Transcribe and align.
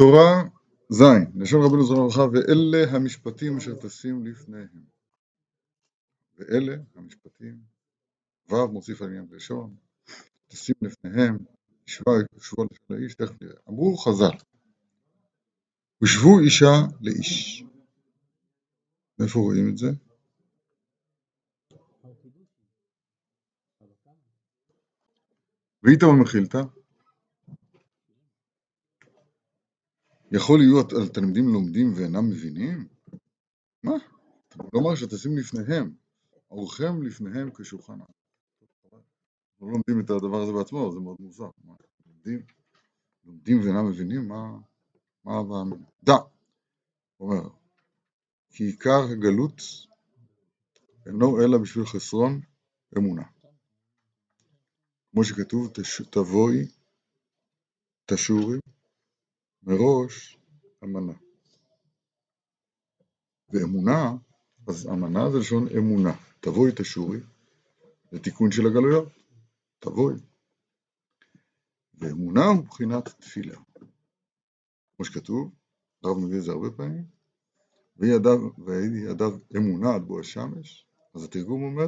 תורה 0.00 0.42
ז', 0.88 1.02
לשון 1.36 1.60
רבנו 1.62 1.84
זרוע 1.84 2.06
לברכה, 2.06 2.22
ואלה 2.32 2.90
המשפטים 2.90 3.56
אשר 3.56 3.74
תשים 3.74 4.26
לפניהם. 4.26 4.84
ואלה 6.38 6.76
המשפטים, 6.94 7.60
ו' 8.50 8.66
מוסיף 8.72 9.02
על 9.02 9.08
עניין 9.08 9.26
ראשון, 9.30 9.74
תשים 10.48 10.74
לפניהם, 10.82 11.38
ישבו 11.88 12.12
לשון 12.36 12.66
לאיש, 12.90 13.14
תכף 13.14 13.42
נראה. 13.42 13.54
אמרו 13.68 13.96
חז"ל, 13.96 14.36
ושבו 16.02 16.40
אישה 16.40 16.96
לאיש. 17.00 17.64
מאיפה 19.18 19.38
רואים 19.38 19.68
את 19.68 19.78
זה? 19.78 19.88
ואיתמר 25.82 26.12
מחילתא, 26.12 26.62
יכול 30.32 30.58
להיות 30.58 30.92
תלמידים 31.14 31.48
לומדים 31.48 31.92
ואינם 31.96 32.30
מבינים? 32.30 32.88
מה? 33.82 33.92
אמר 34.76 34.94
שתשים 34.94 35.38
לפניהם, 35.38 35.94
אורכם 36.50 37.02
לפניהם 37.02 37.50
כשולחן. 37.54 37.98
לא 39.60 39.68
לומדים 39.68 40.00
את 40.04 40.10
הדבר 40.10 40.42
הזה 40.42 40.52
בעצמו, 40.52 40.92
זה 40.92 41.00
מאוד 41.00 41.16
מוזר. 41.20 41.50
מה, 41.64 41.74
לומדים, 42.06 42.42
לומדים 43.24 43.60
ואינם 43.60 43.88
מבינים? 43.88 44.28
מה, 44.28 44.58
מה, 45.24 45.42
מה, 45.42 45.76
דע. 46.02 46.16
הוא 47.16 47.32
אומר, 47.32 47.48
כי 48.50 48.64
עיקר 48.64 49.02
הגלות 49.12 49.62
אינו 51.06 51.40
אלא 51.40 51.58
בשביל 51.58 51.86
חסרון 51.86 52.40
אמונה. 52.98 53.22
כמו 55.10 55.24
שכתוב, 55.24 55.72
תבואי, 56.10 56.68
תשורי, 58.06 58.58
מראש 59.62 60.38
אמנה. 60.84 61.12
ואמונה, 63.52 64.12
אז 64.68 64.86
אמנה 64.86 65.30
זה 65.30 65.38
לשון 65.38 65.66
אמונה. 65.78 66.12
תבואי 66.40 66.72
תשורי, 66.76 67.20
זה 68.12 68.18
תיקון 68.18 68.50
של 68.52 68.66
הגלויות. 68.66 69.08
תבואי. 69.78 70.14
ואמונה 71.94 72.44
הוא 72.44 72.56
מבחינת 72.56 73.08
תפילה. 73.08 73.56
כמו 74.96 75.04
שכתוב, 75.04 75.54
הרב 76.04 76.18
מביא 76.18 76.38
את 76.38 76.42
זה 76.42 76.52
הרבה 76.52 76.70
פעמים, 76.76 77.04
ויהי 77.96 79.10
ידיו 79.10 79.38
אמונה 79.56 79.94
עד 79.94 80.02
בוא 80.02 80.20
השמש, 80.20 80.86
אז 81.14 81.24
התרגום 81.24 81.62
אומר, 81.62 81.86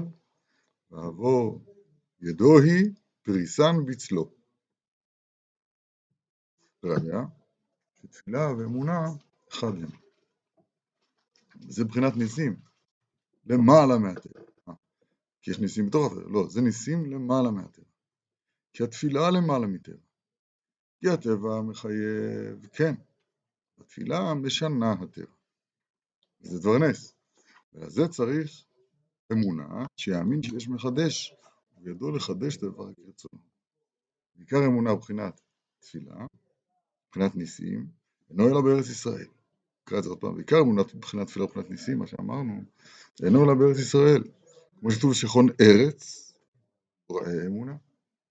ועבור 0.91 1.64
ידו 2.20 2.58
היא 2.58 2.91
פריסן 3.22 3.77
בצלו. 3.86 4.34
ראיה, 6.84 7.22
שתפילה 8.12 8.52
ואמונה 8.58 9.00
אחד 9.52 9.68
הם. 9.68 9.91
זה 11.68 11.84
מבחינת 11.84 12.16
ניסים, 12.16 12.56
למעלה 13.46 13.98
מהטבע. 13.98 14.41
כי 15.42 15.50
יש 15.50 15.58
ניסים 15.58 15.86
בתוך 15.86 16.12
הטבע, 16.12 16.30
לא, 16.30 16.48
זה 16.48 16.60
ניסים 16.60 17.06
למעלה 17.06 17.50
מהטבע. 17.50 17.86
כי 18.72 18.83
התפילה 18.83 19.30
למעלה 19.30 19.66
מטבע. 19.66 19.96
כי 21.00 21.08
הטבע 21.08 21.60
מחייב, 21.62 22.66
כן, 22.72 22.94
התפילה 23.78 24.34
משנה 24.34 24.92
הטבע. 24.92 25.34
זה 26.40 26.58
דבר 26.60 26.78
נס. 26.78 27.14
ולזה 27.72 28.08
צריך 28.08 28.64
אמונה, 29.33 29.86
שיאמין 29.96 30.42
שיש 30.42 30.68
מחדש, 30.68 31.34
וידעו 31.83 32.10
לחדש 32.10 32.56
את 32.56 32.62
הדבר 32.62 32.94
כרצונו. 32.94 33.42
בעיקר 34.34 34.66
אמונה 34.66 34.94
מבחינת 34.94 35.40
תפילה, 35.80 36.27
מבחינת 37.08 37.34
ניסים, 37.34 38.02
אינו 38.33 38.48
אלא 38.48 38.61
בארץ 38.61 38.88
ישראל. 38.88 39.27
נקרא 39.83 39.98
את 39.98 40.02
זה 40.02 40.08
עוד 40.08 40.20
פעם, 40.20 40.34
בעיקר 40.34 40.61
אמונת 40.61 40.94
מבחינת 40.94 41.27
תפילה 41.27 41.44
מבחינת 41.44 41.70
ניסים, 41.70 41.98
מה 41.98 42.06
שאמרנו, 42.06 42.62
אינו 43.22 43.44
אלא 43.44 43.55
בארץ 43.55 43.78
ישראל. 43.78 44.22
כמו 44.80 44.91
שכתוב 44.91 45.14
שכון 45.14 45.46
ארץ, 45.61 46.33
רואה 47.08 47.46
אמונה. 47.46 47.77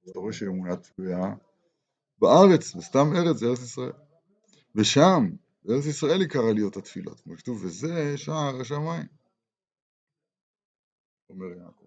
אתה 0.10 0.20
רואה 0.20 0.34
שאמונה 0.34 0.76
תלויה 0.76 1.36
בארץ, 2.20 2.76
וסתם 2.76 3.08
ארץ 3.16 3.38
זה 3.38 3.46
ארץ 3.46 3.60
ישראל. 3.60 3.92
ושם, 4.76 5.30
בארץ 5.66 5.86
ישראל 5.86 6.22
עיקר 6.22 6.46
עליות 6.50 6.78
התפילות, 6.78 7.20
כמו 7.20 7.38
שכתוב, 7.38 7.66
וזה 7.66 8.18
שער 8.18 8.62
השמיים. 8.62 9.08
אומר 11.30 11.46
יעקב. 11.46 11.86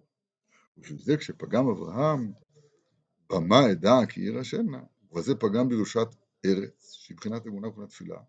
ובשביל 0.76 0.98
זה 0.98 1.16
כשפגם 1.16 1.68
אברהם, 1.68 2.32
במה 3.30 3.72
אדע 3.72 4.06
כי 4.08 4.20
עיר 4.20 4.38
השנה, 4.38 4.82
ובזה 5.10 5.34
פגם 5.34 5.68
בירושת 5.68 6.08
ארץ, 6.44 6.92
שהיא 6.92 7.14
מבחינת 7.14 7.46
אמונה 7.46 7.68
ובחינת 7.68 7.88
תפילה, 7.88 8.20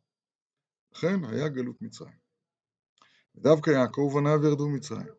לכן 0.92 1.26
היה 1.26 1.50
גלות 1.50 1.81
מצרים. 1.81 2.18
ודווקא 3.36 3.70
יעקב 3.70 4.00
ובניו 4.00 4.46
ירדו 4.46 4.70
מצרים. 4.70 5.14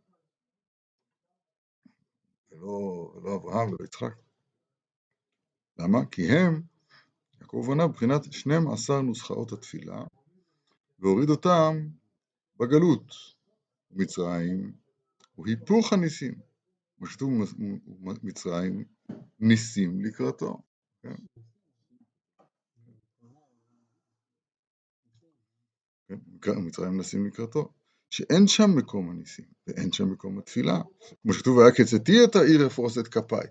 ולא, 2.51 2.67
ולא 3.15 3.34
אברהם 3.34 3.69
ולא 3.69 3.84
יצחק. 3.84 4.15
למה? 5.79 5.99
כי 6.11 6.23
הם, 6.33 6.62
יעקב 7.41 7.57
ובניו, 7.57 7.89
מבחינת 7.89 8.33
12 8.33 9.03
נוסחאות 9.03 9.53
התפילה, 9.53 10.05
והוריד 10.99 11.31
אותם 11.31 11.89
בגלות. 12.57 13.37
מצרים 13.91 14.73
הוא 15.34 15.47
היפוך 15.47 15.93
הניסים. 15.93 16.34
כמו 16.97 17.07
שכתוב 17.07 17.31
מצרים, 18.23 18.84
ניסים 19.41 20.05
לקראתו. 20.05 20.59
כן? 21.03 21.15
כן, 26.43 26.59
מצרים 26.59 26.97
ניסים 26.97 27.27
לקראתו. 27.27 27.72
שאין 28.11 28.47
שם 28.47 28.71
מקום 28.77 29.11
הניסים, 29.11 29.44
ואין 29.67 29.93
שם 29.93 30.11
מקום 30.12 30.39
התפילה. 30.39 30.81
כמו 31.22 31.33
שכתוב, 31.33 31.59
היה 31.59 31.72
כצאתי 31.72 32.25
את 32.25 32.37
העיר 32.37 32.67
אפרוס 32.67 32.99
את 32.99 33.09
כפיי. 33.09 33.47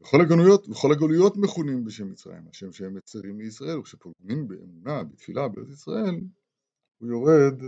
בכל 0.00 0.20
הגלויות, 0.20 0.68
בכל 0.68 0.92
הגלויות 0.92 1.36
מכונים 1.36 1.84
בשם 1.84 2.10
מצרים, 2.10 2.48
השם 2.50 2.72
שהם 2.72 2.94
מצרים 2.94 3.36
מישראל, 3.36 3.78
וכשפוגמים 3.78 4.48
באמונה, 4.48 5.04
בתפילה, 5.04 5.48
בארץ 5.48 5.68
ישראל, 5.68 6.20
הוא 6.98 7.08
יורד 7.08 7.62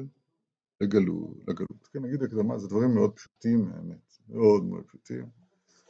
לגלות, 0.80 1.36
לגלות. 1.48 1.88
כן, 1.92 1.98
נגיד 2.02 2.22
הקדמה, 2.22 2.58
זה 2.58 2.68
דברים 2.68 2.94
מאוד 2.94 3.12
פשוטים, 3.16 3.68
האמת, 3.72 4.18
מאוד 4.28 4.64
מאוד 4.64 4.84
פשוטים, 4.84 5.26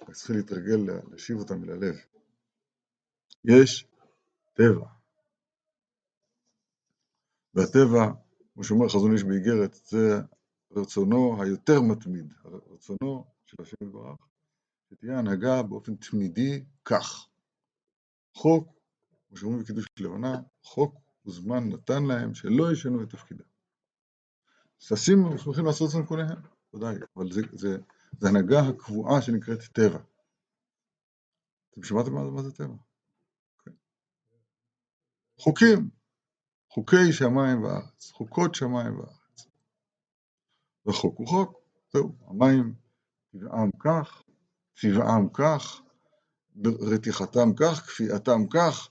רק 0.03 0.15
צריכים 0.15 0.37
להתרגל 0.37 0.93
להשיב 1.11 1.39
אותם 1.39 1.65
אל 1.65 1.71
הלב. 1.71 1.95
יש 3.45 3.87
טבע, 4.55 4.87
והטבע, 7.57 8.13
כמו 8.55 8.65
שאומר 8.65 8.89
חזון 8.89 9.13
איש 9.13 9.25
באיגרת, 9.25 9.75
זה 9.75 10.21
רצונו 10.71 11.43
היותר 11.43 11.81
מתמיד, 11.83 12.35
רצונו 12.45 13.25
של 13.45 13.57
השם 13.63 13.77
יתברך, 13.83 14.29
שתהיה 14.91 15.19
הנהגה 15.19 15.63
באופן 15.63 15.97
תמידי 15.97 16.65
כך. 16.85 17.29
חוק, 18.35 18.69
כמו 19.29 19.37
שאומרים 19.37 19.63
בקידוש 19.63 19.87
לבנה, 20.01 20.41
חוק 20.63 20.95
וזמן 21.27 21.69
נתן 21.69 22.05
להם 22.05 22.35
שלא 22.35 22.73
ישנו 22.73 23.03
את 23.03 23.11
תפקידם. 23.11 23.45
ששים 24.79 25.19
מוסמכים 25.19 25.65
לעשות 25.67 25.91
זאת 25.91 26.07
קוניהם, 26.07 26.39
ודאי, 26.75 26.97
אבל 27.17 27.33
זה, 27.33 27.41
זה, 27.53 27.79
זה 28.19 28.29
הנהגה 28.29 28.61
הקבועה 28.61 29.23
שנקראת 29.23 29.63
טבע. 29.73 29.99
אתם 31.71 31.83
שמעתם 31.83 32.13
מה, 32.15 32.31
מה 32.31 32.43
זה 32.43 32.53
טבע? 32.53 32.75
Okay. 32.75 33.65
כן. 33.65 33.71
חוקים, 35.39 35.91
חוקי 36.77 37.13
שמיים 37.13 37.63
וארץ, 37.63 38.11
חוקות 38.11 38.55
שמיים 38.55 38.99
וארץ. 38.99 39.47
וחוק 40.87 41.19
הוא 41.19 41.29
חוק, 41.29 41.61
זהו, 41.93 42.17
המים 42.27 42.75
טבעם 43.33 43.71
כך, 43.79 44.23
צבעם 44.75 45.29
כך, 45.29 45.83
רתיחתם 46.65 47.55
כך, 47.57 47.87
כפיאתם 47.87 48.41
כך, 48.51 48.89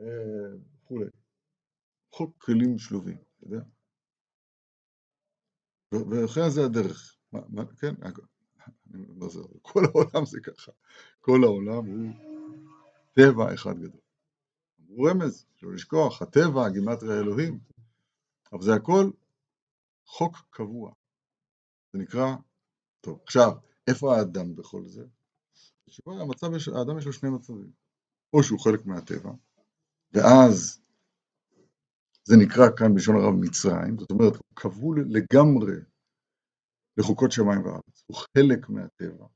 אה, 0.00 0.06
וכולי. 0.82 1.06
חוק 2.12 2.44
כלים 2.44 2.78
שלובים, 2.78 3.16
אתה 3.16 3.46
יודע? 3.46 3.64
ולכן 5.92 6.50
זה 6.50 6.64
הדרך, 6.64 7.16
מה, 7.32 7.40
מה, 7.48 7.66
כן, 7.66 7.94
מה 8.90 9.28
זה, 9.28 9.40
כל 9.62 9.82
העולם 9.84 10.26
זה 10.26 10.40
ככה, 10.40 10.72
כל 11.20 11.44
העולם 11.44 11.86
הוא 11.86 12.12
טבע 13.12 13.54
אחד 13.54 13.78
גדול. 13.78 14.01
הוא 14.94 15.10
רמז, 15.10 15.46
לא 15.62 15.74
לשכוח, 15.74 16.22
הטבע, 16.22 16.68
גימטריה 16.68 17.20
אלוהים, 17.20 17.58
אבל 18.52 18.62
זה 18.62 18.74
הכל 18.74 19.10
חוק 20.06 20.36
קבוע. 20.50 20.92
זה 21.92 21.98
נקרא, 21.98 22.26
טוב, 23.00 23.20
עכשיו, 23.24 23.52
איפה 23.86 24.16
האדם 24.16 24.56
בכל 24.56 24.86
זה? 24.86 25.04
שבו 25.88 26.20
המצב, 26.20 26.46
האדם 26.76 26.98
יש 26.98 27.06
לו 27.06 27.12
שני 27.12 27.30
מצבים, 27.30 27.72
או 28.32 28.42
שהוא 28.42 28.60
חלק 28.60 28.86
מהטבע, 28.86 29.30
ואז 30.12 30.82
זה 32.24 32.36
נקרא 32.36 32.64
כאן 32.76 32.94
בלשון 32.94 33.16
הרב 33.16 33.34
מצרים, 33.40 33.98
זאת 33.98 34.10
אומרת, 34.10 34.32
הוא 34.32 34.56
כבול 34.56 35.04
לגמרי 35.08 35.76
לחוקות 36.96 37.32
שמיים 37.32 37.64
וארץ, 37.64 38.04
הוא 38.06 38.16
חלק 38.16 38.68
מהטבע. 38.68 39.26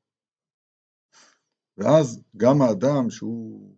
ואז 1.76 2.22
גם 2.36 2.62
האדם 2.62 3.10
שהוא 3.10 3.76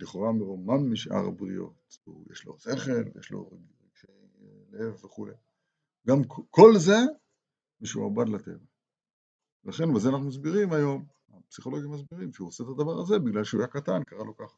לכאורה 0.00 0.32
מרומם 0.32 0.92
משאר 0.92 1.26
הבריות, 1.26 1.98
יש 2.30 2.44
לו 2.44 2.58
שכל, 2.58 3.18
יש 3.20 3.30
לו 3.30 3.50
רגשי 3.84 4.06
לב 4.70 5.04
וכולי. 5.04 5.34
גם 6.06 6.18
כל 6.50 6.72
זה 6.78 6.96
משועבד 7.80 8.28
לטבע. 8.28 8.64
לכן 9.64 9.94
בזה 9.94 10.08
אנחנו 10.08 10.26
מסבירים 10.26 10.72
היום, 10.72 11.04
הפסיכולוגים 11.34 11.90
מסבירים 11.90 12.32
שהוא 12.32 12.48
עושה 12.48 12.64
את 12.64 12.68
הדבר 12.68 13.00
הזה 13.00 13.18
בגלל 13.18 13.44
שהוא 13.44 13.60
היה 13.60 13.68
קטן, 13.68 14.02
קרה 14.02 14.24
לו 14.24 14.36
ככה. 14.36 14.56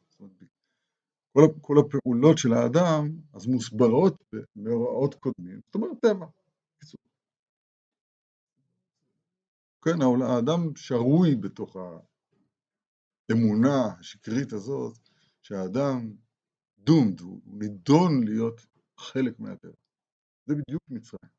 כל, 1.33 1.41
כל 1.61 1.75
הפעולות 1.79 2.37
של 2.37 2.53
האדם 2.53 3.09
אז 3.33 3.47
מוסברות 3.47 4.23
במאורעות 4.55 5.15
קודמים, 5.15 5.59
זאת 5.65 5.75
אומרת 5.75 5.97
טבע. 6.01 6.25
כן, 9.83 10.01
האדם 10.21 10.75
שרוי 10.75 11.35
בתוך 11.35 11.77
האמונה 13.29 13.85
השקרית 13.99 14.53
הזאת 14.53 15.10
שהאדם 15.51 16.13
דומד, 16.77 17.19
הוא 17.19 17.41
נידון 17.45 18.23
להיות 18.23 18.67
חלק 18.97 19.39
מהטבע. 19.39 19.71
זה 20.45 20.55
בדיוק 20.55 20.83
מצרים. 20.89 21.31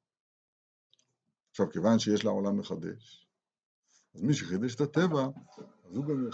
עכשיו, 1.50 1.70
כיוון 1.70 1.98
שיש 1.98 2.24
לה 2.24 2.30
עולם 2.30 2.58
מחדש, 2.58 3.26
אז 4.14 4.22
מי 4.22 4.34
שחידש 4.34 4.74
את 4.74 4.80
הטבע, 4.80 5.26
אז 5.84 5.96
הוא 5.96 6.04
גם, 6.06 6.28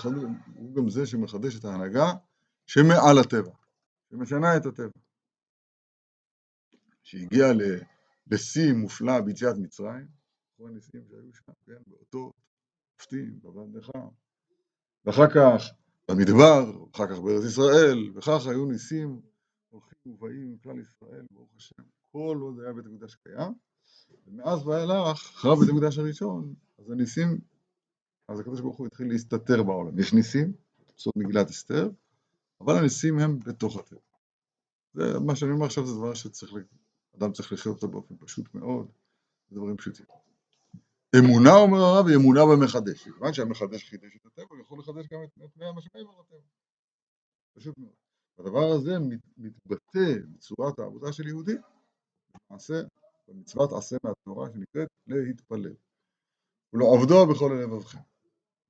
הוא 0.55 0.75
גם 0.75 0.91
זה 0.91 1.07
שמחדש 1.07 1.59
את 1.59 1.65
ההנהגה 1.65 2.07
שמעל 2.67 3.19
הטבע, 3.19 3.55
שמשנה 4.11 4.57
את 4.57 4.67
הטבע. 4.67 5.01
שהגיע 7.03 7.47
לשיא 8.27 8.73
מופלא 8.73 9.21
ביציאת 9.21 9.57
מצרים, 9.59 10.09
כל 10.57 10.69
הניסים 10.69 11.05
שהיו 11.09 11.33
שם, 11.35 11.53
כן, 11.67 11.83
באותות, 11.87 12.33
מופתים, 12.95 13.41
בבנדך, 13.43 13.89
ואחר 15.05 15.31
כך 15.35 15.63
במדבר, 16.11 16.87
אחר 16.95 17.07
כך 17.07 17.19
בארץ 17.19 17.45
ישראל, 17.45 18.11
וכך 18.15 18.47
היו 18.47 18.67
ניסים 18.67 19.21
הולכים 19.69 19.99
ובאים 20.07 20.47
עם 20.47 20.57
כלל 20.63 20.81
ישראל, 20.81 21.27
ברוך 21.31 21.51
השם, 21.57 21.83
כל 22.13 22.39
עוד 22.41 22.61
היה 22.61 22.73
בית 22.73 22.87
המקדש 22.87 23.15
קיים, 23.15 23.53
ומאז 24.27 24.67
ואילך, 24.67 25.31
אחרי 25.35 25.57
בית 25.61 25.69
המקדש 25.69 25.99
הראשון, 25.99 26.55
אז 26.79 26.91
הניסים, 26.91 27.39
אז 28.29 28.41
הקדוש 28.41 28.61
ברוך 28.61 28.77
הוא 28.77 28.87
התחיל 28.87 29.09
להסתתר 29.09 29.63
בעולם. 29.63 29.99
יש 29.99 30.13
ניסים, 30.13 30.53
בסוף 30.97 31.17
מגילת 31.17 31.49
אסתר, 31.49 31.91
אבל 32.61 32.77
הניסים 32.79 33.19
הם 33.19 33.39
בתוך 33.39 33.77
הטבע. 33.77 34.01
זה, 34.93 35.19
מה 35.21 35.37
שאני 35.37 35.53
אומר 35.53 35.67
עכשיו 35.67 35.87
זה 35.87 35.95
דבר 35.95 36.15
שצריך, 36.15 36.55
אדם 37.17 37.33
צריך 37.33 37.53
לחיות 37.53 37.77
אותו 37.77 37.89
באופן 37.89 38.15
פשוט 38.19 38.55
מאוד, 38.55 38.89
דברים 39.53 39.77
פשוטים. 39.77 40.07
אמונה, 41.17 41.55
אומר 41.55 41.79
הרב, 41.79 42.07
היא 42.07 42.17
אמונה 42.17 42.41
במחדש. 42.53 43.05
כיוון 43.05 43.33
שהמחדש 43.33 43.91
חידש 43.91 44.17
את 44.17 44.27
הטבע, 44.27 44.47
הוא 44.51 44.61
יכול 44.61 44.79
לחדש 44.79 45.07
גם 45.09 45.21
את 45.25 45.51
פני 45.55 45.65
מה 45.75 45.81
שמעבר 45.83 46.21
לטבע. 46.21 46.39
פשוט 47.55 47.79
מאוד. 47.79 47.93
הדבר 48.39 48.73
הזה 48.77 48.99
מתבטא 49.37 50.15
בצורת 50.35 50.79
העבודה 50.79 51.13
של 51.13 51.29
יהודי, 51.29 51.55
למעשה 52.51 52.75
במצוות 53.29 53.73
עשה 53.73 53.97
מהתורה 54.05 54.49
שנקראת 54.53 54.89
להתפלל. 55.07 55.75
ולא 56.73 56.95
עבדו 56.95 57.27
בכל 57.27 57.59
לבבכם. 57.63 57.99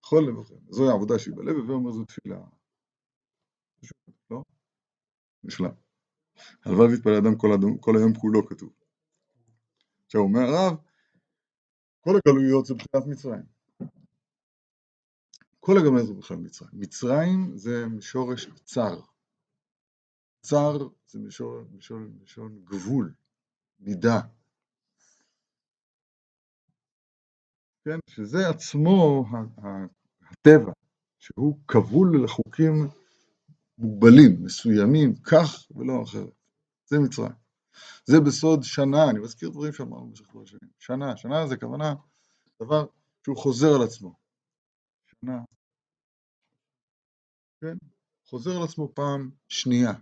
בכל 0.02 0.24
לבבכם. 0.28 0.54
זוהי 0.68 0.90
העבודה 0.90 1.18
שהיא 1.18 1.34
בלב, 1.34 1.70
ואומר 1.70 1.92
זו 1.92 2.04
תפילה. 2.04 2.40
לא? 4.30 4.42
נשלם. 5.44 5.72
הלוואי 6.64 6.86
ויתפלל 6.88 7.14
אדם 7.14 7.36
כל 7.80 7.96
היום 7.96 8.14
כולו 8.14 8.46
כתוב. 8.46 8.72
עכשיו 10.06 10.20
אומר 10.20 10.40
הרב, 10.40 10.76
כל 12.00 12.10
הגלויות 12.16 12.66
זה 12.66 12.74
בחינת 12.74 13.06
מצרים. 13.06 13.42
כל 15.60 15.72
הגלויות 15.78 16.06
זה 16.06 16.14
בחינת 16.14 16.40
מצרים. 16.40 16.70
מצרים 16.72 17.56
זה 17.56 17.86
משורש 17.86 18.46
צר. 18.64 19.00
צר 20.40 20.88
זה 21.06 21.18
משורש 21.18 22.52
גבול, 22.64 23.14
מידה. 23.80 24.20
כן, 27.84 27.98
שזה 28.10 28.48
עצמו 28.48 29.24
הטבע, 30.22 30.72
שהוא 31.18 31.58
כבול 31.68 32.24
לחוקים 32.24 32.88
מוגבלים, 33.78 34.44
מסוימים, 34.44 35.14
כך 35.22 35.70
ולא 35.76 36.02
אחרת. 36.02 36.32
זה 36.86 36.98
מצרים. 36.98 37.47
זה 38.04 38.20
בסוד 38.26 38.62
שנה, 38.62 39.10
אני 39.10 39.18
מזכיר 39.18 39.48
דברים 39.48 39.72
שאמרנו 39.72 40.06
במשך 40.06 40.26
כל 40.26 40.42
השנים. 40.42 40.70
שנה, 40.78 41.16
שנה 41.16 41.46
זה 41.46 41.56
כוונה 41.56 41.94
דבר 42.62 42.86
שהוא 43.24 43.36
חוזר 43.36 43.74
על 43.74 43.82
עצמו. 43.82 44.14
שנה, 45.06 45.38
כן, 47.60 47.76
חוזר 48.26 48.56
על 48.56 48.62
עצמו 48.62 48.92
פעם 48.94 49.30
שנייה. 49.48 49.92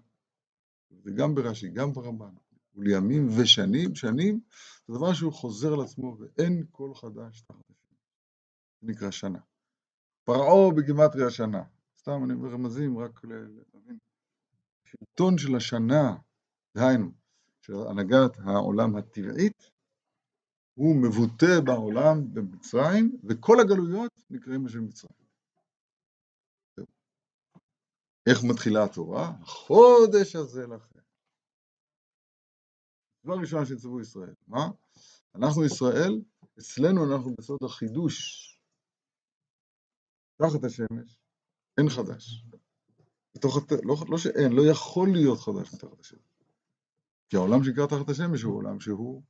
וגם 1.05 1.34
ברש"י, 1.34 1.69
גם 1.69 1.93
ברמב"ן, 1.93 2.34
ולימים 2.75 3.28
ושנים, 3.38 3.94
שנים, 3.94 4.40
זה 4.88 4.94
דבר 4.94 5.14
שהוא 5.14 5.32
חוזר 5.32 5.72
על 5.72 5.81
עצמו 5.81 6.17
ואין 6.19 6.67
כל 6.70 6.94
חדש 6.94 7.40
תחת 7.40 7.70
השני. 7.70 7.96
זה 8.81 8.87
נקרא 8.93 9.11
שנה. 9.11 9.38
פרעה 10.25 10.75
בגימטריה 10.76 11.31
שנה. 11.31 11.62
סתם 11.99 12.25
אני 12.25 12.32
אומר 12.32 12.49
רמזים 12.49 12.99
רק 12.99 13.25
להבין. 13.25 13.99
שלטון 14.84 15.38
של 15.38 15.56
השנה, 15.56 16.17
דהיינו, 16.76 17.11
של 17.66 17.74
הנהגת 17.90 18.36
העולם 18.44 18.96
הטבעית, 18.96 19.70
הוא 20.74 20.96
מבוטא 21.02 21.60
בעולם 21.64 22.34
במצרים, 22.34 23.16
וכל 23.28 23.60
הגלויות 23.60 24.12
נקראים 24.30 24.64
בשם 24.64 24.84
מצרים. 24.84 25.26
איך 28.28 28.38
מתחילה 28.50 28.84
התורה? 28.84 29.32
החודש 29.40 30.36
הזה 30.36 30.66
לכם. 30.66 30.98
דבר 33.24 33.34
ראשון 33.40 33.66
שצוו 33.66 34.00
ישראל. 34.00 34.34
מה? 34.46 34.64
אנחנו 35.34 35.64
ישראל, 35.64 36.12
אצלנו 36.58 37.14
אנחנו 37.14 37.34
בסוד 37.38 37.58
החידוש. 37.64 38.16
תחת 40.36 40.64
השמש, 40.64 41.19
אין 41.78 41.88
חדש. 41.88 42.44
בתוך. 43.36 43.56
לא, 43.84 43.96
לא 44.08 44.19
שאין, 44.19 44.52
לא 44.52 44.62
יכול 44.70 45.08
להיות 45.12 45.38
חדש 45.38 45.74
מתחת 45.74 46.00
השמש. 46.00 46.35
כי 47.28 47.37
העולם 47.37 47.64
שנקרא 47.64 47.87
תחת 47.87 48.08
השמש 48.08 48.43
הוא 48.43 48.56
עולם 48.56 48.81
שהוא 48.81 49.23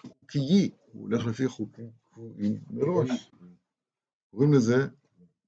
חוקי, 0.00 0.70
הוא 0.92 1.02
הולך 1.02 1.26
לפי 1.26 1.48
חוקים 1.48 1.90
קבועים 2.10 2.60
מראש. 2.70 3.30
קוראים 4.30 4.52
לזה 4.54 4.88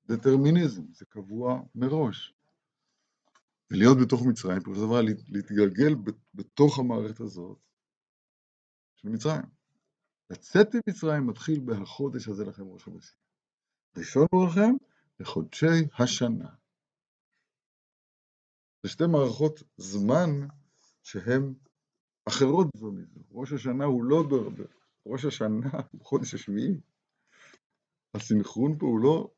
דטרמיניזם, 0.07 0.83
זה 0.93 1.05
קבוע 1.05 1.63
מראש. 1.75 2.35
ולהיות 3.71 3.99
בתוך 4.03 4.23
מצרים, 4.27 4.61
פירוש 4.61 4.79
דבר 4.79 5.01
להתגלגל 5.29 5.95
בתוך 6.35 6.79
המערכת 6.79 7.21
הזאת 7.21 7.59
של 8.95 9.09
מצרים. 9.09 9.43
לצאת 10.31 10.69
ממצרים 10.75 11.27
מתחיל 11.27 11.61
בהחודש 11.61 12.29
הזה 12.29 12.45
לכם 12.45 12.69
ראש 12.69 12.83
חודשים. 12.83 13.19
ראשון 13.97 14.27
לכם 14.49 14.75
לחודשי 15.21 15.67
השנה. 15.99 16.49
זה 18.83 18.89
שתי 18.89 19.07
מערכות 19.07 19.63
זמן 19.77 20.31
שהן 21.03 21.55
אחרות 22.29 22.67
זו 22.77 22.93
מזו. 22.93 23.21
ראש 23.33 23.53
השנה 23.53 23.85
הוא 23.85 24.05
לא 24.05 24.23
ברבר, 24.23 24.67
ראש 25.07 25.25
השנה 25.25 25.71
הוא 25.93 26.01
חודש 26.05 26.35
השביעי. 26.35 26.81
הסינכרון 28.15 28.79
פה 28.79 28.87
הוא 28.87 29.01
לא, 29.01 29.31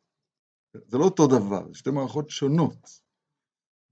זה 0.75 0.99
לא 0.99 1.05
אותו 1.05 1.27
דבר, 1.27 1.69
זה 1.69 1.75
שתי 1.75 1.91
מערכות 1.91 2.31
שונות. 2.31 3.01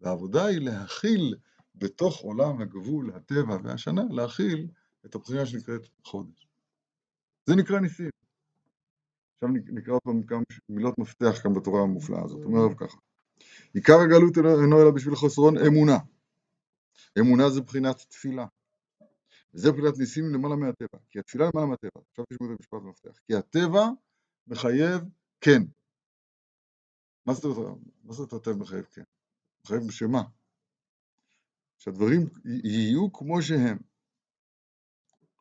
והעבודה 0.00 0.46
היא 0.46 0.58
להכיל 0.60 1.36
בתוך 1.74 2.20
עולם 2.20 2.60
הגבול, 2.60 3.12
הטבע 3.14 3.56
והשנה, 3.62 4.02
להכיל 4.10 4.68
את 5.06 5.14
הבחינה 5.14 5.46
שנקראת 5.46 5.88
חודש. 6.04 6.48
זה 7.46 7.56
נקרא 7.56 7.80
ניסים. 7.80 8.10
עכשיו 9.34 9.48
נקרא 9.72 9.98
פעם 10.04 10.22
כמה 10.22 10.42
מילות 10.68 10.98
מפתח 10.98 11.40
כאן 11.42 11.54
בתורה 11.54 11.82
המופלאה 11.82 12.24
הזאת. 12.24 12.44
אומר 12.44 12.64
רב 12.64 12.74
ככה: 12.74 12.98
עיקר 13.74 14.00
הגלות 14.00 14.38
אינו 14.38 14.82
אלא 14.82 14.90
בשביל 14.90 15.14
חסרון 15.14 15.58
אמונה. 15.58 15.98
אמונה 17.18 17.50
זה 17.50 17.60
בחינת 17.60 17.96
תפילה. 17.96 18.46
וזה 19.58 19.72
בחינת 19.72 19.98
ניסים 19.98 20.24
למעלה 20.34 20.56
מהטבע. 20.56 20.98
כי 21.10 21.18
התפילה 21.18 21.44
למעלה 21.54 21.66
מהטבע. 21.66 22.00
עכשיו 22.10 22.24
תשמעו 22.24 22.52
את 22.52 22.56
המשפט 22.58 22.78
המפתח. 22.82 23.18
כי 23.26 23.34
הטבע 23.34 23.84
מחייב 24.46 25.02
כן. 25.40 25.62
מה 27.26 27.34
זאת 28.12 28.32
הטבע 28.32 28.56
מחייב 28.56 28.84
כן? 28.84 29.02
מחייב 29.64 29.82
בשמה. 29.88 30.22
שהדברים 31.78 32.20
יהיו 32.64 33.12
כמו 33.12 33.42
שהם. 33.42 33.78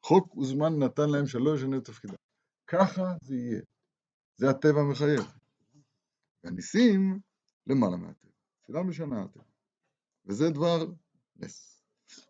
חוק 0.04 0.38
וזמן 0.38 0.80
נתן 0.84 1.10
להם 1.10 1.28
שלא 1.28 1.56
ישנה 1.56 1.78
את 1.78 1.86
תפקידם. 1.86 2.16
ככה 2.68 3.04
זה 3.22 3.36
יהיה. 3.36 3.62
זה 4.36 4.50
הטבע 4.50 4.80
המחייב. 4.82 5.22
והניסים 6.44 7.20
למעלה 7.68 7.98
מהטבע. 7.98 8.32
תפילה 8.62 8.84
משנה 8.84 9.24
הטבע. 9.24 9.44
וזה 10.26 10.50
דבר 10.50 10.86
נס. 11.36 11.84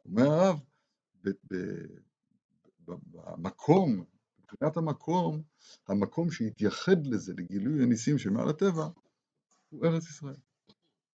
אומר 0.05 0.23
הרב, 0.23 0.59
במקום, 2.85 4.03
מבחינת 4.39 4.77
המקום, 4.77 5.41
המקום 5.87 6.31
שהתייחד 6.31 7.07
לזה, 7.07 7.33
לגילוי 7.37 7.83
הניסים 7.83 8.17
שמעל 8.17 8.49
הטבע, 8.49 8.87
הוא 9.69 9.85
ארץ 9.85 10.03
ישראל. 10.09 10.35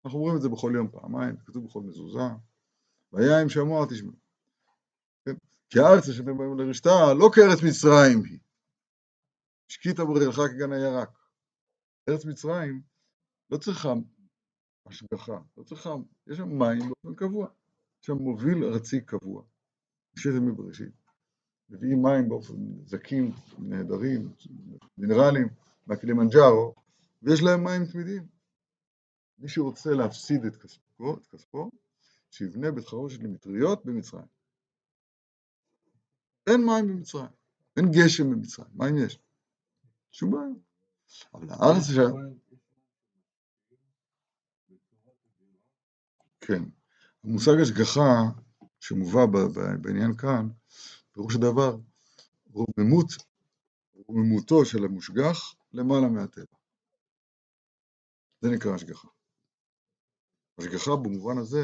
אנחנו 0.05 0.19
אומרים 0.19 0.37
את 0.37 0.43
זה 0.43 0.49
בכל 0.49 0.73
יום 0.75 0.89
פעמיים, 0.91 1.37
כתוב 1.47 1.65
בכל 1.65 1.81
מזוזה. 1.81 2.19
והיה 3.13 3.43
אם 3.43 3.49
שמוע 3.49 3.87
תשמעו. 3.91 4.13
כן? 5.25 5.35
כי 5.71 5.79
הארץ 5.79 6.09
אשר 6.09 6.23
באים 6.23 6.59
לרשתה 6.59 7.15
לא 7.19 7.31
כארץ 7.35 7.59
מצרים 7.63 8.25
היא. 8.25 8.39
השקית 9.71 10.01
ברגלך 10.01 10.37
כגן 10.37 10.73
הירק. 10.73 11.19
ארץ 12.09 12.25
מצרים 12.25 12.83
לא 13.51 13.59
צריכה 13.59 13.93
השגחה, 14.89 15.39
לא 15.57 15.63
צריכה, 15.63 15.95
יש 16.27 16.37
שם 16.39 16.59
מים 16.59 16.79
באופן 16.79 17.15
קבוע. 17.15 17.49
יש 18.01 18.07
שם 18.07 18.17
מוביל 18.17 18.65
ארצי 18.65 19.01
קבוע. 19.01 19.43
שטף 20.19 20.41
מבראשית. 20.41 20.93
מביאים 21.71 22.03
מים 22.03 22.29
באופן 22.29 22.55
זקים, 22.85 23.33
נהדרים, 23.59 24.33
מינרלים, 24.99 25.49
מהקלימנג'ארו, 25.87 26.75
ויש 27.23 27.43
להם 27.43 27.65
מים 27.65 27.87
תמידים. 27.87 28.27
מי 29.39 29.49
שרוצה 29.49 29.91
להפסיד 29.91 30.45
את 30.45 30.57
כספו, 30.57 31.17
את 31.17 31.27
כספו 31.27 31.71
שיבנה 32.31 32.71
בית 32.71 32.87
חרושת 32.87 33.23
למטריות 33.23 33.85
במצרים. 33.85 34.27
אין 36.47 36.61
מים 36.67 36.89
במצרים, 36.89 37.31
אין 37.77 37.87
גשם 37.93 38.31
במצרים, 38.31 38.69
מים 38.75 38.97
יש? 38.97 39.19
שום 40.11 40.31
בעיה. 40.31 40.45
אבל 41.35 41.47
הארץ 41.51 41.85
ש... 41.85 41.99
כן. 46.41 46.63
המושג 47.25 47.61
השגחה 47.63 48.23
שמובא 48.89 49.21
בעניין 49.83 50.17
כאן, 50.17 50.49
פירוש 51.13 51.37
הדבר, 51.37 51.77
רוממות, 52.53 53.07
רוממותו 53.95 54.65
של 54.65 54.85
המושגח 54.85 55.55
למעלה 55.73 56.09
מהטבע. 56.09 56.57
זה 58.41 58.49
נקרא 58.51 58.75
השגחה. 58.75 59.09
השגחה 60.59 60.91
במובן 60.97 61.39
הזה 61.39 61.63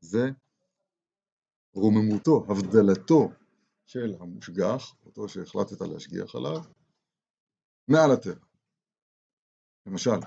זה 0.00 0.30
רוממותו, 1.74 2.46
הבדלתו 2.48 3.30
של 3.86 4.14
המושגח, 4.20 4.94
אותו 5.06 5.28
שהחלטת 5.28 5.80
להשגיח 5.80 6.34
עליו, 6.34 6.62
מעל 7.88 8.10
הטבע. 8.12 8.46
למשל, 9.86 10.20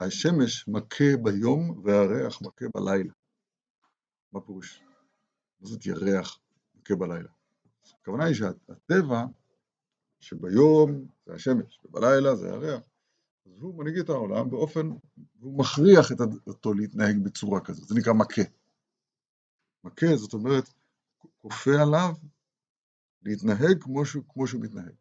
השמש 0.00 0.68
מכה 0.68 1.16
ביום 1.22 1.82
והריח 1.84 2.42
מכה 2.42 2.64
בלילה. 2.74 3.12
מה 4.32 4.40
פירוש? 4.40 4.85
זאת 5.60 5.86
ירח 5.86 6.38
מכה 6.74 6.96
בלילה? 6.96 7.28
הכוונה 8.00 8.24
היא 8.24 8.34
שהטבע 8.34 9.24
שביום 10.20 11.06
זה 11.26 11.34
השמש 11.34 11.80
ובלילה 11.84 12.36
זה 12.36 12.46
הירח, 12.52 12.82
אז 13.46 13.60
הוא 13.60 13.74
מנהיג 13.74 13.98
את 13.98 14.08
העולם 14.08 14.50
באופן, 14.50 14.90
הוא 15.40 15.58
מכריח 15.58 16.12
את 16.12 16.20
אותו 16.46 16.74
להתנהג 16.74 17.24
בצורה 17.24 17.60
כזאת, 17.60 17.88
זה 17.88 17.94
נקרא 17.94 18.12
מכה. 18.12 18.42
מכה 19.84 20.16
זאת 20.16 20.32
אומרת, 20.32 20.68
כופה 21.38 21.82
עליו 21.82 22.14
להתנהג 23.22 23.82
כמו 23.82 24.06
שהוא, 24.06 24.24
כמו 24.28 24.46
שהוא 24.46 24.62
מתנהג. 24.62 24.94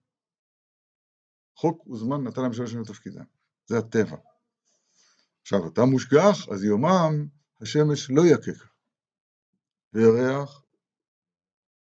חוק 1.55 1.87
וזמן 1.87 2.23
נתן 2.23 2.41
להם 2.41 2.53
שלוש 2.53 2.71
שנים 2.71 2.83
תפקידם, 2.83 3.25
זה 3.65 3.77
הטבע. 3.77 4.17
עכשיו, 5.41 5.67
אתה 5.67 5.85
מושגח, 5.85 6.49
אז 6.51 6.63
יומם 6.63 7.27
השמש 7.61 8.11
לא 8.11 8.21
יקק, 8.25 8.63
וירח 9.95 10.63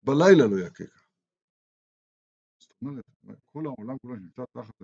בלילה 0.02 0.46
לא 0.46 0.66
יקק. 0.66 0.94
זאת 2.58 2.72
אומרת, 2.82 3.04
כל 3.44 3.66
העולם 3.66 3.98
כולו 3.98 4.16
נמצא 4.16 4.42
תחת, 4.52 4.74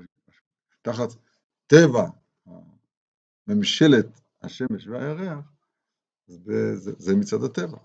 תחת 0.82 1.08
טבע 1.66 2.04
ממשלת 3.46 4.20
השמש 4.42 4.86
והירח, 4.86 5.52
זה, 6.26 6.76
זה 6.76 7.16
מצד 7.16 7.44
הטבע, 7.44 7.78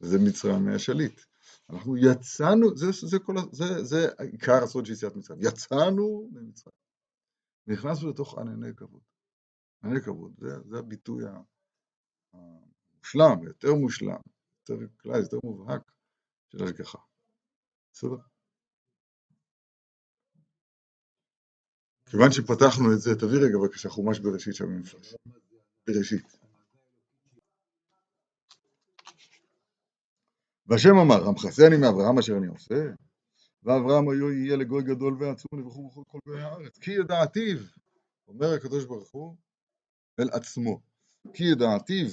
זה 0.00 0.18
מצרים 0.18 0.64
מהשליט. 0.64 1.20
אנחנו 1.70 1.96
יצאנו, 1.96 2.76
זה, 2.76 2.86
זה, 2.92 3.18
כל, 3.18 3.34
זה, 3.52 3.84
זה 3.84 4.08
עיקר 4.18 4.62
הסוד 4.64 4.86
של 4.86 4.92
יציאת 4.92 5.16
מצרים, 5.16 5.40
יצאנו 5.42 6.28
ממצרים, 6.32 6.76
נכנסנו 7.66 8.10
לתוך 8.10 8.38
ענני 8.38 8.74
כבוד. 8.76 9.02
ענני 9.84 10.00
כבוד, 10.00 10.34
זה, 10.38 10.48
זה 10.64 10.78
הביטוי 10.78 11.24
המושלם, 12.32 13.46
יותר 13.46 13.74
מושלם, 13.74 14.20
יותר 14.70 14.86
כלל, 15.00 15.20
יותר 15.20 15.38
מובהק 15.44 15.92
של 16.48 16.64
השגחה. 16.64 16.98
בסדר? 17.92 18.16
כיוון 22.10 22.32
שפתחנו 22.32 22.92
את 22.92 23.00
זה, 23.00 23.14
תביא 23.14 23.38
רגע 23.38 23.58
בבקשה 23.62 23.88
חומש 23.88 24.18
בראשית 24.18 24.54
שם 24.54 24.64
במפרש. 24.64 25.14
בראשית. 25.86 26.38
והשם 30.66 30.96
אמר, 31.02 31.28
המחסה 31.28 31.66
אני 31.66 31.76
מאברהם 31.76 32.18
אשר 32.18 32.36
אני 32.36 32.46
עושה, 32.46 32.90
ואברהם 33.62 34.08
היו 34.08 34.32
יהיה 34.32 34.56
לגוי 34.56 34.82
גדול 34.82 35.16
ועצום 35.20 35.60
לבחור 35.60 35.90
בכל 35.90 36.02
כל 36.08 36.18
גוי 36.26 36.42
הארץ. 36.42 36.78
כי 36.78 36.90
ידעתיו, 36.90 37.58
אומר 38.28 38.54
הקדוש 38.54 38.84
ברוך 38.84 39.10
הוא, 39.10 39.36
אל 40.20 40.28
עצמו, 40.32 40.80
כי 41.34 41.44
ידעתיו, 41.44 42.06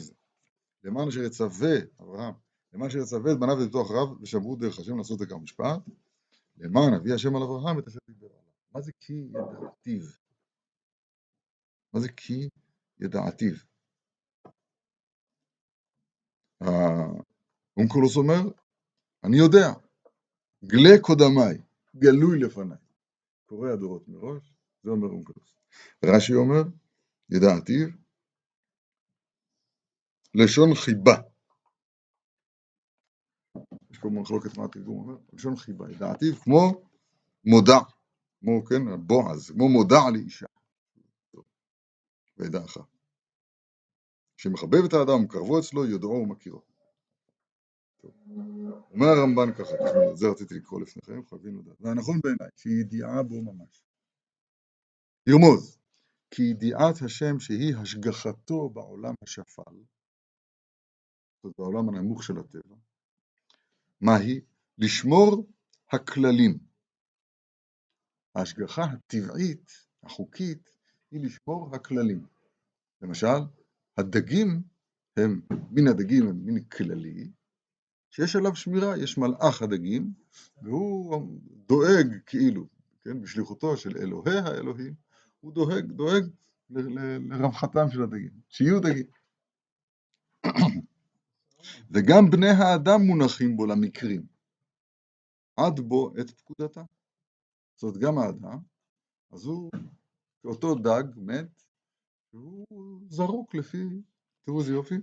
למען 0.84 1.08
אשר 1.08 1.20
יצווה, 1.24 1.76
אברהם, 2.02 2.34
למען 2.74 2.89
אשר 2.89 2.98
יצווה 2.98 3.32
את 3.32 3.39
בניו 3.39 3.56
ואת 3.60 3.86
אחריו, 3.86 4.22
ושמרו 4.22 4.56
דרך 4.56 4.80
השם 4.80 4.98
לעשות 4.98 5.22
את 5.22 5.32
המשפט, 5.32 5.80
למען 6.58 6.94
אביא 6.94 7.13
השם 7.13 7.36
על 7.36 7.44
אברהם 7.44 7.80
את 7.80 7.88
אשר 7.88 8.00
דיבר 8.08 8.27
עליו. 8.27 8.51
מה 8.72 8.82
זה 8.82 8.92
כי 9.00 9.13
ידעתיו? 9.13 10.01
מה 11.94 12.00
זה 12.00 12.12
כי 12.12 12.50
ידעתיו? 13.00 13.53
אונקולוס 17.77 18.18
אומר, 18.18 18.42
אני 19.24 19.38
יודע, 19.38 19.68
גלה 20.65 21.01
קודמיי, 21.01 21.62
גלוי 21.96 22.39
לפניי. 22.39 22.77
קורא 23.46 23.70
הדורות 23.70 24.08
מראש, 24.08 24.53
זה 24.84 24.89
אומר 24.89 25.08
אונקולוס. 25.08 25.56
רש"י 26.06 26.34
אומר, 26.34 26.63
ידעתיו, 27.30 27.88
לשון 30.36 30.70
חיבה. 30.75 31.33
פה 34.04 34.10
מחלוקת 34.10 34.58
מה 34.58 34.66
התרגום 34.66 35.00
אומר, 35.00 35.18
לשון 35.34 35.56
חיבה, 35.56 35.92
ידעתיו 35.92 36.36
כמו 36.36 36.82
מודע. 37.46 37.80
כמו, 38.40 38.66
כן, 38.66 39.08
בועז, 39.08 39.52
כמו 39.52 39.70
מודע 39.70 40.00
לאישה. 40.14 40.46
וידעך. 42.38 42.78
שמחבב 44.38 44.84
את 44.88 44.94
האדם 44.94 45.14
ומקרבו 45.14 45.60
אצלו, 45.60 45.86
יודעו 45.86 46.12
ומכירו. 46.12 46.62
אומר 48.92 49.08
הרמב"ן 49.08 49.54
ככה, 49.54 49.76
זה 50.14 50.28
רציתי 50.28 50.56
לקרוא 50.56 50.82
לפניכם, 50.82 51.26
חייבים 51.26 51.60
לדעת. 51.60 51.82
והנכון 51.82 52.20
בעיניי, 52.24 52.50
שידיעה 52.56 53.24
בו 53.24 53.42
ממש. 53.42 53.84
ירמוז, 55.28 55.80
כי 56.32 56.44
ידיעת 56.44 56.96
השם 57.06 57.40
שהיא 57.40 57.76
השגחתו 57.76 58.70
בעולם 58.70 59.14
השפל, 59.24 59.76
זאת 61.44 61.54
בעולם 61.58 61.90
הנמוך 61.90 62.24
של 62.24 62.38
הטבע, 62.40 62.76
מהי? 64.02 64.42
לשמור 64.78 65.48
הכללים. 65.92 66.58
ההשגחה 68.36 68.84
הטבעית, 68.84 69.72
החוקית, 70.04 70.70
היא 71.12 71.26
לשמור 71.26 71.76
הכללים. 71.76 72.26
למשל, 73.02 73.38
הדגים 73.98 74.62
הם, 75.18 75.42
מין 75.72 75.88
הדגים 75.88 76.28
הם 76.28 76.46
מין 76.46 76.64
כללי, 76.64 77.32
שיש 78.12 78.36
עליו 78.36 78.56
שמירה, 78.56 78.98
יש 78.98 79.18
מלאך 79.18 79.62
הדגים, 79.62 80.14
והוא 80.62 81.40
דואג 81.68 82.18
כאילו, 82.26 82.68
כן, 83.04 83.22
בשליחותו 83.22 83.78
של 83.78 83.98
אלוהי 83.98 84.38
האלוהים, 84.38 84.94
הוא 85.40 85.54
דואג, 85.54 85.86
דואג 85.86 86.24
לרווחתם 86.70 87.90
של 87.92 88.04
הדגים, 88.04 88.32
שיהיו 88.50 88.80
דגים. 88.80 89.06
וגם 91.94 92.24
בני 92.32 92.50
האדם 92.50 93.02
מונחים 93.02 93.58
בו 93.58 93.66
למקרים, 93.66 94.26
עד 95.58 95.80
בו 95.80 96.14
את 96.22 96.30
פקודתם. 96.30 96.84
זאת 97.76 97.84
אומרת, 97.84 97.98
גם 97.98 98.18
האדם, 98.18 98.60
אז 99.32 99.46
הוא, 99.46 99.72
אותו 100.46 100.76
דג 100.76 101.04
מת, 101.16 101.64
והוא 102.34 102.66
זרוק 103.10 103.56
לפי, 103.56 104.02
תראו 104.46 104.60
איזה 104.60 104.74
יופי, 104.74 104.96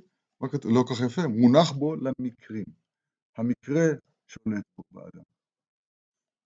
לא 0.43 0.83
כל 0.89 0.95
כך 0.95 1.01
יפה, 1.07 1.23
מונח 1.29 1.73
בו 1.73 1.95
למקרים. 1.97 2.65
המקרה 3.37 3.83
שולט 4.27 4.65
בו 4.77 4.85
באדם. 4.91 5.25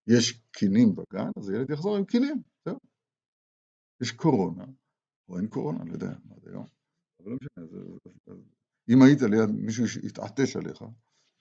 יש 0.07 0.33
קינים 0.51 0.95
בגן, 0.95 1.31
אז 1.39 1.49
הילד 1.49 1.71
יחזור 1.71 1.97
עם 1.97 2.05
קינים, 2.05 2.43
זהו. 2.65 2.79
יש 4.03 4.13
קורונה, 4.13 4.65
או 5.29 5.39
אין 5.39 5.49
קורונה, 5.49 5.83
אני 5.83 5.89
לא 5.89 5.95
יודע, 5.95 6.11
עד 6.11 6.49
היום, 6.49 6.67
אבל 7.21 7.31
לא 7.31 7.37
משנה, 7.37 7.67
זה, 7.67 7.79
זה, 8.27 8.33
אם 8.89 9.03
היית 9.03 9.23
ליד 9.23 9.51
מישהו 9.51 9.89
שהתעטש 9.89 10.57
עליך, 10.57 10.83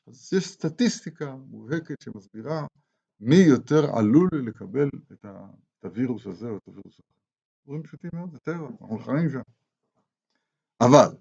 אז 0.08 0.34
יש 0.34 0.48
סטטיסטיקה 0.48 1.36
מובהקת 1.36 2.02
שמסבירה 2.02 2.68
מי 3.20 3.36
יותר 3.36 3.98
עלול 3.98 4.30
לקבל 4.48 4.90
את 5.14 5.26
הווירוס 5.84 6.28
הזה 6.28 6.50
או 6.50 6.58
את 6.58 6.68
הווירוס 6.68 6.94
הזה. 6.94 7.14
דברים 7.66 7.84
פשוטים 7.84 8.10
מאוד, 8.14 8.32
זה 8.32 8.40
טבע, 8.40 8.68
אנחנו 8.82 9.00
חיים 9.00 9.30
שם. 9.30 9.42
אבל, 10.82 11.16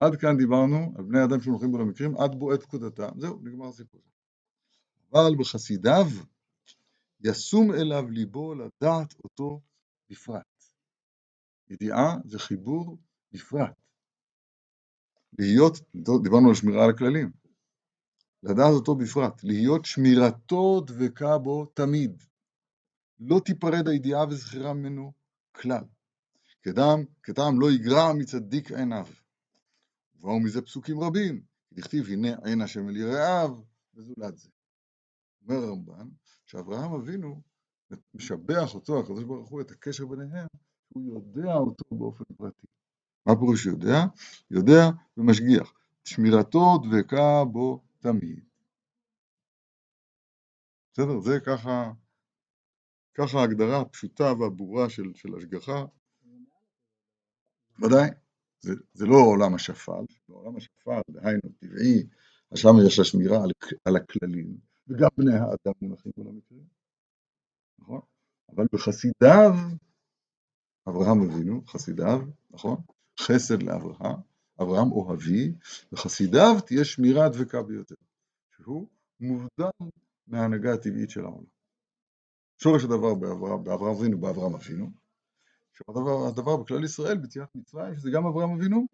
עד 0.00 0.16
כאן 0.16 0.36
דיברנו 0.36 0.94
על 0.96 1.04
בני 1.04 1.24
אדם 1.24 1.40
שהולכים 1.40 1.70
בו 1.70 1.78
למקרים, 1.78 2.16
עד 2.16 2.34
בועט 2.34 2.62
פקודתם, 2.62 3.08
זהו, 3.20 3.40
נגמר 3.42 3.68
הסיפור. 3.68 4.00
אבל 5.12 5.36
בחסידיו 5.38 6.06
ישום 7.20 7.72
אליו 7.72 8.10
ליבו 8.10 8.54
לדעת 8.54 9.14
אותו 9.24 9.60
בפרט. 10.10 10.64
ידיעה 11.70 12.16
זה 12.24 12.38
חיבור 12.38 12.98
בפרט. 13.32 13.81
להיות, 15.38 15.78
דיברנו 16.22 16.48
על 16.48 16.54
שמירה 16.54 16.84
על 16.84 16.90
הכללים, 16.90 17.30
לדעת 18.42 18.72
אותו 18.74 18.94
בפרט, 18.94 19.44
להיות 19.44 19.84
שמירתו 19.84 20.80
דבקה 20.80 21.38
בו 21.38 21.66
תמיד. 21.66 22.22
לא 23.20 23.40
תיפרד 23.44 23.88
הידיעה 23.88 24.28
וזכירה 24.28 24.74
ממנו 24.74 25.12
כלל. 25.52 25.84
כדם, 26.62 27.04
כטעם 27.22 27.60
לא 27.60 27.72
יגרע 27.72 28.12
מצדיק 28.12 28.72
עיניו. 28.72 29.06
ובאו 30.14 30.40
מזה 30.40 30.62
פסוקים 30.62 31.00
רבים, 31.00 31.42
דכתיב 31.72 32.06
הנה 32.06 32.28
עין 32.44 32.60
השם 32.60 32.88
אל 32.88 32.96
יראיו, 32.96 33.62
וזולת 33.94 34.38
זה. 34.38 34.48
אומר 35.42 35.56
הרמב"ן, 35.56 36.08
שאברהם 36.46 36.92
אבינו 36.92 37.42
משבח 38.14 38.74
אותו, 38.74 39.00
הקדוש 39.00 39.24
ברוך 39.24 39.48
הוא, 39.48 39.60
את 39.60 39.70
הקשר 39.70 40.06
ביניהם, 40.06 40.46
הוא 40.88 41.14
יודע 41.14 41.54
אותו 41.54 41.84
באופן 41.90 42.24
פרטי. 42.36 42.66
מה 43.26 43.36
פירוש 43.36 43.66
יודע? 43.66 43.98
יודע 44.50 44.82
ומשגיח. 45.16 45.72
שמירתו 46.04 46.78
דבקה 46.82 47.44
בו 47.52 47.82
תמיד. 48.00 48.40
בסדר? 50.92 51.20
זה 51.20 51.40
ככה, 51.46 51.92
ככה 53.14 53.38
ההגדרה 53.38 53.80
הפשוטה 53.80 54.32
והברורה 54.32 54.90
של, 54.90 55.14
של 55.14 55.28
השגחה. 55.36 55.84
ודאי, 57.82 58.10
זה, 58.60 58.72
זה 58.92 59.06
לא 59.06 59.16
עולם 59.16 59.54
השפל, 59.54 60.04
בעולם 60.28 60.56
השפל, 60.56 61.00
דהיינו 61.10 61.40
טבעי, 61.58 62.06
שם 62.54 62.68
יש 62.86 62.98
לה 62.98 63.04
שמירה 63.04 63.42
על, 63.44 63.50
על 63.84 63.96
הכללים, 63.96 64.56
וגם 64.88 65.08
בני 65.16 65.34
האדם 65.34 65.72
מונחים 65.82 66.12
בו 66.16 66.24
למקרים, 66.24 66.64
נכון? 67.78 68.00
אבל 68.48 68.66
בחסידיו, 68.72 69.52
אברהם 70.88 71.22
אבינו, 71.22 71.64
חסידיו, 71.66 72.20
נכון? 72.50 72.76
חסד 73.26 73.62
לאברהם, 73.62 74.16
אברהם 74.62 74.92
אוהבי, 74.92 75.54
בחסידיו 75.92 76.60
תהיה 76.66 76.84
שמירה 76.84 77.28
דבקה 77.28 77.62
ביותר, 77.62 77.94
שהוא 78.50 78.88
מובדל 79.20 79.70
מההנהגה 80.26 80.74
הטבעית 80.74 81.10
של 81.10 81.24
העולם. 81.24 81.44
שורש 82.58 82.84
הדבר 82.84 83.14
באברהם 83.14 83.96
אבינו, 83.96 84.20
באברהם 84.20 84.54
אבינו, 84.54 84.90
שהדבר 85.72 86.28
הדבר 86.28 86.56
בכלל 86.56 86.84
ישראל, 86.84 87.18
ביציאת 87.18 87.48
מצרים, 87.54 87.96
שזה 87.96 88.10
גם 88.14 88.26
אברהם 88.26 88.50
אבינו, 88.50 88.86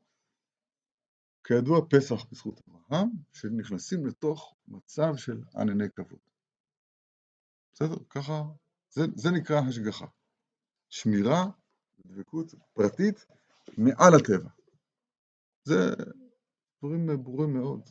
כידוע 1.44 1.80
פסח 1.90 2.25
בזכות 2.30 2.61
אברהם, 2.68 3.08
שנכנסים 3.32 4.06
לתוך 4.06 4.54
מצב 4.68 5.16
של 5.16 5.42
ענני 5.56 5.90
כבוד. 5.97 6.18
בסדר? 7.73 7.97
ככה, 8.11 8.42
זה, 8.90 9.02
זה 9.14 9.30
נקרא 9.30 9.61
השגחה. 9.68 10.06
שמירה, 10.88 11.44
דבקות 12.06 12.54
פרטית 12.73 13.26
מעל 13.78 14.14
הטבע. 14.14 14.50
זה 15.64 15.75
דברים 16.78 17.06
ברורים 17.23 17.54
מאוד. 17.54 17.90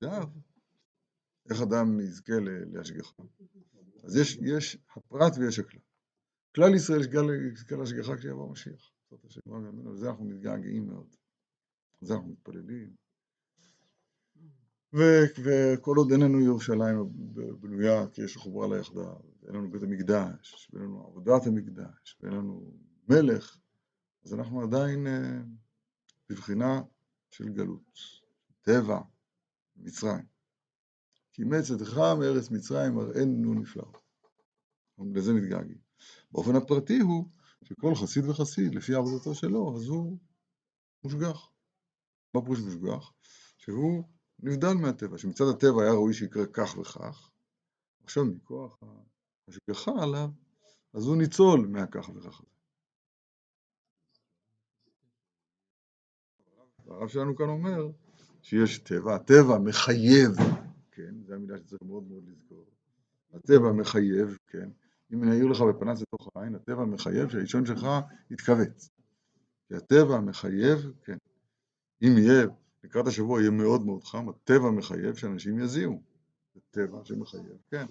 חסידיו 0.00 0.28
איך 1.50 1.60
אדם 1.62 2.00
יזכה 2.00 2.32
להשגחה. 2.72 3.22
אז 4.04 4.16
יש, 4.16 4.38
יש 4.42 4.78
הפרט 4.96 5.32
ויש 5.38 5.58
הכלל. 5.58 5.80
כלל 6.54 6.74
ישראל 6.74 7.00
יזכה 7.52 7.76
להשגחה 7.76 8.16
כשיבוא 8.16 8.48
המשיח. 8.48 8.92
וזה 9.92 10.10
אנחנו 10.10 10.24
מתגעגעים 10.24 10.86
מאוד. 10.86 11.16
זה 12.00 12.14
אנחנו 12.14 12.28
מתפללים. 12.28 12.96
וכל 14.92 15.96
עוד 15.96 16.12
אין 16.12 16.20
לנו 16.20 16.40
ירושלים 16.40 16.96
בנויה, 17.60 18.06
כי 18.12 18.22
יש 18.22 18.36
חוברה 18.36 18.68
לה 18.68 18.78
יחדיו, 18.78 19.16
ואין 19.42 19.54
לנו 19.54 19.70
בית 19.70 19.82
המקדש, 19.82 20.70
ואין 20.72 20.84
לנו 20.84 21.06
עבודת 21.06 21.46
המקדש, 21.46 22.18
ואין 22.20 22.34
לנו 22.34 22.72
מלך, 23.08 23.56
אז 24.24 24.34
אנחנו 24.34 24.62
עדיין 24.62 25.06
אה, 25.06 25.40
בבחינה 26.28 26.82
של 27.30 27.48
גלות, 27.48 27.98
טבע, 28.62 29.00
מצרים. 29.76 30.24
כי 31.32 31.44
מצאתך 31.44 31.98
מארץ 31.98 32.50
מצרים 32.50 32.94
מראינו 32.94 33.54
נפלא. 33.54 33.92
לזה 35.14 35.32
מתגעגעים. 35.32 35.78
באופן 36.32 36.56
הפרטי 36.56 36.98
הוא 36.98 37.24
שכל 37.64 37.94
חסיד 37.94 38.24
וחסיד, 38.28 38.74
לפי 38.74 38.94
עבודתו 38.94 39.34
שלו, 39.34 39.76
אז 39.76 39.88
הוא 39.88 40.18
מושגח. 41.04 41.50
מה 42.34 42.42
פירוש 42.42 42.60
מושגח? 42.60 43.12
שהוא 43.58 44.04
נבדל 44.42 44.72
מהטבע, 44.72 45.18
שמצד 45.18 45.44
הטבע 45.54 45.82
היה 45.82 45.92
ראוי 45.92 46.14
שיקרה 46.14 46.46
כך 46.52 46.78
וכך, 46.78 47.30
עכשיו 48.04 48.24
מכוח 48.24 48.78
ההשגחה 49.48 49.92
עליו, 50.02 50.28
אז 50.92 51.06
הוא 51.06 51.16
ניצול 51.16 51.66
מהכך 51.66 52.10
וכך. 52.14 52.42
הרב 56.86 57.08
שלנו 57.08 57.36
כאן 57.36 57.48
אומר 57.48 57.90
שיש 58.42 58.78
טבע, 58.78 59.14
הטבע 59.14 59.58
מחייב 59.58 60.30
כן, 61.00 61.14
זו 61.26 61.34
המילה 61.34 61.58
שצריך 61.58 61.82
מאוד 61.82 62.04
מאוד 62.08 62.24
לזכור. 62.28 62.66
הטבע 63.32 63.72
מחייב, 63.72 64.38
כן, 64.46 64.70
אם 65.12 65.24
נעיר 65.24 65.46
לך 65.46 65.60
בפנס 65.60 66.02
לתוך 66.02 66.28
העין, 66.34 66.54
הטבע 66.54 66.84
מחייב 66.84 67.28
שהאישון 67.28 67.66
שלך 67.66 67.86
יתכווץ. 68.30 68.90
כי 69.68 69.74
הטבע 69.74 70.20
מחייב, 70.20 70.92
כן, 71.04 71.16
אם 72.02 72.18
יהיה, 72.18 72.46
לקראת 72.84 73.06
השבוע 73.06 73.40
יהיה 73.40 73.50
מאוד 73.50 73.82
מאוד 73.82 74.04
חם, 74.04 74.28
הטבע 74.28 74.70
מחייב 74.70 75.14
שאנשים 75.14 75.58
יזיעו. 75.58 76.02
זה 76.54 76.60
טבע 76.70 77.04
שמחייב, 77.04 77.58
כן, 77.70 77.86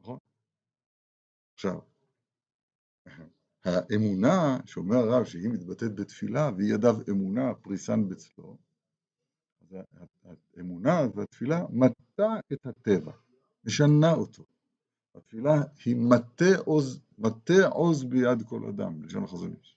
נכון? 0.00 0.18
עכשיו, 1.54 1.78
האמונה, 3.64 4.58
שאומר 4.66 4.96
הרב 4.96 5.24
שהיא 5.24 5.48
מתבטאת 5.48 5.94
בתפילה, 5.94 6.50
והיא 6.56 6.74
ידיו 6.74 6.96
אמונה 7.10 7.54
פריסן 7.54 8.08
בצלו, 8.08 8.56
האמונה 10.56 11.00
והתפילה 11.14 11.64
מטה 11.70 12.36
את 12.52 12.66
הטבע, 12.66 13.12
משנה 13.64 14.12
אותו. 14.12 14.44
התפילה 15.14 15.54
היא 15.84 15.96
מטה 15.96 16.58
עוז, 16.64 17.00
מטה 17.18 17.66
עוז 17.66 18.04
ביד 18.04 18.42
כל 18.48 18.64
אדם, 18.68 19.02
לשון 19.02 19.24
החזון 19.24 19.54
איש. 19.60 19.76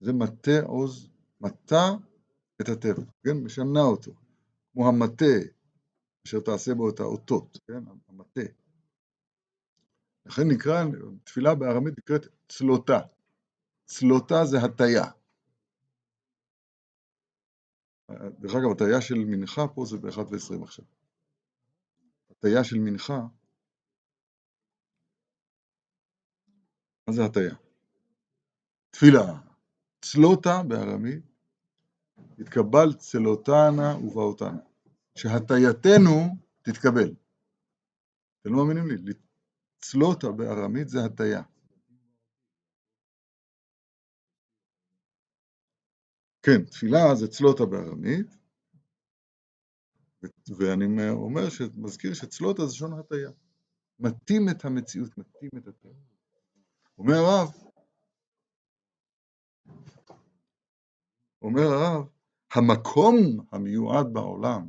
זה 0.00 0.12
מטה 0.12 0.60
עוז, 0.64 1.08
מטה 1.40 1.94
את 2.60 2.68
הטבע, 2.68 3.02
כן? 3.24 3.36
משנה 3.44 3.80
אותו. 3.80 4.12
כמו 4.72 4.88
המטה, 4.88 5.34
אשר 6.26 6.40
תעשה 6.40 6.74
בו 6.74 6.90
את 6.90 7.00
האותות, 7.00 7.58
כן? 7.66 7.82
המטה. 8.08 8.40
לכן 10.26 10.42
נקרא, 10.52 10.84
תפילה 11.24 11.54
בארמית 11.54 11.98
נקראת 11.98 12.26
צלותה. 12.48 13.00
צלותה 13.84 14.44
זה 14.44 14.56
הטיה. 14.64 15.04
דרך 18.40 18.54
אגב, 18.54 18.70
הטיה 18.72 19.00
של 19.00 19.14
מנחה 19.14 19.62
פה 19.74 19.84
זה 19.84 19.98
ב-1 19.98 20.18
ו-20 20.18 20.64
עכשיו. 20.64 20.84
הטיה 22.30 22.64
של 22.64 22.76
מנחה, 22.78 23.20
מה 27.08 27.14
זה 27.14 27.24
הטיה? 27.24 27.54
תפילה, 28.90 29.40
צלותה 30.00 30.62
בארמית, 30.68 31.24
התקבל 32.38 32.92
צלותנה 32.98 33.96
ובאותנה, 34.04 34.60
שהטייתנו 35.18 36.36
תתקבל. 36.62 37.14
אתם 38.40 38.52
לא 38.52 38.66
מאמינים 38.66 39.06
לי? 39.06 39.12
צלותה 39.80 40.26
בארמית 40.32 40.88
זה 40.88 40.98
הטיה. 41.04 41.42
כן, 46.42 46.64
תפילה 46.64 47.14
זה 47.14 47.28
צלוטה 47.28 47.66
בארמית, 47.66 48.26
ואני 50.58 51.10
אומר, 51.10 51.42
מזכיר 51.76 52.14
שצלוטה 52.14 52.66
זה 52.66 52.74
שון 52.74 52.92
הטיה. 52.98 53.30
מתאים 53.98 54.48
את 54.50 54.64
המציאות, 54.64 55.18
מתאים 55.18 55.50
את 55.56 55.68
הטבע. 55.68 55.92
אומר 56.98 57.14
הרב, 57.14 57.52
אומר 61.42 61.62
הרב, 61.62 62.17
המקום 62.54 63.16
המיועד 63.52 64.12
בעולם 64.12 64.68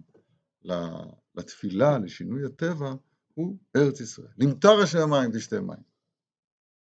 לתפילה, 1.35 1.99
לשינוי 1.99 2.45
הטבע, 2.45 2.93
הוא 3.33 3.57
ארץ 3.75 4.01
ישראל. 4.01 4.31
למטר 4.37 4.81
השמיים 4.83 5.31
תשתה 5.31 5.61
מים. 5.61 5.89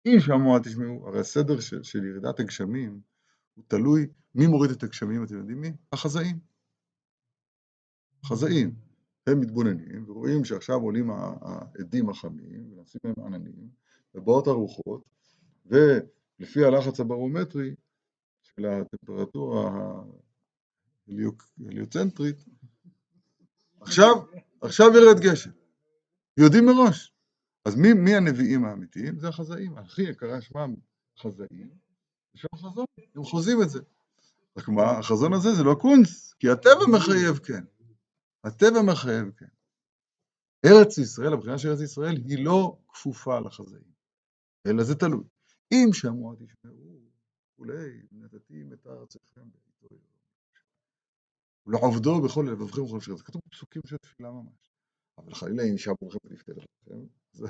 אם 0.07 0.21
שמוע 0.21 0.59
תשמעו, 0.59 1.09
הרי 1.09 1.21
הסדר 1.21 1.61
של, 1.61 1.83
של 1.83 2.05
ירידת 2.05 2.41
הגשמים 2.41 3.01
הוא 3.55 3.65
תלוי 3.69 4.07
מי 4.35 4.47
מוריד 4.47 4.71
את 4.71 4.83
הגשמים, 4.83 5.25
אתם 5.25 5.39
יודעים 5.39 5.61
מי? 5.61 5.73
החזאים. 5.93 6.39
החזאים. 8.25 8.75
הם 9.27 9.41
מתבוננים 9.41 10.11
ורואים 10.11 10.45
שעכשיו 10.45 10.77
עולים 10.77 11.11
העדים 11.11 12.11
החמים 12.11 12.73
ונעשים 12.73 13.01
להם 13.05 13.27
עננים, 13.27 13.69
ובאות 14.15 14.47
הרוחות, 14.47 15.05
ולפי 15.67 16.65
הלחץ 16.65 17.01
הברומטרי 17.01 17.75
של 18.43 18.67
הטמפרטורה 18.67 20.03
ההליוצנטרית, 21.09 22.45
עכשיו, 23.81 24.15
עכשיו 24.61 24.87
ירד 24.95 25.21
גשם. 25.21 25.51
יודעים 26.37 26.67
מראש. 26.67 27.15
אז 27.65 27.77
מי, 27.77 27.93
מי 27.93 28.15
הנביאים 28.15 28.65
האמיתיים? 28.65 29.19
זה 29.19 29.29
החזאים. 29.29 29.79
הכי 29.79 30.03
יקרה 30.03 30.41
שמם 30.41 30.75
חזאים, 31.19 31.71
להם 32.35 32.61
חזון, 32.71 32.85
הם 33.15 33.25
חוזים 33.25 33.63
את 33.63 33.71
זה. 33.71 33.81
רק 34.57 34.69
מה, 34.69 34.99
החזון 34.99 35.33
הזה 35.33 35.55
זה 35.55 35.63
לא 35.63 35.77
קונץ, 35.81 36.35
כי 36.39 36.51
הטבע 36.51 36.87
מחייב 36.93 37.39
כן. 37.39 37.65
הטבע 38.45 38.83
מחייב 38.83 39.31
כן. 39.37 39.47
ארץ 40.67 40.99
ישראל, 40.99 41.33
הבחינה 41.33 41.59
של 41.59 41.69
ארץ 41.69 41.81
ישראל, 41.81 42.17
היא 42.17 42.45
לא 42.45 42.79
כפופה 42.89 43.41
לחזאים, 43.41 43.93
אלא 44.67 44.85
זה 44.85 44.95
תלוי. 44.95 45.25
אם 45.73 45.89
שמוע 45.93 46.35
תשמעו, 46.35 47.01
וכולי, 47.53 48.03
נתתי 48.13 48.63
את 48.73 48.87
ארצכם 48.87 49.51
בעיתו 49.51 49.97
ולעובדו 51.67 52.21
בכל 52.21 52.47
לבבכם 52.51 52.83
ובכל 52.83 52.97
נפשכם. 52.97 53.17
זה 53.17 53.25
כתוב 53.25 53.43
בפסוקים 53.47 53.83
של 53.87 53.97
תפילה 53.97 54.31
ממש. 54.31 54.71
אבל 55.19 55.35
חלילה 55.35 55.63
אם 55.63 55.79
שמו 55.79 55.95
לכם 56.09 56.19
ונפתח 56.25 56.53
לכם, 56.53 57.07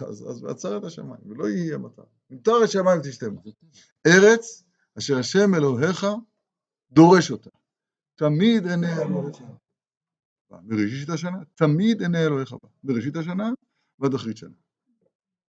אז 0.09 0.40
בעצר 0.42 0.79
את 0.79 0.85
השמיים, 0.85 1.31
ולא 1.31 1.48
יהיה 1.48 1.79
מטר. 1.79 2.03
נמטר 2.31 2.64
את 2.64 2.70
שמיים 2.70 3.00
תשתמו. 3.05 3.42
ארץ 4.07 4.64
אשר 4.98 5.18
השם 5.18 5.55
אלוהיך 5.55 6.07
דורש 6.90 7.31
אותה. 7.31 7.50
תמיד 8.14 8.66
עיני 8.66 8.92
אלוהיך. 9.03 9.42
מראשית 10.50 11.09
השנה, 11.09 11.38
תמיד 11.55 12.03
עיני 12.03 12.24
אלוהיך 12.27 12.53
בה. 12.53 12.68
מראשית 12.85 13.16
השנה 13.16 13.50
ועד 13.98 14.14
אחרית 14.14 14.37
שנה. 14.37 14.57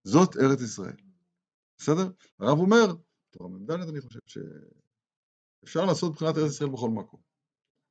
זאת 0.05 0.37
ארץ 0.37 0.61
ישראל. 0.61 0.96
בסדר? 1.79 2.11
הרב 2.38 2.59
אומר, 2.59 2.87
תורה 3.31 3.48
מ"ד 3.48 3.70
אני 3.70 4.00
חושב 4.00 4.18
שאפשר 4.27 5.85
לעשות 5.85 6.12
מבחינת 6.12 6.38
ארץ 6.38 6.53
ישראל 6.53 6.70
בכל 6.70 6.90
מקום. 6.90 7.20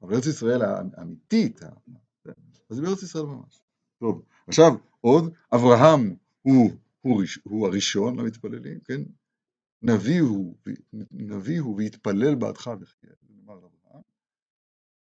אבל 0.04 0.14
ארץ 0.14 0.26
ישראל 0.26 0.62
האמיתית, 0.98 1.60
אז 2.70 2.80
בארץ 2.80 3.04
ישראל 3.04 3.24
ממש. 3.26 3.62
טוב, 4.00 4.26
עכשיו 4.48 4.72
עוד, 5.02 5.34
אברהם 5.56 6.16
הוא, 6.42 6.72
הוא, 7.02 7.24
הוא 7.44 7.68
הראשון 7.68 8.20
למתפללים, 8.20 8.80
כן? 8.80 9.02
נביא 9.82 10.22
הוא, 10.22 10.56
נביא 11.12 11.62
הוא 11.62 11.78
והתפלל 11.78 12.36
בעדך 12.36 12.72
וחיה, 12.80 13.10
זה 13.22 13.34
נאמר 13.36 13.54
לאברהם. 13.54 14.02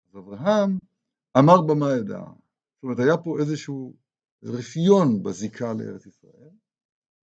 אז 0.08 0.16
אברהם 0.18 0.78
אמר 1.38 1.60
במה 1.60 1.86
ידע. 1.92 2.20
זאת 2.20 2.82
אומרת, 2.82 2.98
היה 2.98 3.16
פה 3.16 3.38
איזשהו 3.40 3.96
רפיון 4.42 5.22
בזיקה 5.22 5.72
לארץ 5.72 6.06
ישראל, 6.06 6.50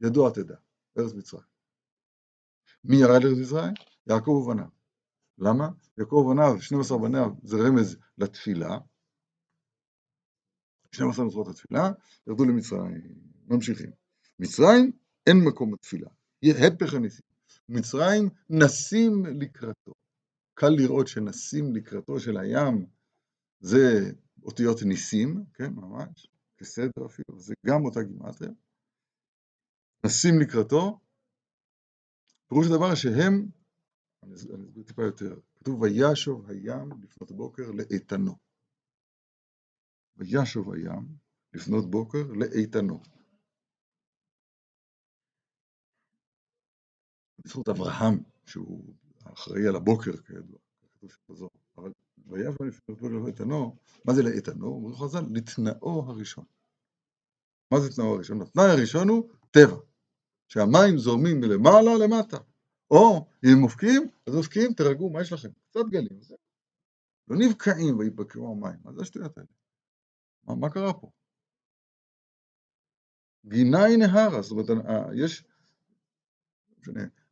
ידוע 0.01 0.32
תדע, 0.32 0.56
ארץ 0.97 1.13
מצרים. 1.13 1.43
מי 2.84 2.95
ירד 2.95 3.23
לארץ 3.23 3.38
מצרים? 3.38 3.73
יעקב 4.08 4.30
ובניו. 4.30 4.67
למה? 5.38 5.69
יעקב 5.98 6.15
ובניו, 6.15 6.62
12 6.62 6.98
בניו, 6.98 7.30
זה 7.43 7.58
רמז 7.58 7.98
לתפילה. 8.17 8.78
12 10.91 11.26
מצוות 11.26 11.48
התפילה, 11.48 11.91
ירדו 12.28 12.45
למצרים, 12.45 13.02
ממשיכים. 13.48 13.91
מצרים, 14.39 14.91
אין 15.28 15.38
מקום 15.48 15.74
לתפילה, 15.74 16.10
הפך 16.43 16.93
הניסים. 16.93 17.26
מצרים, 17.69 18.30
נסים 18.50 19.26
לקראתו. 19.26 19.93
קל 20.54 20.69
לראות 20.69 21.08
שנסים 21.08 21.76
לקראתו 21.76 22.19
של 22.19 22.38
הים 22.38 22.86
זה 23.60 24.12
אותיות 24.43 24.78
ניסים, 24.86 25.45
כן, 25.54 25.74
ממש, 25.74 26.28
כסדר 26.58 27.06
אפילו, 27.06 27.39
זה 27.39 27.54
גם 27.65 27.86
אותה 27.86 28.04
גימטריה. 28.04 28.52
נסים 30.06 30.39
לקראתו, 30.41 31.00
פירוש 32.48 32.67
הדבר 32.67 32.95
שהם, 32.95 33.48
אני 34.26 34.36
אסביר 34.36 34.84
טיפה 34.88 35.04
יותר, 35.04 35.40
כתוב 35.56 35.82
וישוב 35.82 36.50
הים 36.50 36.90
לפנות 37.02 37.32
בוקר 37.32 37.72
לאיתנו. 37.72 38.36
וישוב 40.18 40.72
הים 40.72 41.18
לפנות 41.54 41.92
בוקר 41.92 42.24
לאיתנו. 42.24 43.02
בזכות 47.46 47.70
אברהם, 47.70 48.24
שהוא 48.46 48.94
אחראי 49.34 49.68
על 49.68 49.76
הבוקר 49.76 50.18
כידוע, 50.18 50.60
כתוב 50.94 51.12
שחזור, 51.12 51.50
אבל 51.78 51.92
וישוב 52.28 52.64
לפנות 52.68 53.02
בוקר 53.02 53.08
לאיתנו, 53.08 53.78
מה 54.06 54.14
זה 54.14 54.24
לאיתנו? 54.24 54.68
אומרים 54.68 54.96
חז"ל, 54.96 55.26
לתנאו 55.34 56.04
הראשון. 56.08 56.46
מה 57.72 57.80
זה 57.80 57.96
תנאו 57.96 58.16
הראשון? 58.16 58.42
התנאי 58.42 58.72
הראשון 58.72 59.10
הוא 59.10 59.30
טבע. 59.52 59.78
שהמים 60.48 60.98
זורמים 60.98 61.40
מלמעלה 61.40 61.92
למטה. 62.04 62.38
או 62.91 63.26
אם 63.45 63.60
מופקים, 63.60 64.10
אז 64.28 64.36
מופקים, 64.36 64.74
תרגעו, 64.74 65.10
מה 65.10 65.21
יש 65.21 65.34
לכם? 65.34 65.50
קצת 65.69 65.86
גלים, 65.89 66.21
זה. 66.21 66.36
לא 67.28 67.38
נבקעים 67.39 68.00
ויבקעו 68.00 68.52
המים, 68.52 68.80
מה 68.84 68.93
זה 68.93 69.02
השטויות 69.02 69.38
האלה? 69.38 69.48
מה, 70.43 70.56
מה 70.56 70.69
קרה 70.69 70.93
פה? 70.93 71.10
גיני 73.45 73.98
נהרה, 73.98 74.41
זאת 74.41 74.52
אומרת, 74.52 74.86
יש, 75.13 75.43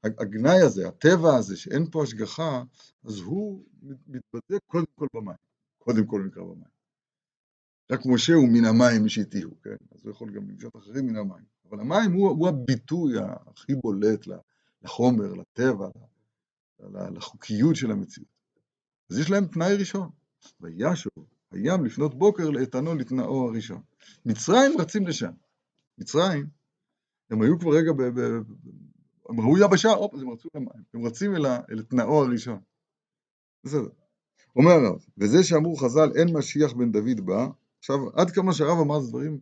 הגנאי 0.03 0.61
הזה, 0.61 0.87
הטבע 0.87 1.35
הזה, 1.35 1.57
שאין 1.57 1.91
פה 1.91 2.03
השגחה, 2.03 2.63
אז 3.03 3.19
הוא 3.19 3.65
מתבטא 4.07 4.55
קודם 4.67 4.85
כל 4.95 5.07
במים, 5.15 5.35
קודם 5.77 6.05
כל 6.05 6.23
נקרא 6.27 6.43
במים. 6.43 6.73
רק 7.91 7.99
משה 8.05 8.33
הוא 8.33 8.47
מן 8.53 8.65
המים 8.65 9.05
משיתיהו, 9.05 9.61
כן? 9.61 9.75
אז 9.91 10.03
הוא 10.03 10.11
יכול 10.11 10.31
גם 10.31 10.49
למשוך 10.49 10.75
אחרים 10.75 11.07
מן 11.07 11.15
המים. 11.15 11.45
אבל 11.69 11.79
המים 11.79 12.11
הוא, 12.11 12.29
הוא 12.29 12.47
הביטוי 12.47 13.13
הכי 13.19 13.75
בולט 13.75 14.27
לחומר, 14.83 15.33
לטבע, 15.33 15.89
לחוקיות 16.89 17.75
של 17.75 17.91
המציאות. 17.91 18.27
אז 19.11 19.19
יש 19.19 19.29
להם 19.29 19.45
תנאי 19.47 19.75
ראשון. 19.75 20.09
וישוב 20.61 21.13
הים 21.51 21.85
לפנות 21.85 22.17
בוקר 22.17 22.49
לאיתנו 22.49 22.95
לתנאו 22.95 23.47
הראשון. 23.47 23.81
מצרים 24.25 24.71
רצים 24.79 25.07
לשם. 25.07 25.31
מצרים, 25.97 26.47
הם 27.29 27.41
היו 27.41 27.59
כבר 27.59 27.71
רגע, 27.71 27.91
ב, 27.91 28.01
ב, 28.01 28.19
הם 29.29 29.39
ראו 29.39 29.57
יבשה, 29.57 29.89
הופ, 29.89 30.13
אז 30.13 30.21
הם 30.21 30.29
רצו 30.29 30.49
למים. 30.55 30.83
הם 30.93 31.05
רצים 31.05 31.35
אל, 31.35 31.45
אל 31.45 31.83
תנאו 31.83 32.23
הראשון. 32.23 32.59
בסדר. 33.63 33.89
אומר 34.55 34.71
הרב, 34.71 35.05
וזה 35.17 35.43
שאמרו 35.43 35.75
חז"ל, 35.75 36.11
אין 36.15 36.37
משיח 36.37 36.73
בן 36.73 36.91
דוד 36.91 37.25
בא, 37.25 37.47
עכשיו, 37.79 37.97
עד 38.13 38.31
כמה 38.31 38.53
שהרב 38.53 38.79
אמר 38.79 38.99
זה 38.99 39.09
דברים, 39.09 39.39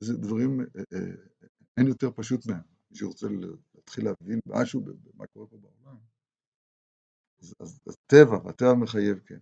זה 0.00 0.16
דברים, 0.16 0.60
אה, 0.60 0.82
אה, 0.92 0.98
אין 1.76 1.86
יותר 1.86 2.10
פשוט 2.14 2.46
מהם. 2.46 2.60
מי 2.90 2.96
שרוצה 2.96 3.28
להתחיל 3.90 4.04
להבין 4.04 4.40
משהו 4.46 4.80
במה 4.80 5.26
קורה 5.26 5.46
פה 5.46 5.56
בעולם, 5.56 5.98
אז, 7.42 7.54
אז, 7.60 7.80
אז 7.86 7.96
טבע, 8.06 8.38
והטבע 8.44 8.74
מחייב, 8.74 9.18
כן, 9.26 9.38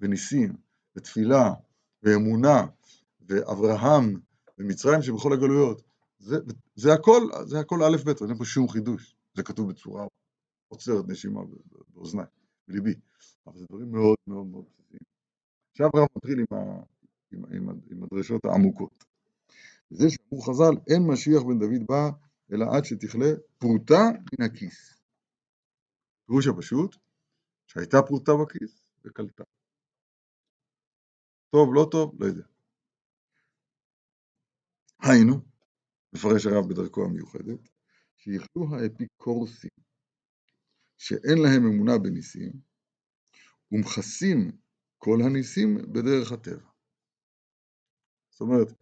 וניסים, 0.00 0.56
ותפילה, 0.96 1.52
ואמונה, 2.02 2.66
ואברהם, 3.20 4.20
ומצרים 4.58 5.02
שבכל 5.02 5.32
הגלויות, 5.32 5.82
זה, 6.18 6.36
זה 6.74 6.92
הכל, 6.92 7.22
זה 7.44 7.60
הכל 7.60 7.82
א' 7.82 7.96
ב', 8.04 8.08
אין 8.28 8.38
פה 8.38 8.44
שום 8.44 8.68
חידוש, 8.68 9.16
זה 9.34 9.42
כתוב 9.42 9.70
בצורה 9.70 10.06
עוצרת 10.68 11.08
נשימה 11.08 11.40
באוזניי, 11.88 12.26
בליבי, 12.68 12.94
אבל 13.46 13.58
זה 13.58 13.64
דברים 13.68 13.92
מאוד 13.92 14.16
מאוד 14.26 14.46
מאוד 14.46 14.64
בסיסיים. 14.64 15.00
עכשיו 15.72 15.90
הרב 15.94 16.06
מתחיל 16.16 16.38
עם, 16.38 16.58
ה, 16.58 16.82
עם, 17.32 17.44
עם, 17.52 17.80
עם 17.90 18.02
הדרשות 18.02 18.44
העמוקות. 18.44 19.04
זה 19.90 20.10
שאמרו 20.10 20.42
חז"ל, 20.42 20.92
אין 20.92 21.06
משיח 21.06 21.42
בן 21.42 21.58
דוד 21.58 21.86
בא, 21.88 22.10
אלא 22.52 22.64
עד 22.76 22.84
שתכלה 22.84 23.30
פרוטה 23.58 24.02
מן 24.32 24.46
הכיס. 24.46 25.02
פירוש 26.26 26.46
הפשוט, 26.46 26.96
שהייתה 27.66 27.96
פרוטה 28.06 28.32
בכיס 28.42 28.82
וקלטה. 29.04 29.44
טוב, 31.50 31.74
לא 31.74 31.88
טוב, 31.90 32.22
לא 32.22 32.26
יודע. 32.26 32.46
היינו, 35.02 35.34
מפרש 36.12 36.46
הרב 36.46 36.68
בדרכו 36.68 37.04
המיוחדת, 37.04 37.68
שיכלו 38.16 38.66
האפיקורסים, 38.74 39.70
שאין 40.98 41.38
להם 41.38 41.62
אמונה 41.66 41.98
בניסים, 41.98 42.52
ומכסים 43.72 44.52
כל 44.98 45.18
הניסים 45.26 45.76
בדרך 45.92 46.32
הטבע. 46.32 46.70
זאת 48.30 48.40
אומרת, 48.40 48.79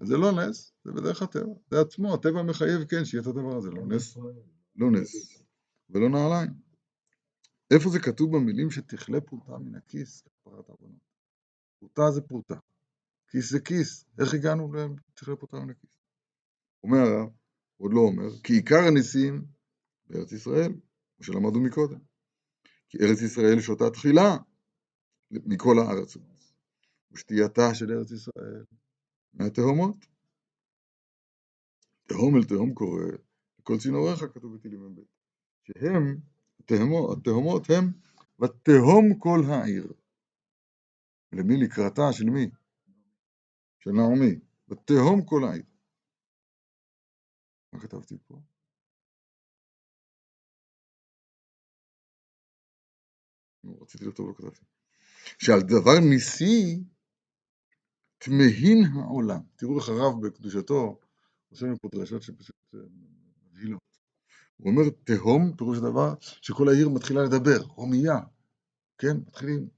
זה 0.00 0.16
לא 0.16 0.32
נס, 0.32 0.72
זה 0.84 0.92
בדרך 0.92 1.22
הטבע, 1.22 1.54
זה 1.70 1.80
עצמו, 1.80 2.14
הטבע 2.14 2.42
מחייב 2.42 2.84
כן 2.84 3.04
שיהיה 3.04 3.22
את 3.22 3.26
הדבר 3.26 3.56
הזה, 3.56 3.70
לא 3.70 3.86
נס, 3.86 4.16
לא 4.76 4.90
נס, 4.90 5.42
ולא 5.90 6.08
נעליים. 6.08 6.50
איפה 7.70 7.90
זה 7.90 7.98
כתוב 7.98 8.36
במילים 8.36 8.70
שתכלה 8.70 9.20
פרוטה 9.20 9.58
מן 9.58 9.74
הכיס, 9.74 10.22
כפרת 10.22 10.68
העוונות? 10.68 11.00
פרוטה 11.78 12.10
זה 12.10 12.20
פרוטה, 12.20 12.58
כיס 13.28 13.50
זה 13.50 13.60
כיס, 13.60 14.04
איך 14.18 14.34
הגענו 14.34 14.72
לתכלה 15.12 15.36
פרוטה 15.36 15.56
מן 15.56 15.70
הכיס? 15.70 15.98
אומר 16.84 16.98
הרב, 16.98 17.28
עוד 17.76 17.92
לא 17.94 18.00
אומר, 18.00 18.42
כי 18.42 18.52
עיקר 18.52 18.86
הניסים 18.88 19.44
בארץ 20.06 20.32
ישראל, 20.32 20.72
כמו 21.16 21.24
שלמדנו 21.24 21.60
מקודם, 21.60 21.98
כי 22.88 22.98
ארץ 22.98 23.22
ישראל 23.22 23.60
שותה 23.60 23.90
תחילה 23.90 24.36
מכל 25.30 25.76
הארץ, 25.78 26.16
ושתייתה 27.12 27.74
של 27.74 27.92
ארץ 27.92 28.10
ישראל 28.10 28.64
מהתהומות. 29.36 29.96
תהום 32.08 32.36
אל 32.36 32.44
תהום 32.44 32.74
קורא, 32.74 33.02
כל 33.62 33.78
צינוריך 33.78 34.20
כתוב 34.34 34.54
בתהילים 34.54 34.80
מ"ב, 34.80 35.00
שהם, 35.64 36.20
התהומות, 36.60 37.18
התהומות 37.18 37.62
הם 37.70 37.92
ותהום 38.40 39.18
כל 39.18 39.38
העיר. 39.48 39.92
למי 41.32 41.54
לקראתה? 41.56 42.02
של 42.12 42.24
מי? 42.24 42.50
של 43.78 43.90
נעמי. 43.90 44.40
ותהום 44.68 45.24
כל 45.24 45.44
העיר. 45.44 45.64
מה 47.72 47.80
כתבתי 47.80 48.18
פה? 48.26 48.40
רציתי 53.80 54.04
לכתוב, 54.04 54.28
לא 54.28 54.34
כתבתי. 54.34 54.64
שעל 55.38 55.60
דבר 55.60 56.00
ניסי 56.10 56.84
תמהין 58.18 58.84
העולם. 58.94 59.40
תראו 59.56 59.78
איך 59.78 59.88
הרב 59.88 60.26
בקדושתו 60.26 60.98
עושה 61.50 61.66
לנו 61.66 61.76
פה 61.80 61.88
דרשות 61.94 62.22
שפשוט 62.22 62.56
אה, 62.74 62.80
מבהילות. 63.52 63.80
הוא 64.56 64.70
אומר 64.70 64.82
תהום, 65.04 65.56
פירוש 65.56 65.78
הדבר, 65.78 66.14
שכל 66.20 66.68
העיר 66.68 66.88
מתחילה 66.88 67.22
לדבר, 67.24 67.58
הומייה, 67.74 68.18
כן? 68.98 69.16
מתחילים 69.26 69.68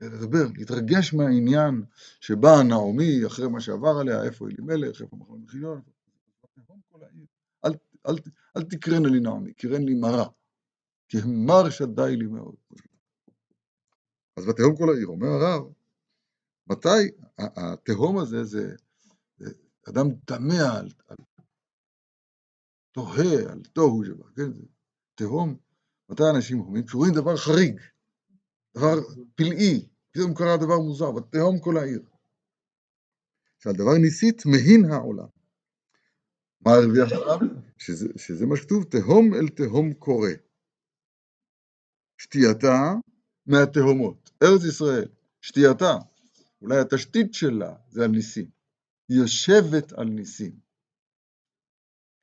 לדבר, 0.00 0.44
להתרגש 0.54 1.14
מהעניין 1.14 1.84
שבאה 2.20 2.62
נעמי 2.62 3.26
אחרי 3.26 3.48
מה 3.48 3.60
שעבר 3.60 3.98
עליה, 4.00 4.24
איפה 4.24 4.46
אלימלך, 4.46 5.02
איפה 5.02 5.16
מחלון 5.16 5.42
מחיון, 5.42 5.80
אל, 7.64 7.72
אל, 8.08 8.14
אל 8.56 8.62
תקרן 8.62 9.04
לי 9.06 9.20
נעמי, 9.20 9.52
קרן 9.52 9.82
לי 9.82 9.94
מרה, 9.94 10.26
כי 11.08 11.18
המר 11.18 11.70
שדי 11.70 12.16
לי 12.16 12.26
מאוד. 12.26 12.54
אז 14.36 14.46
בתהום 14.46 14.76
כל 14.76 14.94
העיר, 14.94 15.06
אומר 15.06 15.28
הרב, 15.28 15.62
מתי 16.66 17.10
התהום 17.38 18.18
הזה 18.18 18.44
זה, 18.44 18.76
זה 19.36 19.50
אדם 19.88 20.06
תמה 20.26 20.78
על, 20.78 20.88
על 21.08 21.16
תוהה, 22.92 23.52
על 23.52 23.62
תוהו 23.72 24.04
שבא, 24.04 24.24
כן? 24.36 24.52
זה 24.52 24.62
תהום, 25.14 25.56
מתי 26.08 26.22
אנשים 26.36 26.58
הומים? 26.58 26.86
כשרואים 26.86 27.14
דבר 27.14 27.36
חריג, 27.36 27.80
דבר 28.76 28.94
פלאי, 29.34 29.88
פתאום 30.10 30.34
קרה 30.34 30.56
דבר 30.56 30.78
מוזר, 30.78 31.10
בתהום 31.10 31.60
כל 31.60 31.76
העיר. 31.76 32.02
שעל 33.58 33.72
דבר 33.72 33.98
ניסית 34.02 34.46
מהין 34.46 34.84
העולם. 34.92 35.28
מה 36.60 36.70
הרוויח 36.72 37.12
הרב? 37.12 37.40
שזה, 37.78 38.08
שזה 38.16 38.46
מה 38.46 38.56
שכתוב, 38.56 38.84
תהום 38.84 39.34
אל 39.34 39.48
תהום 39.48 39.94
קורא. 39.94 40.30
שתייתה 42.18 42.94
מהתהומות. 43.46 44.30
ארץ 44.42 44.64
ישראל, 44.68 45.08
שתייתה, 45.40 45.94
אולי 46.62 46.80
התשתית 46.80 47.34
שלה 47.34 47.74
זה 47.88 48.04
על 48.04 48.10
ניסים. 48.10 48.50
היא 49.08 49.18
יושבת 49.18 49.92
על 49.92 50.08
ניסים. 50.08 50.60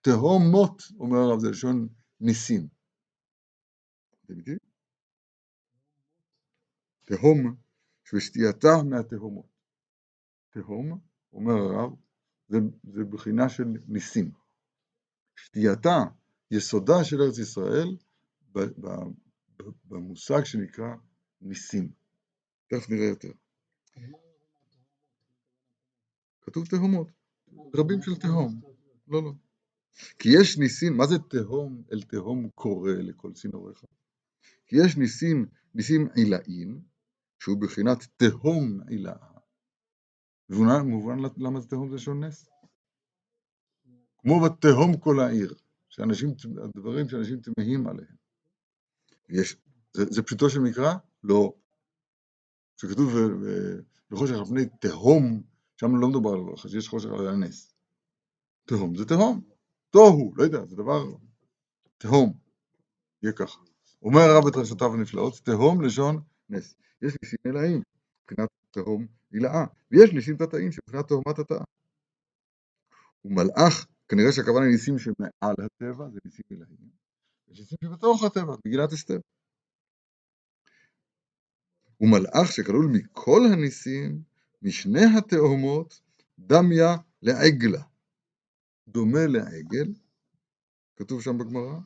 תהומות, 0.02 0.84
אומר 1.00 1.18
הרב, 1.18 1.40
זה 1.40 1.50
לשון 1.50 1.88
ניסים. 2.20 2.68
אתם 4.26 4.40
איתי? 4.40 4.52
תהום, 7.06 7.56
ושתייתה 8.14 8.84
מהתהומות. 8.90 9.46
תהום, 10.50 11.00
אומר 11.34 11.54
הרב, 11.54 11.96
זה, 12.48 12.58
זה 12.84 13.04
בחינה 13.04 13.50
של 13.50 13.64
ניסים. 13.88 14.32
שתייתה, 15.36 15.98
יסודה 16.52 17.04
של 17.04 17.22
ארץ 17.22 17.38
ישראל, 17.38 17.98
במושג 19.86 20.44
שנקרא 20.44 20.96
ניסים. 21.42 21.92
תכף 22.68 22.90
נראה 22.90 23.06
יותר. 23.06 23.32
כתוב 26.50 26.68
תהומות, 26.68 27.08
רבים 27.76 28.02
של 28.02 28.16
תהום. 28.16 28.62
לא, 29.08 29.24
לא. 29.24 29.32
כי 30.20 30.30
יש 30.42 30.58
ניסים, 30.58 30.98
מה 30.98 31.08
זה 31.08 31.20
תהום 31.20 31.84
אל 31.92 32.02
תהום 32.02 32.50
קורא 32.50 32.92
לכל 32.92 33.34
צינוריך? 33.34 33.84
כי 34.68 34.76
יש 34.86 34.98
ניסים, 34.98 35.46
ניסים 35.76 36.08
עילאיים, 36.16 36.82
שהוא 37.40 37.62
בחינת 37.62 37.98
תהום 38.18 38.80
עילאה. 38.88 39.28
מובן 40.84 41.18
למה 41.38 41.62
זה 41.62 41.68
תהום 41.68 41.92
זה 41.92 41.98
שון 41.98 42.24
נס? 42.24 42.50
כמו 44.18 44.40
בתהום 44.40 44.98
כל 44.98 45.20
העיר, 45.20 45.54
שאנשים, 45.90 46.30
הדברים 46.64 47.10
שאנשים 47.10 47.40
תמהים 47.40 47.88
עליהם. 47.88 48.16
יש, 49.30 49.56
זה, 49.94 50.04
זה 50.10 50.24
פשוטו 50.24 50.50
של 50.50 50.60
מקרא? 50.60 50.94
לא. 51.24 51.54
כשכתוב 52.78 53.14
בחושך 54.12 54.36
על 54.36 54.46
פני 54.46 54.66
תהום, 54.82 55.44
שם 55.80 55.96
לא 56.02 56.10
מדובר 56.10 56.30
על 56.30 56.58
חשש, 56.58 56.76
יש 56.76 56.88
חושך 56.88 57.10
על 57.10 57.28
הנס. 57.28 57.74
תהום 58.66 58.96
זה 58.96 59.06
תהום. 59.06 59.42
תוהו, 59.90 60.34
לא 60.36 60.44
יודע, 60.44 60.66
זה 60.66 60.76
דבר 60.76 61.04
תהום. 61.98 62.38
יהיה 63.24 63.34
ככה. 63.34 63.62
אומר 64.02 64.22
הרב 64.22 64.48
את 64.48 64.56
רשתיו 64.56 64.94
הנפלאות, 64.94 65.34
תהום 65.44 65.82
לשון 65.82 66.22
נס. 66.50 66.76
יש 67.02 67.14
ניסים 67.24 67.40
אלאים, 67.46 67.82
מבחינת 68.24 68.50
תהום 68.72 69.08
הילאה, 69.32 69.66
ויש 69.92 70.14
ניסים 70.14 70.36
תתאים 70.38 70.72
שמבחינת 70.72 71.08
תהומת 71.08 71.40
התאה. 71.40 71.64
ומלאך, 73.26 73.88
כנראה 74.08 74.32
שהכוונה 74.32 74.66
ניסים 74.66 75.00
שמעל 75.00 75.56
הטבע, 75.66 76.10
זה 76.10 76.20
ניסים 76.26 76.46
אלאים. 76.52 76.90
יש 77.48 77.60
ניסים 77.60 77.78
שבתוך 77.84 78.24
הטבע, 78.24 78.56
בגילת 78.66 78.94
אסתר. 78.94 79.20
ומלאך 82.02 82.52
שכלול 82.52 82.86
מכל 82.94 83.42
הניסים, 83.54 84.29
משני 84.62 85.06
התאומות, 85.18 86.02
דמיה 86.40 86.96
לעגלה. 87.22 87.82
דומה 88.88 89.28
לעגל, 89.28 89.94
כתוב 90.96 91.22
שם 91.22 91.38
בגמרא, 91.38 91.80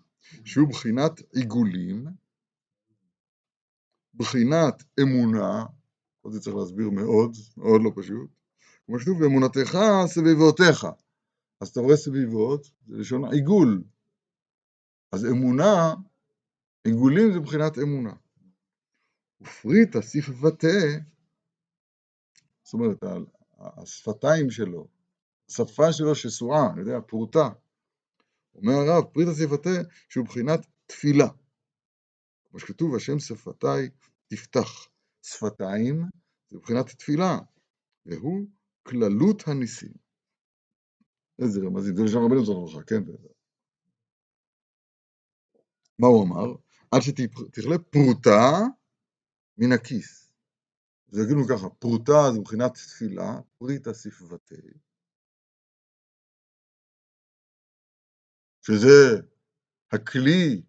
שהוא 0.46 0.70
בחינת 0.70 1.20
עיגולים, 1.34 2.08
בחינת 4.14 4.84
אמונה, 5.02 5.66
עוד 6.22 6.40
צריך 6.40 6.56
להסביר 6.56 6.90
מאוד, 6.90 7.32
מאוד 7.58 7.82
לא 7.84 7.92
פשוט, 7.96 8.30
כמו 8.86 9.00
שכתוב, 9.00 9.20
באמונתך 9.20 9.78
סביבותיך. 10.06 10.88
אז 11.62 11.68
אתה 11.68 11.80
רואה 11.80 11.96
סביבות, 11.96 12.72
זה 12.88 12.98
לשון 12.98 13.34
עיגול. 13.34 13.84
אז 15.12 15.26
אמונה, 15.26 15.94
עיגולים 16.84 17.34
זה 17.34 17.40
מבחינת 17.40 17.78
אמונה. 17.78 18.14
ופריטה 19.42 20.02
שפבתה, 20.02 20.68
זאת 22.64 22.74
אומרת, 22.74 22.98
השפתיים 23.60 24.50
שלו, 24.50 24.88
השפה 25.50 25.94
שלו 25.94 26.16
שסועה, 26.16 26.74
אני 26.74 26.80
יודע, 26.80 27.02
פרוטה. 27.08 27.50
אומר 28.56 28.74
הרב, 28.74 29.04
פריטה 29.14 29.32
שפתה, 29.34 29.90
שהוא 30.10 30.24
מבחינת 30.24 30.60
תפילה. 30.86 31.28
כמו 32.50 32.60
שכתוב, 32.60 32.96
השם 32.96 33.20
שפתיי 33.20 33.90
תפתח. 34.28 34.88
שפתיים 35.24 36.04
זה 36.50 36.58
מבחינת 36.58 36.86
תפילה, 36.90 37.40
והוא 38.06 38.48
כללות 38.84 39.48
הניסים. 39.48 39.94
איזה 41.40 41.60
רמזים, 41.66 41.96
זה 41.96 42.04
לשם 42.04 42.18
רבנו 42.18 42.46
זוכר 42.46 42.84
כן? 42.84 43.04
מה 46.00 46.08
הוא 46.08 46.24
אמר? 46.24 46.56
עד 46.92 47.02
שתכלה 47.02 47.78
פרוטה 47.78 48.60
מן 49.58 49.72
הכיס. 49.72 50.23
אז 51.14 51.20
יגידו 51.20 51.42
ככה, 51.50 51.70
פרוטה 51.70 52.32
זה 52.34 52.40
מבחינת 52.40 52.74
תפילה, 52.74 53.40
פריטה 53.58 53.94
ספבתי, 53.94 54.56
שזה 58.62 59.22
הכלי 59.92 60.62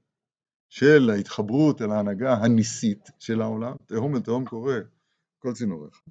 של 0.68 1.10
ההתחברות 1.10 1.82
אל 1.82 1.90
ההנהגה 1.90 2.32
הניסית 2.32 3.08
של 3.18 3.40
העולם, 3.40 3.76
תהום 3.86 4.14
לתהום 4.16 4.44
קורא 4.44 4.72
כל 5.38 5.52
צינוריך. 5.54 6.02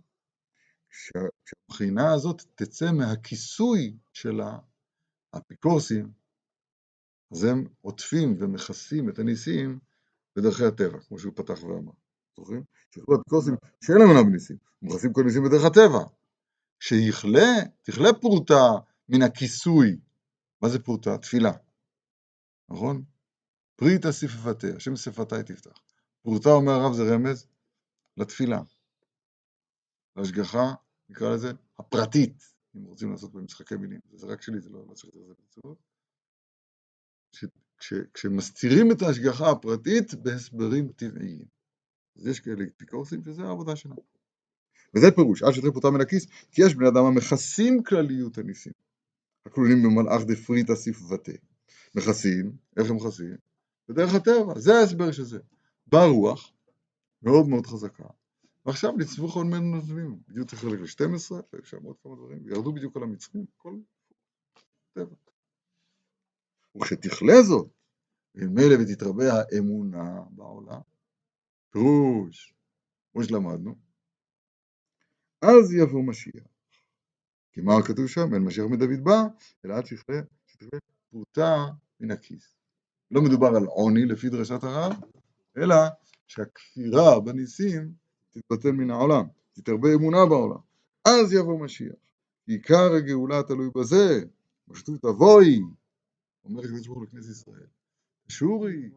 כשהבחינה 0.89 2.13
הזאת 2.13 2.41
תצא 2.55 2.91
מהכיסוי 2.91 3.97
של 4.13 4.39
האפיקורסים, 5.33 6.11
אז 7.31 7.43
הם 7.43 7.67
עוטפים 7.81 8.37
ומכסים 8.39 9.09
את 9.09 9.19
הניסים 9.19 9.79
בדרכי 10.35 10.65
הטבע, 10.65 10.99
כמו 11.07 11.19
שהוא 11.19 11.33
פתח 11.35 11.63
ואמר. 11.63 12.02
זוכרים? 12.37 12.63
שכתוב 12.91 13.15
אפיקורסים 13.19 13.55
שאין 13.83 13.97
להם 13.97 14.07
אמונה 14.09 14.23
בניסים, 14.23 14.57
הם 14.81 14.89
מכסים 14.89 15.13
כל 15.13 15.23
ניסים 15.23 15.43
בדרך 15.43 15.65
הטבע. 15.65 16.03
שיכלה, 16.79 17.51
תכלה 17.81 18.13
פרוטה 18.21 18.69
מן 19.09 19.21
הכיסוי. 19.21 19.97
מה 20.61 20.69
זה 20.69 20.79
פרוטה? 20.79 21.17
תפילה. 21.17 21.51
נכון? 22.69 23.03
פריטה 23.75 24.11
שפפתה, 24.11 24.67
השם 24.75 24.95
שפתי 24.95 25.43
תפתח. 25.45 25.79
פרוטה 26.21 26.49
אומר 26.49 26.71
הרב 26.71 26.93
זה 26.93 27.03
רמז 27.13 27.47
לתפילה, 28.17 28.61
להשגחה, 30.15 30.73
נקרא 31.09 31.33
לזה, 31.33 31.51
הפרטית, 31.79 32.43
אם 32.75 32.83
רוצים 32.83 33.11
לעשות 33.11 33.33
במשחקי 33.33 33.75
מילים. 33.75 33.99
זה 34.13 34.27
רק 34.27 34.41
שלי, 34.41 34.59
זה 34.61 34.69
לא, 34.69 34.93
צריך 34.93 35.15
לזה 35.15 35.33
בצורות. 35.43 35.77
כשמסתירים 38.13 38.91
את 38.91 39.01
ההשגחה 39.01 39.51
הפרטית 39.51 40.13
בהסברים 40.13 40.91
טבעיים. 40.91 41.45
אז 42.15 42.27
יש 42.27 42.39
כאלה 42.39 42.65
אפיקורסים 42.77 43.23
שזה 43.23 43.43
העבודה 43.43 43.75
שלנו. 43.75 44.03
וזה 44.95 45.11
פירוש, 45.11 45.43
שתהיה 45.51 45.71
פרוטה 45.71 45.89
מן 45.89 46.01
הכיס, 46.01 46.27
כי 46.51 46.61
יש 46.65 46.75
בני 46.75 46.87
אדם 46.87 47.05
המכסים 47.05 47.83
כלליות 47.83 48.37
הניסים. 48.37 48.73
הכלולים 49.45 49.83
במלאך 49.83 50.21
דפריתא 50.27 50.75
ספבתה. 50.75 51.31
מכסים, 51.95 52.57
איך 52.77 52.89
הם 52.89 52.95
מכסים? 52.95 53.35
בדרך 53.89 54.13
הטבע, 54.13 54.59
זה 54.59 54.73
ההסבר 54.73 55.11
של 55.11 55.23
זה. 55.23 55.39
באה 55.87 56.05
רוח, 56.05 56.51
מאוד 57.21 57.47
מאוד 57.47 57.65
חזקה, 57.65 58.07
ועכשיו 58.65 58.91
ניצבו 58.97 59.27
כל 59.27 59.43
מיני 59.43 59.71
נוזלים, 59.71 60.19
בדיוק 60.27 60.49
חלק 60.53 60.79
ל-12, 60.79 61.35
ושם 61.53 61.83
עוד 61.83 61.95
כמה 62.03 62.15
דברים, 62.15 62.39
וירדו 62.45 62.73
בדיוק 62.73 62.97
על 62.97 63.03
המצרים, 63.03 63.45
הכל 63.57 63.75
טבע. 64.93 65.15
וכשתכלה 66.75 67.41
זאת, 67.43 67.67
ומילא 68.35 68.75
ותתרבה 68.81 69.25
האמונה 69.33 70.21
בעולם, 70.29 70.81
פירוש, 71.73 72.53
כמו 73.11 73.23
שלמדנו, 73.23 73.75
אז 75.41 75.73
יבוא 75.73 76.03
משיח. 76.03 76.47
כי 77.51 77.61
מה 77.61 77.73
כתוב 77.87 78.07
שם? 78.07 78.33
אין 78.33 78.43
משיח 78.43 78.65
מדוד 78.65 79.03
בא, 79.03 79.23
אלא 79.65 79.73
עד 79.73 79.85
שתכלה 79.85 80.21
פרוטה 81.09 81.65
מן 81.99 82.11
הכיס. 82.11 82.55
לא 83.11 83.21
מדובר 83.21 83.47
על 83.47 83.65
עוני 83.65 84.05
לפי 84.05 84.29
דרשת 84.29 84.63
הרב, 84.63 84.93
אלא 85.57 85.75
שהכפירה 86.27 87.19
בניסים 87.19 87.93
תתבטל 88.29 88.71
מן 88.71 88.89
העולם, 88.89 89.25
תתרבה 89.53 89.93
אמונה 89.93 90.25
בעולם. 90.29 90.59
אז 91.05 91.33
יבוא 91.33 91.59
משיח. 91.59 91.95
עיקר 92.47 92.93
הגאולה 92.97 93.43
תלוי 93.43 93.69
בזה, 93.77 94.25
פשטות 94.69 95.01
תבואי, 95.01 95.61
אומר 96.45 96.63
הקדוש 96.63 96.87
ברוך 96.87 96.99
הוא 96.99 97.05
לכנסת 97.05 97.31
ישראל. 97.31 97.67
שורי, 98.29 98.89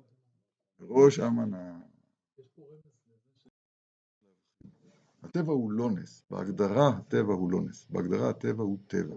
ראש 0.80 1.20
אמנה. 1.20 1.78
הטבע 5.22 5.52
הוא 5.52 5.72
לא 5.72 5.90
נס, 5.90 6.22
בהגדרה 6.30 6.88
הטבע 6.88 7.34
הוא 7.34 7.52
לא 7.52 7.60
נס, 7.62 7.86
בהגדרה 7.90 8.30
הטבע 8.30 8.62
הוא 8.62 8.78
טבע. 8.86 9.16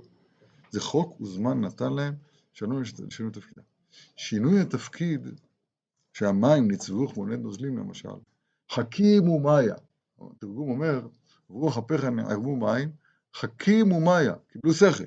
זה 0.72 0.82
חוק 0.82 1.22
וזמן 1.22 1.62
נתן 1.62 1.94
להם 1.94 2.16
שינוי 2.54 2.84
תפקידם. 3.34 3.64
שינוי 4.16 4.62
התפקיד 4.62 5.28
שהמים 6.14 6.72
ניצבו 6.72 7.08
כמו 7.08 7.26
נד 7.26 7.40
נוזלים 7.40 7.78
למשל, 7.78 8.10
חכים 8.72 9.30
ומאיה, 9.30 9.76
התרגום 10.22 10.70
אומר, 10.70 11.08
רוח 11.50 11.78
אפיך 11.78 12.04
ערבו 12.04 12.56
מים, 12.56 12.92
חכים 13.36 13.92
ומאיה, 13.92 14.34
קיבלו 14.48 14.74
שכל. 14.74 15.04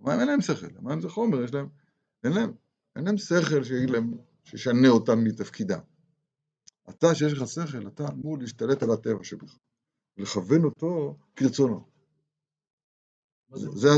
המים 0.00 0.20
אין 0.20 0.28
להם 0.28 0.40
שכל, 0.40 0.66
המים 0.78 1.00
זה 1.00 1.08
חומר, 1.08 1.42
יש 1.42 1.54
להם, 1.54 1.68
אין 2.24 2.32
להם, 2.32 2.52
אין 2.96 3.04
להם 3.04 3.16
שכל 3.16 3.62
שישנה 4.44 4.88
אותם 4.88 5.24
מתפקידם. 5.24 5.78
אתה, 6.90 7.14
שיש 7.14 7.32
לך 7.32 7.48
שכל, 7.48 7.88
אתה 7.88 8.08
אמור 8.08 8.38
להשתלט 8.38 8.82
על 8.82 8.90
הטבע 8.90 9.24
שבך, 9.24 9.58
לכוון 10.16 10.64
אותו 10.64 11.16
כרצונו. 11.36 11.86
זה, 13.54 13.70
זה, 13.70 13.88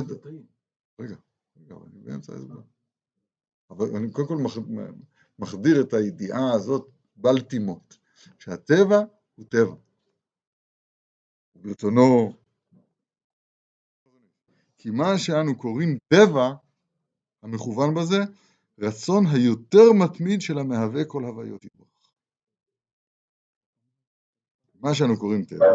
רגע, 1.01 1.17
רגע, 1.59 1.75
אני 1.75 2.01
באמצע 2.01 2.33
ההסבר. 2.33 2.61
אבל 3.71 3.97
אני 3.97 4.11
קודם 4.11 4.29
כל 4.29 4.37
מחדיר 5.39 5.81
את 5.81 5.95
הידיעה 5.95 6.53
הזאת 6.55 6.91
בל 7.17 7.41
תימות, 7.41 7.99
שהטבע 8.39 9.01
הוא 9.35 9.47
טבע. 9.49 9.75
ברצונו, 11.55 12.33
כי 14.79 14.91
מה 14.91 15.19
שאנו 15.19 15.59
קוראים 15.59 15.99
טבע, 16.09 16.53
המכוון 17.43 17.95
בזה, 17.95 18.19
רצון 18.79 19.27
היותר 19.27 19.93
מתמיד 19.93 20.41
של 20.41 20.59
המהווה 20.59 21.05
כל 21.05 21.25
הוויות 21.25 21.65
יתברך. 21.65 21.86
מה 24.81 24.95
שאנו 24.95 25.19
קוראים 25.19 25.45
טבע, 25.45 25.67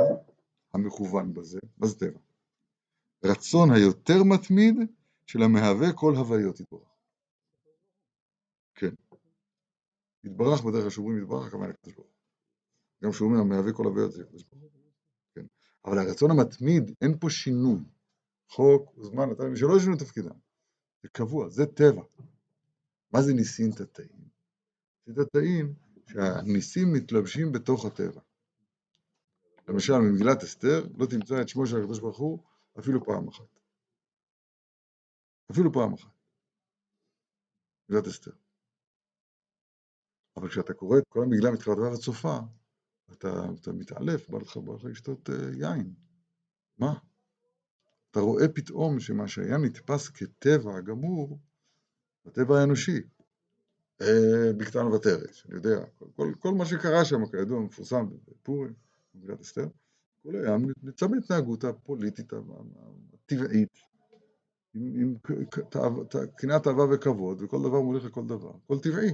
המכוון 0.73 1.33
בזה, 1.33 1.59
זה 1.83 1.99
טבע? 1.99 2.19
רצון 3.23 3.71
היותר 3.71 4.23
מתמיד 4.23 4.75
של 5.25 5.43
המהווה 5.43 5.93
כל 5.93 6.15
הוויות 6.15 6.59
יתברך. 6.59 6.89
כן. 8.75 8.93
יתברך 10.23 10.63
בדרך 10.63 10.91
שאומרים 10.91 11.23
יתברך, 11.23 11.47
הכוונה 11.47 11.67
לקדוש 11.67 11.93
ברוך 11.93 12.11
גם 13.03 13.13
שאומרים 13.13 13.41
המהווה 13.41 13.73
כל 13.73 13.85
הוויות 13.85 14.11
זה 14.11 14.21
הקדוש 14.21 14.43
ברוך 14.43 14.73
כן. 15.35 15.45
אבל 15.85 15.97
הרצון 15.97 16.31
המתמיד, 16.31 16.91
אין 17.01 17.17
פה 17.19 17.29
שינוי. 17.29 17.79
חוק 18.49 18.97
וזמן 18.97 19.29
נתן 19.29 19.55
שלא 19.55 19.77
ישנו 19.77 19.97
תפקידם. 19.97 20.35
זה 21.03 21.09
קבוע, 21.09 21.49
זה 21.49 21.65
טבע. 21.65 22.03
מה 23.13 23.21
זה 23.21 23.33
ניסים 23.33 23.71
תתאים? 23.71 24.29
ניסים 25.07 25.23
תתאים 25.23 25.73
שהניסים 26.07 26.93
מתלבשים 26.93 27.51
בתוך 27.51 27.85
הטבע. 27.85 28.21
למשל, 29.71 29.93
במגילת 29.93 30.43
אסתר 30.43 30.87
לא 30.97 31.05
תמצא 31.05 31.41
את 31.41 31.49
שמו 31.49 31.65
של 31.65 31.77
הקדוש 31.77 31.99
ברוך 31.99 32.17
הוא 32.17 32.39
אפילו 32.79 33.05
פעם 33.05 33.27
אחת. 33.27 33.59
אפילו 35.51 35.73
פעם 35.73 35.93
אחת. 35.93 36.11
מגילת 37.89 38.07
אסתר. 38.07 38.31
אבל 40.37 40.49
כשאתה 40.49 40.73
קורא 40.73 40.97
את 40.97 41.03
כל 41.09 41.23
המגלה 41.23 41.51
מתחילת 41.51 41.77
ועד 41.77 41.95
סופה, 41.95 42.37
אתה, 43.11 43.29
אתה 43.61 43.71
מתעלף, 43.71 44.29
בא 44.29 44.37
לך, 44.37 44.57
לך 44.75 44.83
לשתות 44.83 45.29
uh, 45.29 45.33
יין. 45.59 45.93
מה? 46.77 46.93
אתה 48.11 48.19
רואה 48.19 48.47
פתאום 48.47 48.99
שמה 48.99 49.27
שהיה 49.27 49.57
נתפס 49.57 50.09
כטבע 50.09 50.81
גמור, 50.81 51.39
הטבע 52.25 52.59
האנושי, 52.59 53.01
אה, 54.01 54.53
בקטן 54.57 54.85
ותרש, 54.85 55.45
אני 55.45 55.55
יודע, 55.55 55.85
כל, 55.97 56.05
כל, 56.15 56.33
כל 56.39 56.53
מה 56.53 56.65
שקרה 56.65 57.05
שם, 57.05 57.25
כידוע, 57.31 57.59
מפורסם 57.59 58.09
בפורים, 58.27 58.73
במגילת 59.13 59.39
אסתר, 59.39 59.67
כל 60.23 60.35
היה 60.35 60.57
נמצא 60.83 61.07
בהתנהגות 61.07 61.63
הפוליטית 61.63 62.33
הטבעית, 63.13 63.79
עם, 64.73 64.93
עם 65.01 65.15
קנאת 66.37 66.67
אהבה 66.67 66.83
וכבוד, 66.95 67.41
וכל 67.41 67.57
דבר 67.57 67.81
מוליך 67.81 68.05
לכל 68.05 68.27
דבר, 68.27 68.51
הכל 68.63 68.79
טבעי. 68.79 69.13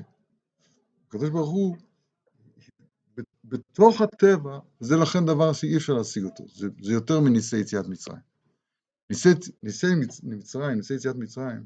הקדוש 1.07 1.29
ברוך 1.29 1.49
הוא, 1.49 1.77
בתוך 3.43 4.01
הטבע, 4.01 4.59
זה 4.79 4.95
לכן 4.95 5.25
דבר 5.25 5.53
שאי 5.53 5.77
אפשר 5.77 5.93
להשיג 5.93 6.23
אותו, 6.23 6.43
זה, 6.47 6.67
זה 6.81 6.93
יותר 6.93 7.19
מניסי 7.19 7.57
יציאת 7.57 7.87
מצרים. 7.87 8.21
ניסי, 9.09 9.29
ניסי 9.63 9.87
מצרים, 10.23 10.77
ניסי 10.77 10.93
יציאת 10.93 11.15
מצרים, 11.15 11.65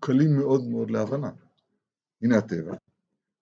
קלים 0.00 0.36
מאוד 0.36 0.64
מאוד 0.64 0.90
להבנה. 0.90 1.30
הנה 2.22 2.38
הטבע, 2.38 2.74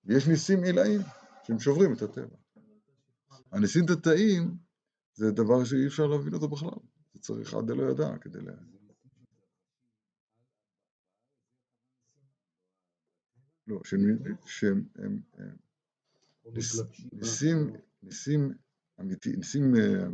ויש 0.04 0.26
ניסים 0.28 0.64
עילאיים 0.64 1.00
שהם 1.42 1.58
שוברים 1.58 1.92
את 1.92 2.02
הטבע. 2.02 2.36
הניסים 3.52 3.86
תתאים 3.86 4.56
זה 5.14 5.30
דבר 5.30 5.64
שאי 5.64 5.86
אפשר 5.86 6.06
להבין 6.06 6.34
אותו 6.34 6.48
בכלל, 6.48 6.78
זה 7.14 7.20
צריך 7.20 7.54
עד 7.54 7.66
דלא 7.66 7.90
ידע 7.90 8.18
כדי 8.20 8.40
ל... 8.40 8.50
לא, 13.66 13.80
שהם 13.84 14.00
ניסים, 17.12 17.72
ניסים 18.02 18.52
אמיתי, 19.00 19.36
ניסים... 19.36 19.74
אה, 19.76 20.06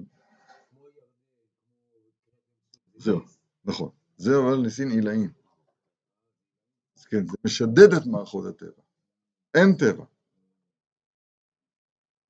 זהו, 2.96 3.20
נכון. 3.64 3.90
זה 4.16 4.30
אבל 4.38 4.62
ניסים 4.62 4.88
עילאים. 4.90 5.32
אז 6.96 7.04
כן, 7.04 7.26
זה 7.26 7.36
משדד 7.44 7.92
את 7.96 8.06
מערכות 8.06 8.46
הטבע. 8.46 8.82
אין 9.54 9.76
טבע. 9.78 10.04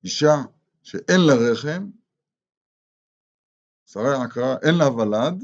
אישה 0.03 0.35
שאין 0.83 1.21
לה 1.27 1.33
רחם, 1.51 1.89
שרי 3.85 4.15
עקרה, 4.25 4.55
אין 4.61 4.75
לה 4.77 4.89
ולד, 4.89 5.43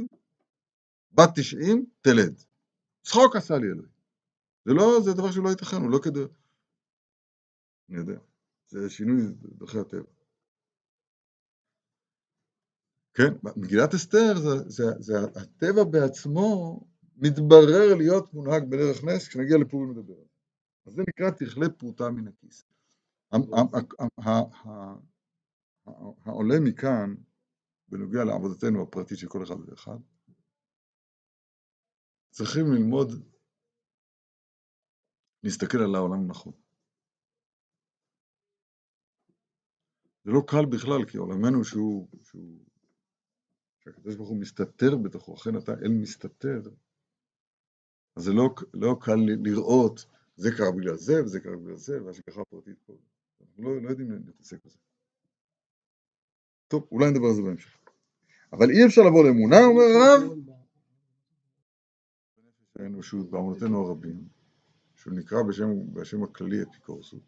בת 1.11 1.29
תשעים, 1.35 1.85
תלד. 2.01 2.41
צחוק 3.01 3.35
עשה 3.35 3.57
לי 3.57 3.67
אלוהים. 3.67 3.95
זה 4.65 4.73
לא, 4.73 4.99
זה 5.03 5.13
דבר 5.13 5.31
שלא 5.31 5.49
ייתכן, 5.49 5.77
הוא 5.77 5.91
לא 5.91 5.99
כדי... 6.03 6.19
אני 7.89 7.97
יודע, 7.97 8.19
זה 8.67 8.89
שינוי 8.89 9.21
דרכי 9.41 9.79
הטבע. 9.79 10.11
כן, 13.13 13.33
מגילת 13.55 13.93
אסתר 13.93 14.33
זה, 14.37 14.69
זה, 14.69 14.83
זה 14.99 15.13
הטבע 15.35 15.83
בעצמו 15.83 16.79
מתברר 17.15 17.95
להיות 17.97 18.33
מונהג 18.33 18.63
בדרך 18.69 19.03
נס, 19.03 19.27
כשנגיע 19.27 19.57
לפורים 19.57 19.91
נדבר 19.91 20.13
על 20.13 20.19
זה. 20.19 20.35
אז 20.85 20.93
זה 20.93 21.03
נקרא 21.09 21.29
תכלה 21.29 21.69
פרוטה 21.69 22.09
מן 22.09 22.27
הכיס. 22.27 22.63
העולה 26.25 26.55
מכאן, 26.63 27.15
בנוגע 27.87 28.23
לעבודתנו 28.23 28.83
הפרטית 28.83 29.17
של 29.17 29.27
כל 29.27 29.43
אחד 29.43 29.69
ואחד, 29.69 29.97
צריכים 32.29 32.65
ללמוד 32.73 33.07
להסתכל 35.43 35.77
על 35.77 35.95
העולם 35.95 36.27
נכון. 36.27 36.53
זה 40.23 40.31
לא 40.31 40.41
קל 40.47 40.65
בכלל, 40.71 41.05
כי 41.11 41.17
עולמנו 41.17 41.63
שהוא, 41.63 42.07
שהוא, 42.23 42.59
שהקדוש 43.83 44.15
ברוך 44.15 44.29
הוא 44.29 44.37
מסתתר 44.37 44.95
בתוכו, 45.03 45.35
אכן 45.35 45.57
אתה 45.57 45.71
אל 45.71 45.91
מסתתר, 46.01 46.61
אז 48.15 48.23
זה 48.23 48.31
לא, 48.33 48.55
לא 48.73 48.95
קל 49.01 49.19
לראות, 49.43 50.05
זה 50.35 50.49
קרה 50.57 50.71
בגלל 50.77 50.97
זה, 50.97 51.23
וזה 51.23 51.39
קרה 51.39 51.57
בגלל 51.57 51.75
זה, 51.75 52.03
והשגחה 52.03 52.45
פרטית 52.45 52.79
פה. 52.85 52.97
אנחנו 53.41 53.63
לא, 53.63 53.81
לא 53.81 53.89
יודעים 53.89 54.11
להתעסק 54.11 54.65
בזה. 54.65 54.77
טוב, 56.75 56.87
אולי 56.91 57.11
נדבר 57.11 57.27
על 57.27 57.33
זה 57.33 57.41
בהמשך. 57.41 57.77
אבל 58.53 58.69
אי 58.69 58.85
אפשר 58.85 59.01
לבוא 59.01 59.23
לאמונה, 59.23 59.65
אומר 59.65 59.83
הרב, 59.83 60.21
האנושות 62.79 63.31
באמונותינו 63.31 63.85
הרבים, 63.85 64.27
שהוא 64.95 65.13
נקרא 65.13 65.43
בשם, 65.43 65.93
בשם 65.93 66.23
הכללי 66.23 66.63
אפיקורסות, 66.63 67.21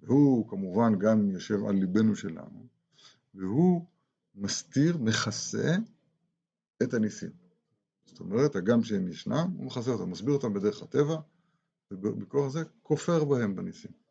והוא 0.00 0.48
כמובן 0.48 0.98
גם 0.98 1.30
יושב 1.30 1.64
על 1.64 1.74
ליבנו 1.74 2.16
שלנו, 2.16 2.66
והוא 3.34 3.86
מסתיר, 4.34 4.98
מכסה 4.98 5.76
את 6.82 6.94
הניסים. 6.94 7.30
זאת 8.04 8.20
אומרת, 8.20 8.56
הגם 8.56 8.84
שהם 8.84 9.08
ישנם, 9.08 9.48
הוא 9.56 9.66
מכסה 9.66 9.90
אותם, 9.90 10.10
מסביר 10.10 10.34
אותם 10.34 10.54
בדרך 10.54 10.82
הטבע, 10.82 11.16
ובכוח 11.90 12.48
זה 12.52 12.62
כופר 12.82 13.24
בהם 13.24 13.56
בניסים. 13.56 14.01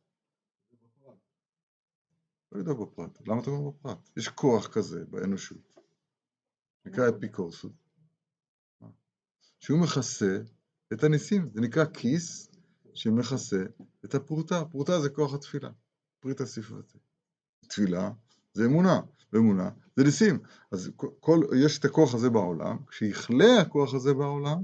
לא 2.51 2.59
יודע 2.59 2.73
בפרט. 2.73 3.27
למה 3.27 3.41
אתה 3.41 3.49
אומר 3.49 3.69
בפרט? 3.69 4.09
יש 4.17 4.27
כוח 4.27 4.67
כזה 4.67 5.05
באנושות, 5.05 5.75
נקרא 6.85 7.09
אפיקורסות, 7.09 7.71
שהוא 9.59 9.79
מכסה 9.79 10.37
את 10.93 11.03
הניסים. 11.03 11.49
זה 11.53 11.61
נקרא 11.61 11.85
כיס 11.85 12.51
שמכסה 12.93 13.63
את 14.05 14.15
הפרוטה. 14.15 14.65
פרוטה 14.65 15.01
זה 15.01 15.09
כוח 15.09 15.33
התפילה, 15.33 15.69
פריטה 16.19 16.45
ספרתי. 16.45 16.97
תפילה 17.67 18.11
זה 18.53 18.65
אמונה, 18.65 19.01
ואמונה 19.33 19.69
זה 19.95 20.03
ניסים. 20.03 20.39
אז 20.71 20.91
כל, 21.19 21.39
יש 21.65 21.79
את 21.79 21.85
הכוח 21.85 22.13
הזה 22.13 22.29
בעולם, 22.29 22.85
כשיכלה 22.85 23.61
הכוח 23.61 23.93
הזה 23.93 24.13
בעולם, 24.13 24.63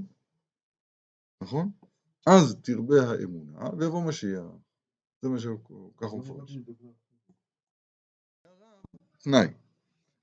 נכון? 1.42 1.70
אז 2.26 2.56
תרבה 2.62 3.10
האמונה 3.10 3.70
ויבוא 3.78 4.08
משיח. 4.08 4.44
זה 5.22 5.28
מה 5.28 5.38
שככה 5.38 6.06
הוא 6.06 6.20
מפרש. 6.20 6.58
תנאי. 9.18 9.46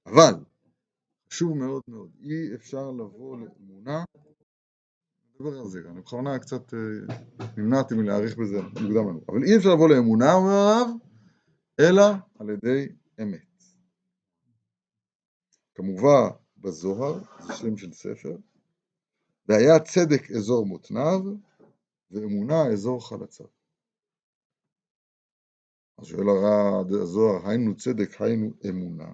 אבל, 0.06 0.34
חשוב 1.30 1.58
מאוד 1.58 1.82
מאוד, 1.88 2.10
אי 2.22 2.56
אפשר 2.56 2.92
לבוא 2.92 3.38
לאמונה, 3.38 4.04
נדבר 5.34 5.60
על 5.60 5.68
זה, 5.68 5.80
אני 5.90 6.02
בכוונה 6.02 6.40
קצת 6.40 6.74
אה, 6.74 7.16
נמנעתי 7.58 7.96
מלהעריך 7.96 8.38
בזה 8.38 8.62
מוקדם 8.62 9.10
לנו, 9.10 9.22
אבל 9.30 9.44
אי 9.44 9.58
אפשר 9.58 9.74
לבוא 9.74 9.90
לאמונה, 9.90 10.34
אומר 10.34 10.52
הרב, 10.52 10.90
אלא 11.80 12.04
על 12.40 12.50
ידי 12.50 12.88
אמת. 13.22 13.64
כמובן 15.76 16.30
בזוהר, 16.58 17.20
זה 17.48 17.54
שם 17.54 17.78
של 17.78 17.94
ספר, 17.94 18.38
והיה 19.48 19.80
צדק 19.80 20.32
אזור 20.32 20.66
מותניו, 20.66 21.22
ואמונה 22.12 22.68
אזור 22.68 23.08
חלציו. 23.08 23.55
אז 25.98 26.06
שואל 26.06 26.28
הזוהר, 27.02 27.50
היינו 27.50 27.76
צדק, 27.76 28.22
היינו 28.22 28.54
אמונה. 28.70 29.14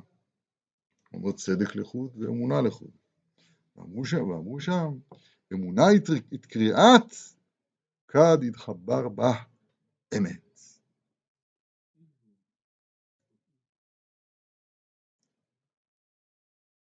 אומר 1.14 1.32
צדק 1.32 1.76
לחוד 1.76 2.12
ואמונה 2.18 2.62
לחוד. 2.62 2.92
ואמרו 3.76 4.06
שם, 4.06 4.24
ואמרו 4.30 4.60
שם, 4.60 4.98
אמונה 5.54 5.84
את 6.34 6.46
קריאת, 6.46 7.14
כד 8.08 8.38
יתחבר 8.42 9.10
בה 9.10 9.32
אמת. 10.18 10.60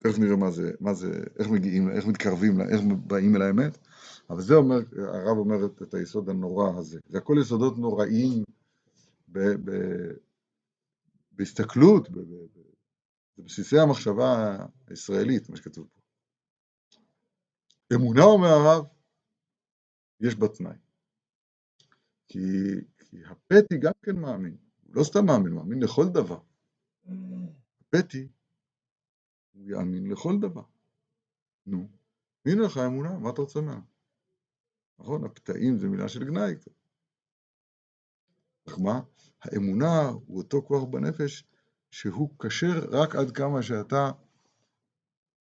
תכף 0.04 0.20
נראה 0.20 0.36
מה 0.36 0.52
זה, 0.52 0.72
מה 0.80 0.94
זה, 0.94 1.24
איך 1.40 1.48
מגיעים, 1.48 1.92
איך 1.92 2.06
מתקרבים, 2.08 2.62
איך 2.62 2.82
באים 3.08 3.36
אל 3.36 3.42
האמת, 3.42 3.78
אבל 4.30 4.42
זה 4.42 4.56
אומר, 4.56 4.80
הרב 4.98 5.38
אומר 5.38 5.66
את 5.66 5.94
היסוד 5.94 6.30
הנורא 6.30 6.80
הזה. 6.80 7.00
זה 7.10 7.18
הכל 7.18 7.36
יסודות 7.42 7.78
נוראים 7.78 8.44
ב, 9.32 9.40
ב, 9.40 9.72
בהסתכלות, 11.32 12.10
בבסיסי 13.38 13.80
המחשבה 13.80 14.58
הישראלית, 14.88 15.50
מה 15.50 15.58
שכתוב 15.58 15.88
פה. 15.94 16.02
אמונה, 17.96 18.24
אומר 18.24 18.48
הרב, 18.48 18.86
יש 20.20 20.36
בה 20.36 20.48
תנאי. 20.48 20.78
כי, 22.28 22.40
כי 22.98 23.26
הפתי 23.26 23.78
גם 23.78 23.92
כן 24.04 24.16
מאמין, 24.16 24.58
הוא 24.84 24.96
לא 24.96 25.04
סתם 25.04 25.26
מאמין, 25.26 25.52
הוא 25.52 25.62
מאמין 25.62 25.84
לכל 25.84 26.06
דבר. 26.14 26.40
הפתי, 27.82 28.28
הוא 29.52 29.70
יאמין 29.70 30.12
לכל 30.12 30.40
דבר. 30.42 30.64
נו, 31.66 31.90
הנה 32.46 32.62
לך 32.62 32.78
אמונה, 32.78 33.18
מה 33.20 33.30
אתה 33.30 33.42
רוצה 33.42 33.62
מה? 33.62 33.80
נכון, 35.00 35.26
הפתאים 35.26 35.78
זה 35.78 35.88
מילה 35.88 36.10
של 36.10 36.24
גנאי. 36.24 36.56
אך 38.68 38.80
מה? 38.80 39.02
האמונה 39.42 40.10
הוא 40.26 40.38
אותו 40.38 40.62
כוח 40.62 40.84
בנפש 40.84 41.44
שהוא 41.92 42.30
כשר 42.40 42.80
רק 42.92 43.16
עד 43.16 43.32
כמה 43.32 43.64
שאתה 43.64 44.12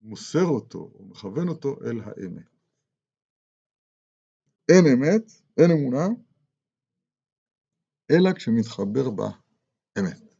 מוסר 0.02 0.44
אותו 0.44 0.78
או 0.78 1.04
מכוון 1.04 1.48
אותו 1.48 1.76
אל 1.84 2.00
האמת. 2.00 2.52
אין 4.68 4.84
אמת, 4.92 5.30
אין 5.58 5.70
אמונה, 5.70 6.06
אלא 8.10 8.32
כשמתחבר 8.36 9.10
בה 9.10 9.28
אמת. 9.98 10.34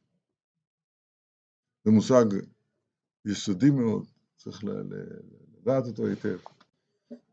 זה 1.85 1.91
מושג 1.91 2.25
יסודי 3.25 3.71
מאוד, 3.71 4.07
צריך 4.37 4.65
לדעת 4.65 5.85
אותו 5.87 6.07
היטב. 6.07 6.39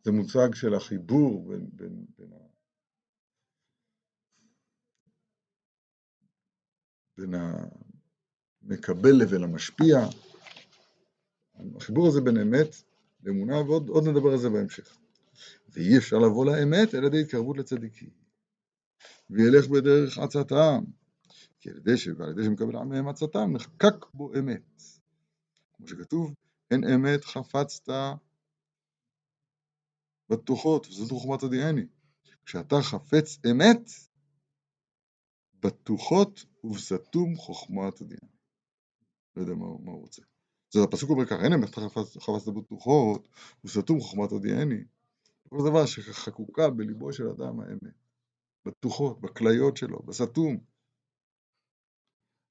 זה 0.04 0.12
מושג 0.12 0.56
של 0.56 0.74
החיבור 0.74 1.50
בין, 1.50 1.70
בין, 1.74 2.06
בין, 2.18 2.34
בין 7.20 7.34
המקבל 8.64 9.12
לבין 9.12 9.44
המשפיע. 9.44 9.98
החיבור 11.76 12.08
הזה 12.08 12.22
בין 12.22 12.38
אמת 12.38 12.76
לאמונה, 13.24 13.62
ועוד 13.62 14.08
נדבר 14.08 14.32
על 14.32 14.38
זה 14.38 14.50
בהמשך. 14.50 14.98
ואי 15.70 15.98
אפשר 15.98 16.18
לבוא 16.18 16.46
לאמת 16.46 16.94
על 16.94 17.04
ידי 17.04 17.22
התקרבות 17.22 17.58
לצדיקים. 17.58 18.10
וילך 19.30 19.68
בדרך 19.68 20.18
עצתם, 20.18 20.84
כי 21.60 21.70
על 21.70 21.78
ידי 21.78 22.12
ועל 22.18 22.32
ידי 22.32 22.44
שמקבל 22.44 22.76
עם 22.76 22.90
מהם 22.90 23.08
עצתם, 23.08 23.52
נחקק 23.54 24.06
בו 24.14 24.32
אמת. 24.40 24.84
כמו 25.74 25.88
שכתוב, 25.88 26.34
אין 26.72 26.84
אמת 26.84 27.26
חפצת 27.26 27.90
בטוחות, 30.30 30.88
וזאת 30.88 31.10
חוכמת 31.10 31.44
הדיאני. 31.44 31.86
כשאתה 32.46 32.76
חפץ 32.82 33.38
אמת, 33.52 33.90
בטוחות 35.64 36.46
ובסתום 36.64 37.36
חוכמת 37.36 38.02
הדין. 38.02 38.20
לא 39.36 39.42
יודע 39.42 39.54
מה, 39.54 39.66
מה 39.84 39.92
הוא 39.92 40.02
רוצה. 40.02 40.22
זה 40.74 40.80
הפסוק 40.84 41.10
אומר 41.10 41.26
ככה, 41.26 41.44
אין 41.44 41.54
אמת 41.54 41.76
חפשת 42.20 42.48
בטוחות 42.48 43.30
ובסתום 43.64 44.00
חוכמת 44.00 44.32
הודיעני. 44.32 44.84
כל 45.50 45.58
דבר 45.70 45.86
שחקוקה 45.86 46.70
בליבו 46.70 47.14
של 47.14 47.28
אדם 47.28 47.60
האמת. 47.60 47.94
בטוחות, 48.66 49.22
בכליות 49.22 49.78
שלו, 49.78 50.00
בסתום. 50.00 50.58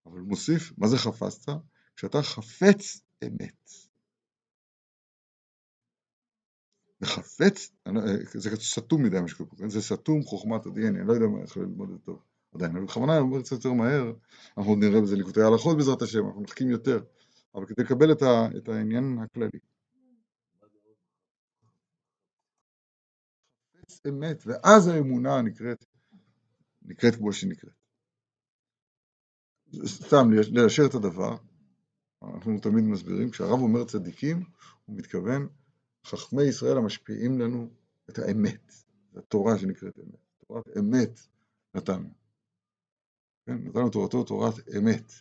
אבל 0.06 0.20
מוסיף, 0.20 0.72
מה 0.78 0.88
זה 0.88 0.96
חפשת? 0.96 1.52
כשאתה 1.96 2.22
חפץ 2.22 3.00
אמת. 3.24 3.70
וחפץ, 7.00 7.70
לא, 7.86 8.00
זה 8.34 8.50
סתום 8.56 9.02
מדי 9.02 9.20
מה 9.20 9.28
שקורה 9.28 9.50
פה, 9.50 9.68
זה 9.68 9.80
סתום 9.82 10.22
חוכמת 10.22 10.66
ה-DNA, 10.66 10.88
אני 10.88 11.06
לא 11.06 11.12
יודע 11.12 11.26
איך 11.42 11.56
ללמוד 11.56 11.90
את 11.90 11.98
זה 11.98 12.04
טוב. 12.04 12.22
עדיין, 12.54 12.76
אבל 12.76 12.84
בכוונה 12.84 13.12
אני 13.12 13.20
אומר 13.20 13.42
קצת 13.42 13.52
יותר 13.52 13.72
מהר, 13.72 14.12
אנחנו 14.58 14.70
עוד 14.72 14.78
נראה 14.78 15.00
בזה 15.00 15.16
ליקוטי 15.16 15.40
הלכות 15.40 15.76
בעזרת 15.76 16.02
השם, 16.02 16.26
אנחנו 16.26 16.40
מחכים 16.40 16.70
יותר, 16.70 17.00
אבל 17.54 17.66
כדי 17.66 17.82
לקבל 17.82 18.12
את, 18.12 18.22
ה, 18.22 18.48
את 18.56 18.68
העניין 18.68 19.18
הכללי. 19.18 19.58
אמת, 24.08 24.42
ואז 24.46 24.88
האמונה 24.88 25.42
נקראת, 25.42 25.84
נקראת 26.82 27.14
כמו 27.14 27.32
שהיא 27.32 27.50
נקראת. 27.50 27.72
סתם 29.86 30.30
ליישר 30.30 30.82
את 30.86 30.94
הדבר, 30.94 31.36
אנחנו 32.22 32.60
תמיד 32.60 32.84
מסבירים, 32.84 33.30
כשהרב 33.30 33.60
אומר 33.60 33.84
צדיקים, 33.84 34.44
הוא 34.84 34.96
מתכוון 34.96 35.48
חכמי 36.06 36.42
ישראל 36.42 36.76
המשפיעים 36.76 37.40
לנו 37.40 37.70
את 38.10 38.18
האמת, 38.18 38.72
התורה 39.16 39.58
שנקראת 39.58 39.98
אמת, 39.98 40.18
תורת 40.46 40.64
אמת 40.78 41.20
נתנו. 41.74 42.17
כן? 43.48 43.68
נתנו 43.68 43.90
תורתו 43.90 44.24
תורת 44.24 44.54
אמת. 44.78 45.12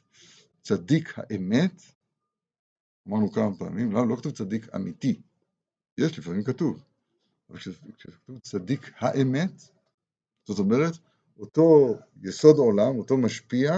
צדיק 0.62 1.14
האמת, 1.18 1.82
אמרנו 3.08 3.32
כמה 3.32 3.58
פעמים, 3.60 3.92
לא, 3.92 4.08
לא 4.08 4.16
כתוב 4.16 4.32
צדיק 4.32 4.76
אמיתי, 4.76 5.22
יש 5.98 6.20
לפעמים 6.20 6.44
כתוב, 6.44 6.84
אבל 7.50 7.60
כשכתוב 7.98 8.40
צדיק 8.40 8.92
האמת, 8.96 9.52
זאת 10.48 10.60
אומרת, 10.60 10.94
אותו 11.40 11.96
יסוד 12.24 12.58
עולם, 12.58 12.98
אותו 12.98 13.18
משפיע 13.18 13.74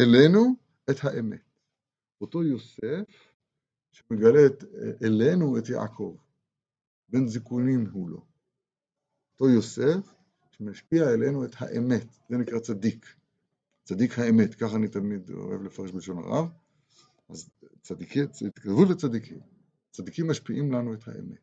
אלינו 0.00 0.54
את 0.90 0.96
האמת. 1.02 1.50
אותו 2.20 2.42
יוסף 2.42 3.32
שמגלה 3.92 4.46
את, 4.46 4.64
אלינו 5.02 5.58
את 5.58 5.68
יעקב, 5.68 6.16
בן 7.08 7.26
זיכונים 7.26 7.86
הוא 7.92 8.10
לו. 8.10 8.24
אותו 9.32 9.48
יוסף 9.48 10.14
שמשפיע 10.50 11.02
אלינו 11.14 11.44
את 11.44 11.54
האמת, 11.58 12.06
זה 12.28 12.36
נקרא 12.36 12.58
צדיק. 12.58 13.23
צדיק 13.84 14.18
האמת, 14.18 14.54
ככה 14.54 14.76
אני 14.76 14.88
תמיד 14.88 15.30
אוהב 15.30 15.62
לפרש 15.62 15.90
בלשון 15.90 16.18
הרב. 16.18 16.48
אז 17.28 17.50
צדיקים, 17.82 18.26
תכתבו 18.26 18.84
לצדיקים, 18.84 19.40
צדיקים 19.90 20.30
משפיעים 20.30 20.72
לנו 20.72 20.94
את 20.94 21.08
האמת. 21.08 21.38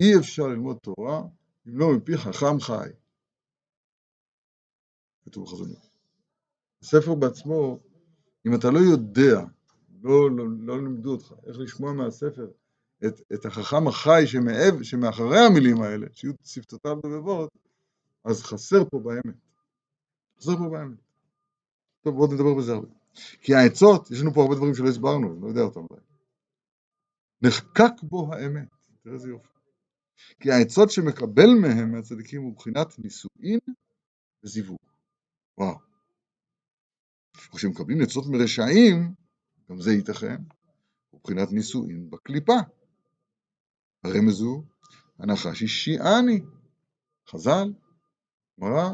אי 0.00 0.16
אפשר 0.18 0.46
ללמוד 0.46 0.76
תורה 0.76 1.22
אם 1.68 1.78
לא 1.78 1.86
מפי 1.96 2.16
חכם 2.16 2.60
חי. 2.60 2.88
כתוב 5.24 5.44
בחזון. 5.44 5.68
הספר 6.82 7.14
בעצמו, 7.14 7.80
אם 8.46 8.54
אתה 8.54 8.70
לא 8.70 8.78
יודע, 8.78 9.40
לא, 10.02 10.30
לא, 10.30 10.44
לא 10.60 10.82
לימדו 10.82 11.12
אותך 11.12 11.34
איך 11.46 11.58
לשמוע 11.58 11.92
מהספר 11.92 12.50
את, 13.06 13.20
את 13.34 13.46
החכם 13.46 13.88
החי 13.88 14.22
שמעב, 14.26 14.82
שמאחורי 14.82 15.38
המילים 15.38 15.82
האלה, 15.82 16.06
שיהיו 16.12 16.32
שפתותיו 16.44 16.96
דובבות, 17.02 17.50
אז 18.24 18.42
חסר 18.42 18.84
פה 18.90 18.98
באמת. 18.98 19.36
חסר 20.38 20.56
פה 20.56 20.68
באמת. 20.70 21.07
טוב, 22.00 22.14
בואו 22.14 22.32
נדבר 22.32 22.54
בזה 22.54 22.72
הרבה. 22.72 22.88
כי 23.40 23.54
העצות, 23.54 24.10
יש 24.10 24.20
לנו 24.20 24.34
פה 24.34 24.42
הרבה 24.42 24.54
דברים 24.54 24.74
שלא 24.74 24.88
הסברנו, 24.88 25.32
אני 25.32 25.42
לא 25.42 25.48
יודע 25.48 25.60
אותם. 25.60 25.80
נחקק 27.42 28.02
בו 28.02 28.34
האמת, 28.34 28.68
תראה 29.02 29.14
איזה 29.14 29.28
יופי. 29.28 29.48
כי 30.40 30.50
העצות 30.50 30.90
שמקבל 30.90 31.50
מהם 31.62 31.92
מהצדיקים 31.92 32.42
הוא 32.42 32.56
בחינת 32.56 32.98
נישואין 32.98 33.58
וזיווג. 34.44 34.78
וואו. 35.58 35.78
כשמקבלים 37.56 38.00
עצות 38.02 38.24
מרשעים, 38.28 39.14
גם 39.70 39.80
זה 39.80 39.92
ייתכן, 39.92 40.36
הוא 41.10 41.20
בחינת 41.24 41.52
נישואין 41.52 42.10
בקליפה. 42.10 42.58
הרמז 44.04 44.40
הוא, 44.40 44.64
הנחש 45.18 45.62
השיעני. 45.62 46.40
חז"ל, 47.28 47.72
גמרא, 48.60 48.90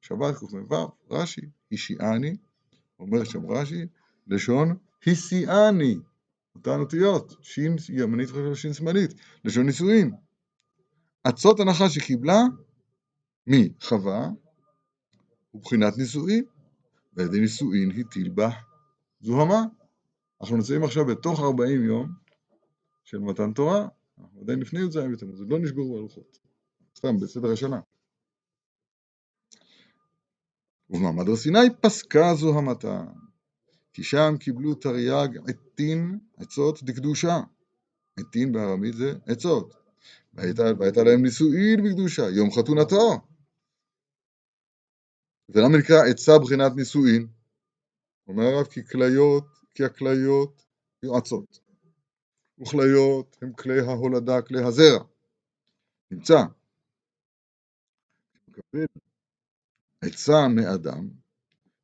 שבת 0.00 0.34
קמ"ו, 0.38 0.92
רש"י, 1.10 1.40
השיעני, 1.74 2.36
אומר 2.98 3.24
שם 3.24 3.50
רש"י, 3.50 3.86
לשון 4.26 4.76
הסיעני, 5.06 5.96
אותן 6.54 6.80
אותיות, 6.80 7.36
שין 7.42 7.76
ימנית 7.88 8.30
ושין 8.30 8.72
שמאלית, 8.72 9.14
לשון 9.44 9.66
נישואין. 9.66 10.10
עצות 11.24 11.60
הנחש 11.60 11.94
שקיבלה 11.94 12.42
מחווה, 13.46 14.28
ובחינת 15.54 15.98
נישואין, 15.98 16.44
ועל 17.12 17.26
ידי 17.26 17.40
נישואין 17.40 17.90
הטיל 18.00 18.28
בה 18.28 18.50
זוהמה. 19.20 19.62
אנחנו 20.40 20.56
נמצאים 20.56 20.84
עכשיו 20.84 21.06
בתוך 21.06 21.40
40 21.40 21.84
יום 21.84 22.12
של 23.04 23.18
מתן 23.18 23.52
תורה, 23.52 23.88
אנחנו 24.18 24.40
עדיין 24.40 24.60
לפני 24.60 24.80
י"ז 24.80 24.96
בתמוז, 24.96 25.40
לא 25.48 25.58
נשברו 25.58 25.98
הלוחות, 25.98 26.38
סתם 26.96 27.16
בסדר 27.20 27.52
השנה. 27.52 27.80
ובמעמד 30.90 31.28
הר 31.28 31.36
סיני 31.36 31.58
פסקה 31.80 32.34
זוהמתה, 32.34 33.04
כי 33.92 34.02
שם 34.02 34.34
קיבלו 34.40 34.74
תרי"ג 34.74 35.38
עטין, 35.48 36.18
עצות 36.36 36.82
דקדושה. 36.82 37.40
עטין 38.18 38.52
בארמית 38.52 38.94
זה 38.94 39.12
עצות. 39.26 39.74
והייתה 40.34 41.02
להם 41.04 41.22
נישואין 41.22 41.84
בקדושה, 41.84 42.22
יום 42.22 42.50
חתונתו. 42.50 43.20
ולמה 45.48 45.78
נקרא 45.78 45.96
עצה 46.10 46.32
בחינת 46.42 46.72
נישואין? 46.76 47.26
אומר 48.28 48.44
הרב 48.44 48.66
כי 48.66 48.84
כליות, 48.84 49.44
כי 49.74 49.84
הכליות 49.84 50.66
יועצות. 51.02 51.60
וכליות 52.58 53.36
הם 53.42 53.52
כלי 53.52 53.80
ההולדה, 53.80 54.42
כלי 54.42 54.62
הזרע. 54.62 55.04
נמצא. 56.10 56.38
מקבל 58.48 58.84
עצה 60.06 60.48
מאדם, 60.48 61.08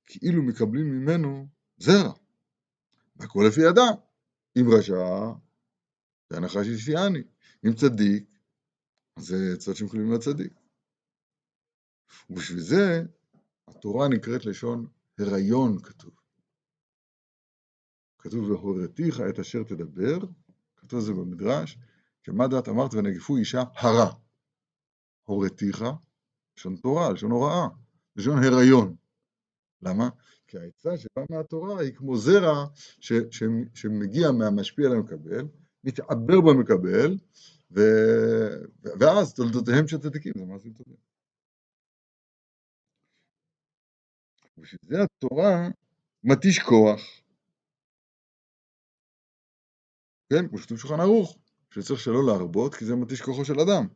כאילו 0.06 0.42
מקבלים 0.42 0.86
ממנו 0.86 1.48
זרע. 1.78 2.12
והכל 3.16 3.44
לפי 3.48 3.60
אדם. 3.68 3.94
אם 4.56 4.64
רשע, 4.78 4.94
זה 6.30 6.36
הנחה 6.36 6.64
של 6.64 6.76
שיאני. 6.76 7.22
אם 7.66 7.74
צדיק, 7.74 8.24
אז 9.16 9.24
זה 9.24 9.36
עצות 9.54 9.76
שמקבלים 9.76 10.10
מהצדיק. 10.10 10.52
ובשביל 12.30 12.60
זה 12.60 13.02
התורה 13.68 14.08
נקראת 14.08 14.44
לשון 14.44 14.86
הריון 15.18 15.82
כתוב. 15.82 16.14
כתוב 18.18 18.50
והורתיך 18.50 19.20
את 19.30 19.38
אשר 19.38 19.62
תדבר, 19.62 20.18
כתוב 20.76 21.00
זה 21.00 21.12
במדרש, 21.12 21.78
שמה 22.22 22.48
דעת 22.48 22.68
אמרת 22.68 22.94
ונגפו 22.94 23.36
אישה 23.36 23.62
הרע. 23.74 24.12
הורתיך, 25.24 25.84
לשון 26.56 26.76
תורה, 26.76 27.12
לשון 27.12 27.30
הוראה, 27.30 27.68
לשון 28.20 28.44
הריון. 28.44 28.96
למה? 29.82 30.08
כי 30.46 30.58
העצה 30.58 30.98
שבאה 30.98 31.24
מהתורה 31.30 31.80
היא 31.80 31.94
כמו 31.94 32.16
זרע 32.16 32.66
ש, 32.74 33.12
ש, 33.30 33.42
שמגיע 33.74 34.30
מהמשפיע 34.38 34.88
למקבל, 34.88 35.48
מתעבר 35.84 36.40
במקבל, 36.40 37.16
ו, 37.70 37.80
ואז 39.00 39.34
תולדותיהם 39.34 39.88
של 39.88 39.98
צדיקים 39.98 40.32
זה 40.36 40.44
מעשים 40.44 40.72
טובים. 40.72 40.96
בשביל 44.58 44.80
זה 44.82 44.96
התורה 45.02 45.68
מתיש 46.24 46.58
כוח. 46.58 47.00
כן, 50.32 50.48
כמו 50.48 50.58
שכתוב 50.58 50.78
שולחן 50.78 51.00
ערוך, 51.00 51.38
שצריך 51.74 52.00
שלא 52.00 52.26
להרבות, 52.26 52.74
כי 52.74 52.84
זה 52.84 52.96
מתיש 52.96 53.22
כוחו 53.22 53.44
של 53.44 53.60
אדם. 53.60 53.86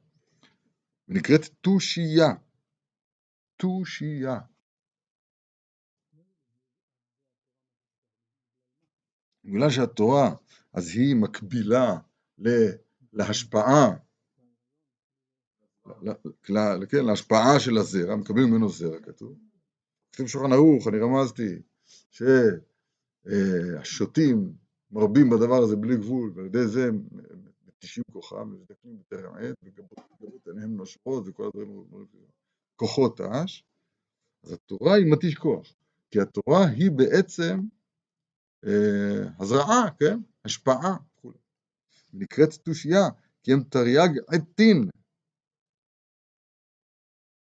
ונקראת 1.09 1.41
תושייה. 1.61 2.44
תושייה. 3.57 4.39
בגלל 9.45 9.71
שהתורה, 9.71 10.35
אז 10.73 10.89
היא 10.89 11.17
מקבילה 11.17 11.99
להשפעה, 13.13 13.91
כן, 16.89 17.05
להשפעה 17.05 17.61
של 17.61 17.77
הזרע, 17.79 18.17
מקבלים 18.17 18.51
ממנו 18.51 18.69
זרע, 18.69 19.01
כתוב. 19.01 19.39
כתוב 20.13 20.27
שולחן 20.27 20.53
ערוך, 20.53 20.89
אני 20.89 20.99
רמזתי, 20.99 21.63
שהשותים 23.31 24.55
מרבים 24.91 25.31
בדבר 25.31 25.63
הזה 25.63 25.77
בלי 25.77 25.97
גבול, 25.97 26.33
ועל 26.35 26.47
ידי 26.47 26.67
זה 26.67 26.89
הם 26.89 27.05
מתישים 27.67 28.05
כוחם, 28.13 28.51
מזדקנים 28.53 28.99
בטרם 28.99 29.35
עת, 29.35 29.55
וגבות 29.63 30.47
עיניהם 30.47 30.77
נושרות, 30.77 31.25
וכל 31.27 31.47
הדברים 31.47 31.69
אומרים, 31.69 32.07
כוחות 32.77 33.21
ת"ש, 33.21 33.63
אז 34.45 34.53
התורה 34.53 34.95
היא 34.95 35.13
מתיש 35.13 35.35
כוח, 35.35 35.75
כי 36.11 36.21
התורה 36.21 36.67
היא 36.67 36.91
בעצם 36.91 37.61
אה, 38.67 39.31
הזרעה, 39.39 39.91
כן? 39.99 40.19
השפעה, 40.45 40.97
נקראת 42.13 42.55
תושייה, 42.55 43.09
כי 43.43 43.53
הם 43.53 43.63
תרי"ג 43.63 44.19
עטין. 44.29 44.89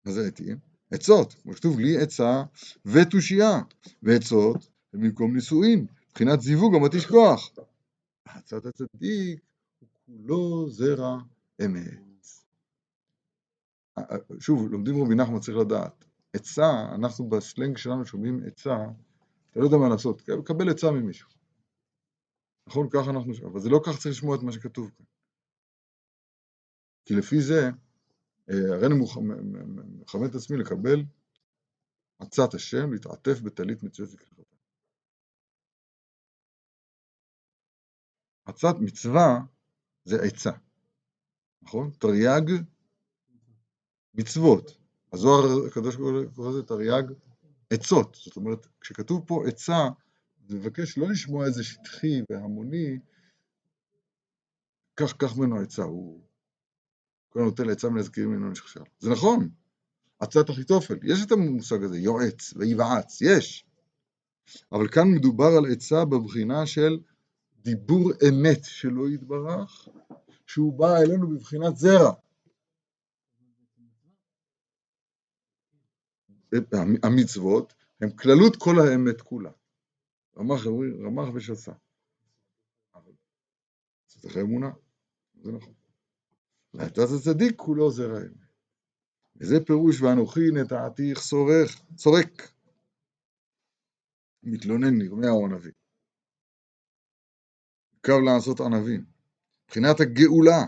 מה 0.06 0.12
זה 0.12 0.28
עטין? 0.28 0.60
עצות, 0.92 1.34
כמו 1.34 1.54
שכתוב 1.54 1.80
לי 1.80 1.98
עצה 2.04 2.44
ותושייה, 2.86 3.60
ועצות 4.04 4.70
הם 4.94 5.02
במקום 5.02 5.36
נישואין, 5.36 5.86
מבחינת 6.10 6.42
זיווג 6.42 6.76
המתיש 6.76 7.06
כוח. 7.06 7.52
עצת 8.26 8.66
הצדיק 8.66 9.40
הוא 9.80 9.90
כולו 10.06 10.70
זרע 10.70 11.18
אמת. 11.66 12.11
שוב, 14.40 14.72
לומדים 14.72 14.96
רבי 15.04 15.16
נחמן 15.16 15.40
צריך 15.40 15.58
לדעת, 15.58 16.06
עצה, 16.34 16.96
אנחנו 16.96 17.30
בסלנג 17.30 17.78
שלנו 17.78 18.06
שומעים 18.06 18.40
עצה, 18.48 18.76
אתה 19.52 19.60
לא 19.60 19.66
יודע 19.66 19.78
מה 19.78 19.90
לעשות, 19.90 20.22
קבל 20.46 20.70
עצה 20.70 20.92
ממישהו. 20.92 21.30
נכון? 22.68 22.88
ככה 22.90 23.10
אנחנו, 23.10 23.34
אבל 23.52 23.60
זה 23.60 23.70
לא 23.70 23.80
כך 23.86 24.00
צריך 24.00 24.16
לשמוע 24.16 24.36
את 24.36 24.42
מה 24.44 24.52
שכתוב 24.52 24.92
כאן. 24.98 25.06
כי 27.06 27.14
לפי 27.14 27.42
זה, 27.42 27.62
אה, 28.50 28.76
הרי 28.76 28.88
אני 28.88 28.96
מכוון 30.02 30.30
את 30.30 30.36
עצמי 30.36 30.58
לקבל 30.58 31.00
עצת 32.20 32.54
השם, 32.54 32.94
להתעטף 32.94 33.42
בטלית 33.42 33.84
מצוות 33.84 34.10
וכחתה. 34.14 34.42
עצת 38.46 38.76
מצווה 38.80 39.40
זה 40.04 40.16
עצה, 40.24 40.52
נכון? 41.62 41.92
תרי"ג 42.00 42.71
מצוות. 44.16 44.78
הזוהר 45.14 45.68
הקדוש 45.68 45.96
קורא 46.36 46.50
לזה 46.50 46.64
תרי"ג 46.64 47.04
עצות. 47.70 48.18
זאת 48.26 48.36
אומרת, 48.36 48.68
כשכתוב 48.82 49.24
פה 49.28 49.48
עצה, 49.48 49.90
זה 50.48 50.56
מבקש 50.56 50.98
לא 50.98 51.10
לשמוע 51.10 51.46
איזה 51.46 51.64
שטחי 51.64 52.22
והמוני, 52.30 53.00
כך, 54.98 55.14
כך 55.20 55.38
ממנו 55.38 55.60
עצה, 55.60 55.84
הוא 55.84 56.22
כהן 57.32 57.46
נותן 57.46 57.66
לעצה 57.66 57.90
מנזכירים 57.90 58.30
ממנו 58.30 58.52
נשכשל. 58.52 58.84
זה 59.00 59.10
נכון, 59.10 59.50
עצת 60.20 60.50
אחיתופל, 60.50 60.98
יש 61.04 61.26
את 61.26 61.32
המושג 61.32 61.84
הזה, 61.84 61.98
יועץ 62.00 62.54
ויבעץ, 62.58 63.22
יש. 63.22 63.66
אבל 64.72 64.88
כאן 64.88 65.08
מדובר 65.08 65.50
על 65.58 65.72
עצה 65.72 66.06
בבחינה 66.06 66.66
של 66.66 67.00
דיבור 67.64 68.12
אמת 68.30 68.64
שלא 68.64 69.10
יתברך, 69.10 69.88
שהוא 70.48 70.74
בא 70.74 70.98
אלינו 70.98 71.30
בבחינת 71.30 71.78
זרע. 71.78 72.14
המצוות 77.04 77.74
הם 78.02 78.12
כללות 78.12 78.56
כל 78.56 78.76
האמת 78.80 79.22
כולה. 79.22 79.52
רמח, 80.38 80.62
רמח 81.06 81.36
ושסה. 81.36 81.72
צריך 84.08 84.38
אמונה, 84.38 84.72
זה 85.44 85.52
נכון. 85.52 85.74
ועצת 86.74 87.08
הצדיק 87.18 87.56
כולו 87.56 87.92
זרע 87.92 88.18
אמת. 88.18 88.52
וזה 89.36 89.56
פירוש 89.66 90.02
ואנוכי 90.02 90.40
נטעתיך 90.54 91.20
סורך, 91.20 91.82
צורק. 91.96 92.52
מתלונן 94.44 94.98
נרמיה 94.98 95.30
הוא 95.30 95.46
הנביא. 95.48 95.72
קו 98.06 98.20
לעשות 98.26 98.60
ענבים. 98.60 99.06
מבחינת 99.66 100.00
הגאולה. 100.00 100.62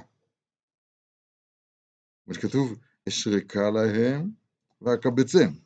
כמו 2.26 2.34
שכתוב, 2.34 2.80
אשרקה 3.08 3.70
להם 3.70 4.32
ואקבצם. 4.82 5.63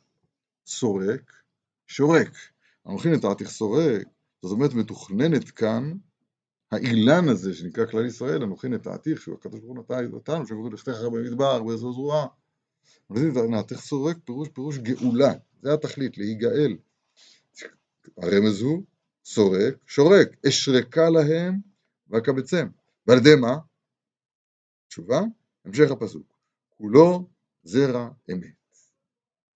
סורק, 0.68 1.32
שורק. 1.86 2.30
אנוכי 2.86 3.08
נטעתיך 3.10 3.48
סורק, 3.48 4.02
זאת 4.42 4.52
אומרת 4.52 4.74
מתוכננת 4.74 5.50
כאן 5.50 5.92
האילן 6.72 7.28
הזה 7.28 7.54
שנקרא 7.54 7.86
כלל 7.86 8.06
ישראל, 8.06 8.42
אנוכי 8.42 8.68
נטעתיך, 8.68 9.22
שהוא 9.22 9.34
הקדוש 9.34 9.60
ברוך 9.60 9.76
הוא 9.76 9.84
נטע 9.84 10.16
אותנו, 10.16 10.46
שהוא 10.46 10.72
לכתך 10.72 11.00
במדבר, 11.12 11.62
באיזו 11.62 11.92
זרועה. 11.92 12.26
נטעתיך 13.10 13.80
סורק, 13.80 14.16
פירוש 14.24 14.48
פירוש 14.48 14.78
גאולה, 14.78 15.32
זה 15.62 15.74
התכלית, 15.74 16.18
להיגאל. 16.18 16.76
הרמז 18.16 18.60
הוא 18.60 18.82
סורק, 19.24 19.74
שורק, 19.86 20.28
אשרקה 20.48 21.10
להם 21.10 21.58
ואקבצם. 22.08 22.68
ועל 23.06 23.18
ידי 23.18 23.34
מה? 23.40 23.58
תשובה, 24.88 25.20
המשך 25.64 25.90
הפסוק. 25.90 26.38
כולו 26.68 27.28
זרע 27.62 28.08
אמת. 28.32 28.57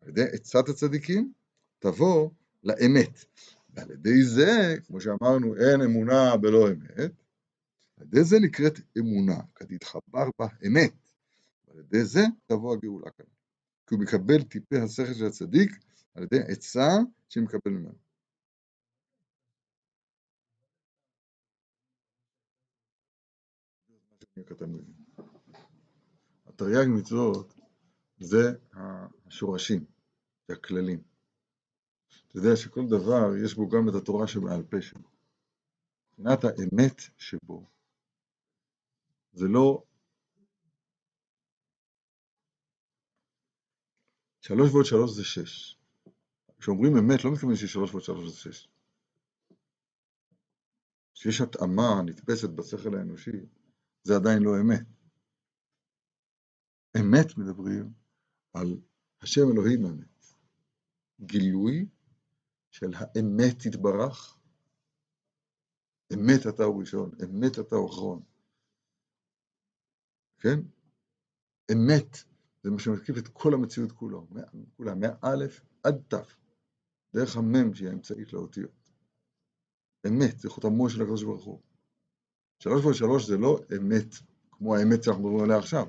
על 0.03 0.09
ידי 0.09 0.23
עצת 0.33 0.69
הצדיקים 0.69 1.33
תבוא 1.79 2.31
לאמת. 2.63 3.25
ועל 3.71 3.91
ידי 3.91 4.23
זה, 4.23 4.77
כמו 4.87 5.01
שאמרנו, 5.01 5.57
אין 5.57 5.81
אמונה 5.81 6.37
בלא 6.37 6.69
אמת, 6.69 7.23
על 7.97 8.07
ידי 8.07 8.25
זה 8.25 8.37
נקראת 8.41 8.79
אמונה, 8.99 9.41
כתתחבר 9.55 10.31
בה 10.39 10.47
אמת. 10.67 10.93
ועל 11.67 11.79
ידי 11.79 12.05
זה 12.05 12.21
תבוא 12.47 12.75
הגאולה 12.75 13.11
כאן. 13.11 13.27
כי 13.87 13.95
הוא 13.95 14.03
מקבל 14.03 14.43
טיפי 14.43 14.79
השכל 14.79 15.15
של 15.15 15.27
הצדיק 15.27 15.71
על 16.15 16.23
ידי 16.23 16.41
עצה 16.49 16.89
שמקבל 17.29 17.71
ממנו. 17.71 17.99
התרי"ג 26.47 26.89
מצוות 26.89 27.55
זה 28.19 28.53
השורשים, 29.33 29.85
זה 30.49 30.55
הכללים. 30.55 31.03
אתה 32.29 32.39
יודע 32.39 32.57
שכל 32.57 32.81
דבר 32.89 33.37
יש 33.45 33.55
בו 33.55 33.69
גם 33.69 33.89
את 33.89 33.95
התורה 34.03 34.27
שבעל 34.29 34.63
פה 34.71 34.83
שלו. 34.83 35.09
מבחינת 36.09 36.45
האמת 36.45 36.97
שבו, 37.19 37.67
זה 39.33 39.47
לא... 39.49 39.85
שלוש 44.41 44.71
ועוד 44.73 44.85
שלוש 44.85 45.11
זה 45.17 45.25
שש. 45.25 45.79
כשאומרים 46.59 46.93
אמת, 46.97 47.25
לא 47.25 47.33
מתכוונים 47.33 47.57
ששלוש 47.57 47.91
ועוד 47.91 48.03
שלוש 48.03 48.25
זה 48.31 48.37
שש. 48.37 48.69
כשיש 51.15 51.41
התאמה 51.41 52.03
נתפסת 52.07 52.51
בשכל 52.57 52.95
האנושי, 52.99 53.39
זה 54.05 54.13
עדיין 54.17 54.43
לא 54.43 54.51
אמת. 54.61 54.87
אמת 57.01 57.39
מדברים 57.39 57.93
על 58.55 58.92
השם 59.23 59.43
אלוהים 59.53 59.87
אמת. 59.87 60.25
גילוי 61.21 61.87
של 62.71 62.91
האמת 62.95 63.67
יתברך, 63.67 64.39
אמת 66.15 66.47
אתה 66.55 66.63
הוא 66.65 66.81
ראשון, 66.81 67.11
אמת 67.25 67.59
אתה 67.61 67.77
הוא 67.77 67.91
אחרון, 67.91 68.23
כן? 70.39 70.59
אמת 71.73 72.17
זה 72.63 72.71
מה 72.71 72.79
שמקיף 72.79 73.19
את 73.19 73.29
כל 73.29 73.55
המציאות 73.55 73.93
כולו, 73.93 74.27
כולה, 74.77 74.95
מאלף 74.95 75.61
עד 75.83 76.03
תו, 76.09 76.17
דרך 77.15 77.37
המם 77.37 77.75
שהיא 77.75 77.89
האמצעית 77.89 78.33
לאותיות. 78.33 78.91
אמת, 80.07 80.39
זה 80.39 80.51
חותמו 80.51 80.91
של 80.91 81.03
הקדוש 81.03 81.25
ברוך 81.25 81.45
הוא. 81.45 81.63
שלוש 82.59 82.83
ועוד 82.83 82.95
שלוש 82.95 83.27
זה 83.29 83.37
לא 83.37 83.61
אמת, 83.77 84.15
כמו 84.51 84.77
האמת 84.77 85.03
שאנחנו 85.03 85.23
מדברים 85.23 85.45
עליה 85.45 85.59
עכשיו. 85.59 85.87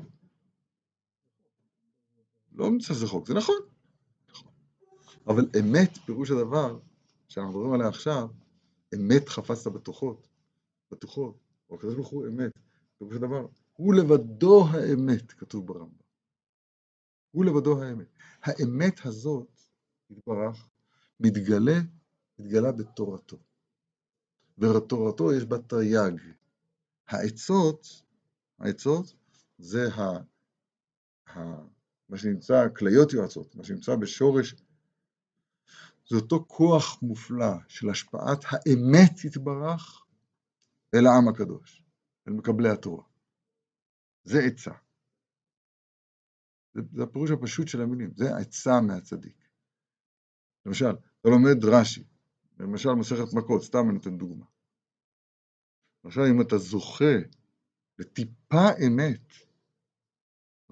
לא 2.56 2.72
מצא 2.72 2.94
שזה 2.94 3.08
חוק, 3.08 3.28
זה 3.28 3.34
נכון. 3.34 3.62
אבל 5.28 5.46
אמת, 5.60 5.98
פירוש 6.06 6.32
הדבר, 6.32 6.80
שאנחנו 7.28 7.52
מדברים 7.54 7.74
עליה 7.74 7.88
עכשיו, 7.88 8.30
אמת 8.96 9.30
חפשת 9.30 9.68
בטוחות, 9.68 10.28
בטוחות, 10.92 11.38
או 11.70 11.76
הקדוש 11.76 11.96
ברוך 11.96 12.08
הוא 12.08 12.28
אמת, 12.28 12.52
פירוש 12.98 13.16
הדבר, 13.16 13.48
הוא 13.74 13.94
לבדו 13.94 14.66
האמת, 14.72 15.32
כתוב 15.32 15.68
ברמב"ם. 15.68 16.04
הוא 17.32 17.46
לבדו 17.46 17.84
האמת. 17.84 18.08
האמת 18.42 19.06
הזאת, 19.06 19.62
יתברך, 20.10 20.68
מתגלה, 21.20 21.80
מתגלה 22.40 22.72
בתורתו. 22.72 23.38
ובתורתו 24.58 25.34
יש 25.34 25.46
בה 25.46 25.58
תרי"ג. 25.58 26.20
העצות, 27.08 28.04
העצות 28.60 29.14
זה 29.58 29.94
ה, 29.94 30.02
ה, 31.30 31.40
מה 32.14 32.20
שנמצא, 32.20 32.68
כליות 32.76 33.14
יועצות, 33.14 33.56
מה 33.56 33.64
שנמצא 33.64 33.96
בשורש 33.96 34.56
זה 36.10 36.16
אותו 36.16 36.46
כוח 36.48 37.02
מופלא 37.02 37.54
של 37.68 37.90
השפעת 37.90 38.40
האמת 38.44 39.26
יתברך 39.26 40.06
אל 40.96 41.06
העם 41.06 41.28
הקדוש, 41.28 41.84
אל 42.28 42.34
מקבלי 42.34 42.70
התורה. 42.70 43.04
זה 44.24 44.40
עצה. 44.40 44.72
זה, 46.74 46.82
זה 46.94 47.04
הפירוש 47.04 47.32
הפשוט 47.32 47.68
של 47.68 47.82
המילים, 47.82 48.12
זה 48.16 48.38
עצה 48.38 48.82
מהצדיק. 48.82 49.48
למשל, 50.66 50.96
אתה 51.22 51.30
לומד 51.30 51.66
רש"י, 51.66 52.04
למשל 52.60 52.90
מסכת 52.90 53.34
מכות, 53.34 53.64
סתם 53.64 53.86
אני 53.86 53.94
נותן 53.94 54.18
דוגמה. 54.18 54.46
עכשיו 56.04 56.24
אם 56.26 56.42
אתה 56.42 56.58
זוכה 56.58 57.16
לטיפה 58.00 58.66
אמת, 58.88 59.43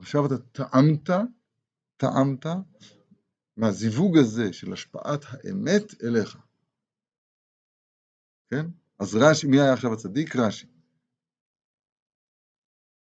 עכשיו 0.01 0.25
אתה 0.25 0.37
טעמת, 0.37 1.09
טעמת 1.97 2.45
מהזיווג 3.57 4.17
הזה 4.17 4.53
של 4.53 4.73
השפעת 4.73 5.25
האמת 5.27 6.03
אליך. 6.03 6.37
כן? 8.49 8.65
אז 8.99 9.15
רש"י, 9.15 9.47
מי 9.47 9.61
היה 9.61 9.73
עכשיו 9.73 9.93
הצדיק? 9.93 10.35
רש"י. 10.35 10.67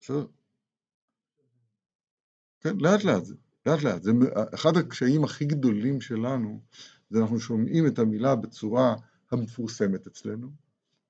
בסדר? 0.00 0.26
כן, 2.60 2.76
לאט 2.76 3.04
לאט 3.04 3.24
זה, 3.24 3.34
לאט 3.66 3.82
לאט. 3.82 4.02
זה 4.02 4.10
אחד 4.54 4.76
הקשיים 4.76 5.24
הכי 5.24 5.44
גדולים 5.44 6.00
שלנו, 6.00 6.60
זה 7.10 7.18
אנחנו 7.18 7.40
שומעים 7.40 7.86
את 7.86 7.98
המילה 7.98 8.36
בצורה 8.36 8.94
המפורסמת 9.30 10.06
אצלנו, 10.06 10.50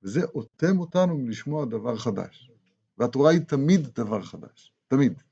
וזה 0.03 0.25
אוטם 0.25 0.79
אותנו 0.79 1.19
מלשמוע 1.19 1.65
דבר 1.65 1.97
חדש. 1.97 2.51
והתורה 2.99 3.31
היא 3.31 3.41
תמיד 3.41 3.81
דבר 3.87 4.23
חדש, 4.23 4.73
תמיד. 4.89 5.23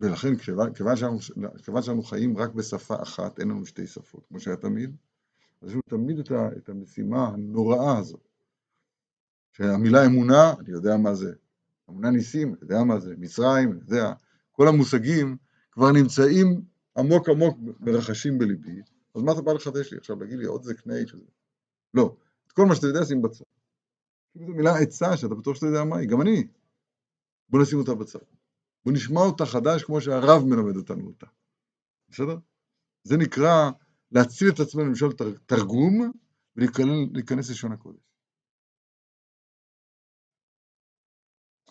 ולכן 0.00 0.36
כיוון 0.74 0.96
שאנחנו, 0.96 1.18
כיוון 1.64 1.82
שאנחנו 1.82 2.02
חיים 2.02 2.38
רק 2.38 2.54
בשפה 2.54 3.02
אחת, 3.02 3.40
אין 3.40 3.48
לנו 3.48 3.66
שתי 3.66 3.86
שפות, 3.86 4.26
כמו 4.28 4.40
שהיה 4.40 4.56
תמיד, 4.56 4.96
אז 5.62 5.68
יש 5.68 5.72
לנו 5.74 5.82
תמיד 5.88 6.18
את, 6.18 6.30
ה, 6.30 6.48
את 6.56 6.68
המשימה 6.68 7.28
הנוראה 7.28 7.98
הזאת. 7.98 8.28
שהמילה 9.52 10.06
אמונה, 10.06 10.54
אני 10.60 10.70
יודע 10.70 10.96
מה 10.96 11.14
זה. 11.14 11.32
אמונה 11.90 12.10
ניסים, 12.10 12.48
אני 12.48 12.56
יודע 12.62 12.84
מה 12.84 13.00
זה. 13.00 13.14
מצרים, 13.18 13.72
אני 13.72 13.80
יודע. 13.80 14.12
כל 14.52 14.68
המושגים 14.68 15.36
כבר 15.72 15.92
נמצאים 15.92 16.62
עמוק 16.98 17.28
עמוק 17.28 17.58
מרחשים 17.80 18.38
בליבי, 18.38 18.82
אז 19.14 19.22
מה 19.22 19.32
אתה 19.32 19.42
בא 19.42 19.52
לחדש 19.52 19.92
לי 19.92 19.98
עכשיו, 19.98 20.20
להגיד 20.20 20.38
לי 20.38 20.44
עוד 20.44 20.62
זה 20.62 20.74
קנה 20.74 20.94
שזה? 21.06 21.24
לא. 21.94 22.16
את 22.46 22.52
כל 22.52 22.66
מה 22.66 22.74
שאתה 22.74 22.86
יודע 22.86 23.04
שים 23.04 23.22
בצד. 23.22 23.44
זו 24.34 24.46
מילה 24.46 24.78
עצה 24.78 25.16
שאתה 25.16 25.34
בטוח 25.34 25.54
שאתה 25.54 25.66
יודע 25.66 25.84
מה 25.84 25.96
היא, 25.96 26.08
גם 26.08 26.20
אני. 26.20 26.46
בוא 27.48 27.62
נשים 27.62 27.78
אותה 27.78 27.94
בצד. 27.94 28.37
בוא 28.84 28.92
נשמע 28.92 29.20
אותה 29.20 29.46
חדש 29.46 29.82
כמו 29.82 30.00
שהרב 30.00 30.44
מלמד 30.44 30.76
אותנו 30.76 31.06
אותה. 31.06 31.26
בסדר? 32.08 32.36
זה 33.04 33.16
נקרא 33.16 33.70
להציל 34.12 34.48
את 34.48 34.60
עצמנו 34.60 34.86
למשל 34.86 35.06
תרגום 35.46 36.12
ולהיכנס 36.56 37.50
לשון 37.50 37.72
הקודש. 37.72 38.08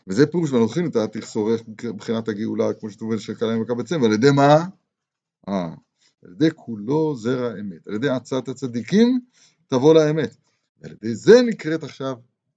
וזה 0.07 0.27
פירוש 0.27 0.51
ואנוכי 0.51 0.81
נתתי 0.81 1.21
שורף 1.21 1.61
מבחינת 1.83 2.27
הגאולה, 2.27 2.73
כמו 2.79 2.89
שטובל 2.89 3.17
של 3.17 3.35
קלעים 3.35 3.61
וקבצם, 3.61 4.01
ועל 4.01 4.13
ידי 4.13 4.31
מה? 4.35 4.65
אה, 5.47 5.73
על 6.23 6.31
ידי 6.31 6.49
כולו 6.55 7.15
זרע 7.15 7.59
אמת, 7.59 7.87
על 7.87 7.93
ידי 7.93 8.09
עצת 8.09 8.47
הצדיקים 8.47 9.19
תבוא 9.67 9.93
לאמת. 9.93 10.37
ועל 10.81 10.91
ידי 10.91 11.15
זה 11.15 11.41
נקראת 11.49 11.83
עכשיו, 11.83 12.15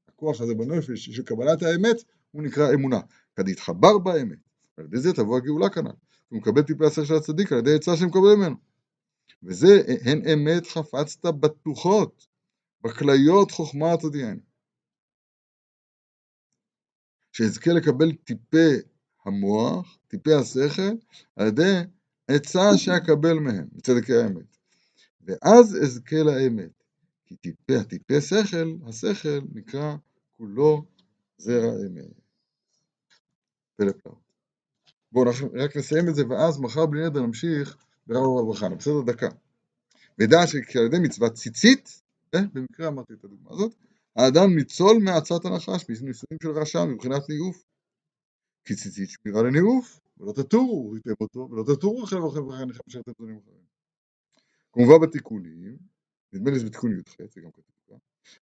הכוח 0.09 0.41
הזה 0.41 0.55
בנפש 0.55 1.11
של 1.11 1.23
קבלת 1.23 1.63
האמת, 1.63 1.97
הוא 2.31 2.43
נקרא 2.43 2.75
אמונה. 2.75 3.01
כד 3.37 3.49
יתחבר 3.49 3.99
באמת, 3.99 4.39
על 4.77 4.85
ידי 4.85 4.99
זה 4.99 5.13
תבוא 5.13 5.37
הגאולה 5.37 5.69
כנ"ל. 5.71 5.91
הוא 6.29 6.39
מקבל 6.39 6.63
טיפי 6.63 6.85
השכל 6.87 7.05
של 7.05 7.15
הצדיק 7.15 7.53
על 7.53 7.59
ידי 7.59 7.75
עצה 7.75 7.97
שמקבל 7.97 8.35
ממנו. 8.37 8.57
וזה 9.43 9.83
הן 10.05 10.23
אמת 10.29 10.67
חפצת 10.67 11.25
בטוחות, 11.25 12.27
בכליות 12.85 13.51
חוכמה 13.51 13.97
תודיעני. 13.97 14.41
שאזכה 17.33 17.73
לקבל 17.73 18.13
טיפי 18.13 18.77
המוח, 19.25 19.99
טיפי 20.09 20.35
השכל, 20.35 20.93
על 21.37 21.47
ידי 21.47 21.81
עצה 22.29 22.77
שאקבל 22.77 23.35
מהם, 23.35 23.69
בצדקי 23.73 24.15
האמת. 24.15 24.57
ואז 25.21 25.77
אזכה 25.83 26.17
לאמת. 26.17 26.85
כי 27.27 27.37
טיפי, 27.37 27.85
טיפי 27.89 28.21
שכל, 28.21 28.77
השכל 28.87 29.41
נקרא 29.53 29.97
כולו 30.37 30.85
זרע 31.39 31.73
אמת. 31.87 32.20
פלא 33.81 33.93
פלאות. 33.93 34.19
בואו 35.13 35.31
רק 35.55 35.77
נסיים 35.77 36.09
את 36.09 36.15
זה, 36.15 36.23
ואז 36.29 36.61
מחר 36.61 36.87
בלי 36.87 37.07
נדר 37.07 37.21
נמשיך 37.21 37.77
ברב 38.07 38.23
אברהם 38.23 38.55
חנה. 38.55 38.75
בסדר? 38.75 39.01
דקה. 39.01 39.29
ודע 40.19 40.47
שכעל 40.47 40.85
ידי 40.85 40.99
מצוות 40.99 41.33
ציצית, 41.33 42.03
אה, 42.35 42.41
במקרה 42.53 42.89
אמרתי 42.89 43.13
את 43.13 43.25
הדוגמה 43.25 43.51
הזאת, 43.51 43.75
האדם 44.17 44.57
ניצול 44.57 44.97
מעצת 45.05 45.45
הנחש, 45.45 45.85
מניסויים 45.89 46.39
של 46.43 46.51
רשע, 46.51 46.85
מבחינת 46.85 47.29
ניאוף. 47.29 47.65
כי 48.65 48.75
ציצית 48.75 49.09
שמירה 49.11 49.43
לניאוף, 49.43 50.01
ולא 50.21 50.33
תטורו, 50.33 50.97
ייתן 50.97 51.11
אותו, 51.21 51.49
ולא 51.51 51.65
תטורו 51.75 52.05
אחרי 52.05 52.19
וכן 52.19 52.39
וכן 52.39 52.71
וכן 52.71 52.81
אשר 52.89 53.01
אתם 53.01 53.13
זונים 53.19 53.39
אחרים. 53.45 53.65
כמובן 54.73 55.07
בתיקונים, 55.07 55.77
נדמה 56.33 56.51
לי 56.51 56.57
שזה 56.57 56.67
בתיקון 56.67 56.99
י"ח, 56.99 57.15
זה 57.19 57.41
גם 57.41 57.51
כתוב 57.51 57.75
כאן, 57.89 57.97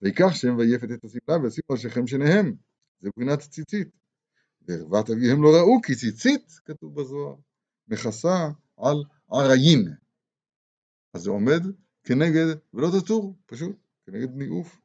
ויקח 0.01 0.33
שם 0.33 0.55
ויפת 0.57 0.91
את 0.93 1.03
השמלה 1.03 1.43
וישימו 1.43 1.65
על 1.69 1.77
שכם 1.77 2.07
שניהם, 2.07 2.55
זה 2.99 3.09
מבחינת 3.09 3.39
ציצית. 3.39 4.02
וערוות 4.67 5.09
אביהם 5.09 5.43
לא 5.43 5.49
ראו 5.49 5.81
כי 5.81 5.95
ציצית, 5.95 6.51
כתוב 6.65 7.01
בזוהר, 7.01 7.35
מכסה 7.87 8.49
על 8.77 8.97
עריין. 9.31 9.95
אז 11.13 11.21
זה 11.21 11.29
עומד 11.29 11.61
כנגד, 12.03 12.45
ולא 12.73 12.87
תטור, 12.99 13.35
פשוט, 13.45 13.75
כנגד 14.05 14.29
ניאוף. 14.35 14.81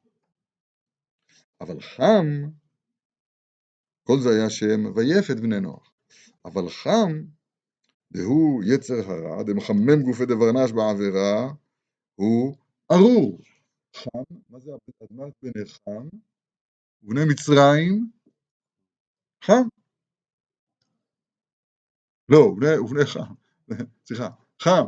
אבל 1.61 1.81
חם, 1.81 2.27
כל 4.03 4.21
זה 4.21 4.29
היה 4.31 4.51
שם 4.51 4.97
ויפת 4.97 5.37
בני 5.37 5.61
נוח. 5.61 5.93
אבל 6.45 6.69
חם, 6.71 7.23
דהוא 8.13 8.63
יצר 8.65 8.95
הרע, 8.95 9.43
דמחמם 9.43 10.03
גופי 10.03 10.27
דברנש 10.27 10.73
בעבירה, 10.73 11.53
הוא 12.15 12.57
ארור. 12.93 13.41
חם, 13.97 14.35
מה 14.51 14.59
זה 14.59 14.71
אדמת 15.03 15.33
בני 15.43 15.65
חם? 15.67 16.09
ובני 17.03 17.21
מצרים, 17.25 18.11
חם. 19.45 19.63
לא, 22.29 22.39
ובני, 22.39 23.07
חם, 23.07 23.35
סליחה, 24.07 24.29
חם, 24.63 24.85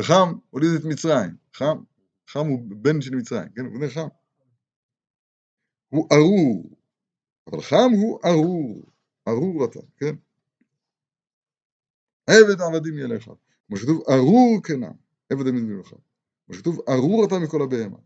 וחם 0.00 0.32
הוליד 0.50 0.70
את 0.80 0.84
מצרים, 0.84 1.36
חם, 1.54 1.76
חם 2.28 2.46
הוא 2.46 2.60
בן 2.68 3.00
של 3.00 3.14
מצרים, 3.14 3.48
כן, 3.48 3.66
ובני 3.66 3.88
חם. 3.90 4.08
הוא 5.88 6.08
ארור, 6.12 6.76
אבל 7.46 7.62
חם 7.62 7.90
הוא 7.92 8.20
ארור, 8.24 8.82
ארור 9.28 9.64
אתה, 9.64 9.80
כן? 9.96 10.14
עבד 12.26 12.60
עבדים 12.60 12.98
ילך, 12.98 13.30
כמו 13.66 13.76
שכתוב 13.76 14.02
ארור 14.10 14.62
כנם, 14.64 14.92
עבד 15.30 15.46
עבדים 15.46 15.70
ילך, 15.70 15.94
כמו 16.46 16.54
שכתוב 16.54 16.78
ארור 16.88 17.24
אתה 17.24 17.34
מכל 17.38 17.62
הבהמה. 17.62 17.98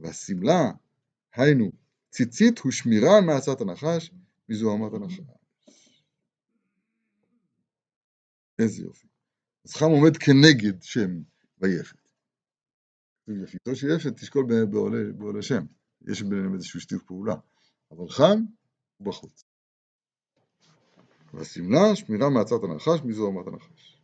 והשמלה, 0.00 0.70
היינו, 1.34 1.70
ציצית 2.10 2.58
הוא 2.58 2.72
שמירה 2.72 3.20
מעצת 3.20 3.60
הנחש, 3.60 4.10
מזוהמת 4.48 4.92
הנחש. 4.92 5.20
איזה 8.58 8.82
יופי. 8.82 9.06
אז 9.64 9.74
חם 9.74 9.86
עומד 9.86 10.16
כנגד 10.16 10.82
שם 10.82 11.10
ויפת. 11.58 12.08
יפיתו 13.42 13.76
של 13.76 13.86
יפת 13.96 14.16
תשקול 14.16 14.46
בעולה 15.18 15.42
שם. 15.42 15.66
יש 16.08 16.22
ביניהם 16.22 16.54
איזשהו 16.54 16.80
שיתוף 16.80 17.02
פעולה. 17.02 17.34
אבל 17.90 18.08
חם 18.08 18.38
הוא 18.96 19.06
בחוץ. 19.06 19.44
והשמלה, 21.34 21.96
שמירה 21.96 22.30
מעצת 22.30 22.56
הנחש, 22.62 23.00
מזוהמת 23.04 23.46
הנחש. 23.46 24.02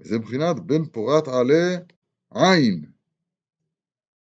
וזה 0.00 0.18
מבחינת 0.18 0.56
בן 0.66 0.84
פורת 0.84 1.28
עלה 1.28 1.78
עין. 2.34 2.84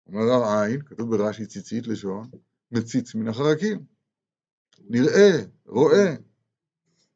אומר 0.08 0.22
הרב 0.22 0.44
עין, 0.44 0.82
כתוב 0.86 1.16
ברש"י 1.16 1.46
ציצית 1.46 1.88
לשון, 1.88 2.30
מציץ 2.72 3.16
מן 3.16 3.28
החרקים. 3.28 3.86
נראה, 4.90 5.44
רואה. 5.66 6.16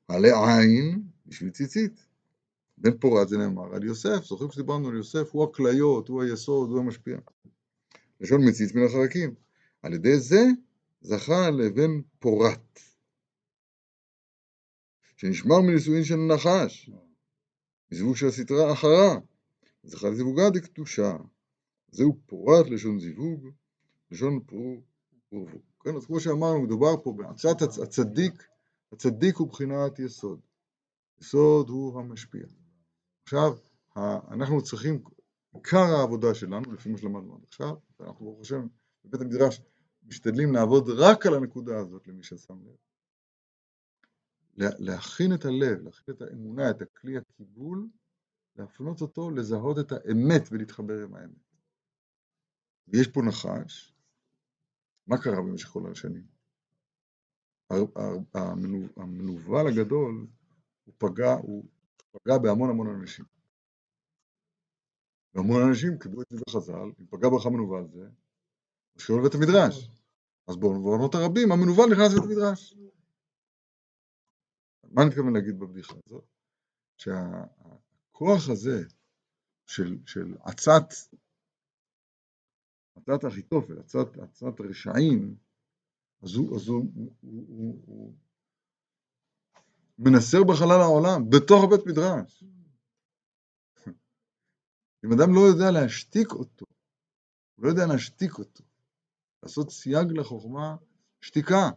עלה 0.08 0.60
עין 0.60 1.04
בשביל 1.26 1.50
ציצית. 1.50 2.08
בן 2.78 2.98
פורת 2.98 3.30
זה 3.30 3.38
נאמר 3.38 3.76
על 3.76 3.84
יוסף, 3.84 4.24
זוכרים 4.24 4.52
שדיברנו 4.52 4.88
על 4.88 4.96
יוסף, 4.96 5.30
הוא 5.32 5.44
הכליות, 5.44 6.08
הוא 6.08 6.24
היסוד, 6.24 6.70
הוא 6.70 6.80
המשפיע. 6.80 7.18
לשון 8.22 8.48
מציץ 8.48 8.76
מן 8.76 8.86
החרקים. 8.86 9.36
על 9.82 9.94
ידי 9.94 10.20
זה 10.20 10.42
זכה 11.02 11.50
לבן 11.50 12.02
פורת, 12.20 12.80
שנשמר 15.18 15.62
מנישואין 15.62 16.04
של 16.04 16.16
נחש, 16.16 16.90
מזיווג 17.92 18.16
של 18.16 18.28
הסטרה 18.28 18.74
אחרה, 18.74 19.20
זכה 19.84 20.10
לזיווגה 20.10 20.50
דקדושה. 20.50 21.18
זהו 21.92 22.20
פורת 22.26 22.70
לשון 22.70 23.00
זיווג, 23.00 23.50
לשון 24.12 24.40
פרו. 24.46 24.82
כן, 25.84 25.96
אז 25.96 26.06
כמו 26.06 26.20
שאמרנו, 26.20 26.62
מדובר 26.62 27.02
פה 27.04 27.14
בעצת 27.18 27.62
הצדיק, 27.62 28.48
הצדיק 28.92 29.36
הוא 29.36 29.48
בחינת 29.48 30.00
יסוד. 30.00 30.40
יסוד 31.22 31.70
הוא 31.70 32.00
המשפיע. 32.00 32.46
עכשיו, 33.24 33.58
אנחנו 34.32 34.64
צריכים, 34.64 35.04
עיקר 35.54 35.78
העבודה 35.78 36.34
שלנו, 36.34 36.72
לפי 36.74 36.90
מה 36.90 36.98
שלמדנו 36.98 37.36
עד 37.36 37.44
עכשיו, 37.48 37.76
ואנחנו 38.00 38.26
ברוך 38.26 38.42
השם 38.42 38.68
בבית 39.06 39.22
המדרש 39.22 39.62
משתדלים 40.04 40.54
לעבוד 40.54 40.90
רק 40.90 41.26
על 41.26 41.34
הנקודה 41.34 41.80
הזאת 41.80 42.08
למי 42.08 42.24
ששם 42.24 42.60
לב. 42.66 42.76
להכין 44.58 45.34
את 45.34 45.46
הלב, 45.46 45.82
להכין 45.82 46.16
את 46.16 46.22
האמונה, 46.22 46.70
את 46.70 46.82
הכלי 46.82 47.18
הקיבול, 47.18 47.88
להפנות 48.56 49.02
אותו 49.02 49.32
לזהות 49.32 49.80
את 49.80 49.92
האמת 49.92 50.42
ולהתחבר 50.52 51.04
עם 51.04 51.16
האמת. 51.16 51.52
ויש 52.88 53.08
פה 53.08 53.22
נחש, 53.22 53.94
מה 55.12 55.18
קרה 55.18 55.36
במשך 55.36 55.68
כל 55.68 55.92
השנים? 55.92 56.24
המנוול 58.98 59.68
הגדול, 59.68 60.28
הוא 60.86 60.94
פגע, 60.98 61.34
הוא 61.34 61.66
פגע 62.12 62.38
בהמון 62.38 62.70
המון 62.70 62.88
אנשים. 62.88 63.26
והמון 65.34 65.62
אנשים 65.70 66.00
קיבלו 66.00 66.22
את 66.22 66.28
דברי 66.34 66.44
חז"ל, 66.50 66.92
אם 67.00 67.06
פגע 67.10 67.30
בך 67.30 67.46
מנוול 67.46 67.88
זה, 67.94 68.10
שיעור 68.98 69.22
לבית 69.22 69.36
המדרש. 69.36 69.90
אז 70.48 70.58
בעונות 70.58 71.16
הרבים 71.16 71.52
המנוול 71.52 71.92
נכנס 71.92 72.14
לבית 72.14 72.24
המדרש. 72.24 72.76
מה 74.84 75.02
אני 75.02 75.10
מתכוון 75.10 75.34
להגיד 75.34 75.60
בבדיחה 75.60 75.94
הזאת? 76.06 76.26
שהכוח 76.98 78.50
הזה 78.52 78.84
של, 79.66 79.98
של 80.06 80.36
עצת, 80.44 80.94
עצת 83.02 83.26
אחיתופל, 83.28 83.80
עצת, 83.80 84.18
עצת 84.18 84.62
רשעים, 84.70 85.36
אז 86.24 86.36
הוא, 86.36 86.56
אז 86.56 86.68
הוא, 86.68 86.86
הוא, 87.22 87.46
הוא, 87.48 87.82
הוא 87.86 88.14
מנסר 90.00 90.44
בחלל 90.44 90.82
העולם, 90.82 91.30
בתוך 91.30 91.64
הבית 91.64 91.86
מדרש. 91.88 92.44
אם 95.06 95.14
אדם 95.14 95.36
לא 95.36 95.40
יודע 95.40 95.72
להשתיק 95.72 96.32
אותו, 96.32 96.66
הוא 97.56 97.66
לא 97.66 97.70
יודע 97.70 97.86
להשתיק 97.86 98.40
אותו, 98.40 98.64
לעשות 99.44 99.70
סייג 99.70 100.12
לחוכמה, 100.12 100.76
שתיקה. 101.22 101.70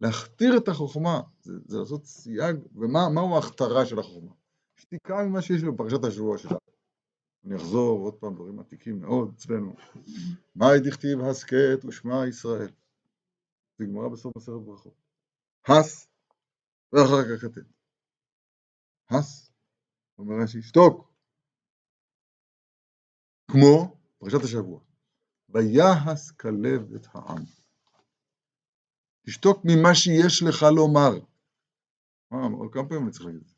להכתיר 0.00 0.56
את 0.56 0.68
החוכמה, 0.68 1.20
זה, 1.42 1.52
זה 1.66 1.78
לעשות 1.78 2.04
סייג, 2.04 2.56
ומהו 2.74 3.34
ההכתרה 3.34 3.86
של 3.86 3.98
החוכמה? 3.98 4.32
שתיקה 4.76 5.22
ממה 5.22 5.42
שיש 5.42 5.62
בפרשת 5.62 6.04
השבוע 6.04 6.38
שלנו. 6.38 6.65
אני 7.46 7.56
אחזור 7.56 8.00
עוד 8.00 8.14
פעם 8.14 8.34
דברים 8.34 8.58
עתיקים 8.60 9.00
מאוד 9.00 9.32
אצלנו. 9.34 9.74
מאי 10.56 10.80
דכתיב 10.84 11.20
הסכת 11.20 11.84
ושמע 11.88 12.26
ישראל. 12.28 12.70
זה 13.78 13.84
גמרא 13.84 14.08
בסוף 14.08 14.36
מסכת 14.36 14.52
ברכות. 14.66 14.94
הס, 15.68 16.08
ואחר 16.92 17.22
כך 17.24 17.42
כתב. 17.42 17.60
הס, 19.10 19.52
אומר 20.18 20.34
רש"י, 20.42 20.62
שתוק. 20.62 21.12
כמו 23.50 23.96
פרשת 24.18 24.44
השבוע. 24.44 24.80
ויהס 25.48 26.30
כלב 26.30 26.94
את 26.94 27.06
העם. 27.12 27.44
תשתוק 29.26 29.58
ממה 29.64 29.94
שיש 29.94 30.42
לך 30.48 30.62
לומר. 30.76 31.26
מה, 32.30 32.56
עוד 32.58 32.72
כמה 32.72 32.88
פעמים 32.88 33.04
אני 33.04 33.12
צריך 33.12 33.24
להגיד 33.24 33.40
את 33.40 33.48
זה? 33.48 33.55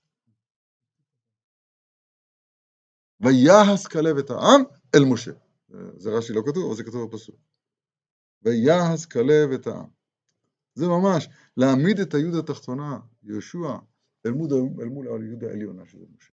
ויהס 3.20 3.86
כלב 3.86 4.16
את 4.16 4.30
העם 4.30 4.62
אל 4.94 5.04
משה. 5.04 5.32
זה 5.96 6.10
רש"י 6.10 6.32
לא 6.32 6.42
כתוב, 6.46 6.66
אבל 6.66 6.74
זה 6.76 6.84
כתוב 6.84 7.10
בפסוק. 7.10 7.36
ויהס 8.42 9.06
כלב 9.06 9.50
את 9.54 9.66
העם. 9.66 9.88
זה 10.74 10.86
ממש 10.88 11.28
להעמיד 11.56 12.00
את 12.00 12.14
היוד 12.14 12.34
התחתונה, 12.34 12.98
יהושע, 13.22 13.76
אל 14.26 14.30
מול, 14.30 14.48
אל 14.80 14.88
מול 14.88 15.06
היוד 15.08 15.44
העליונה 15.44 15.86
שזה 15.86 16.04
משה. 16.16 16.32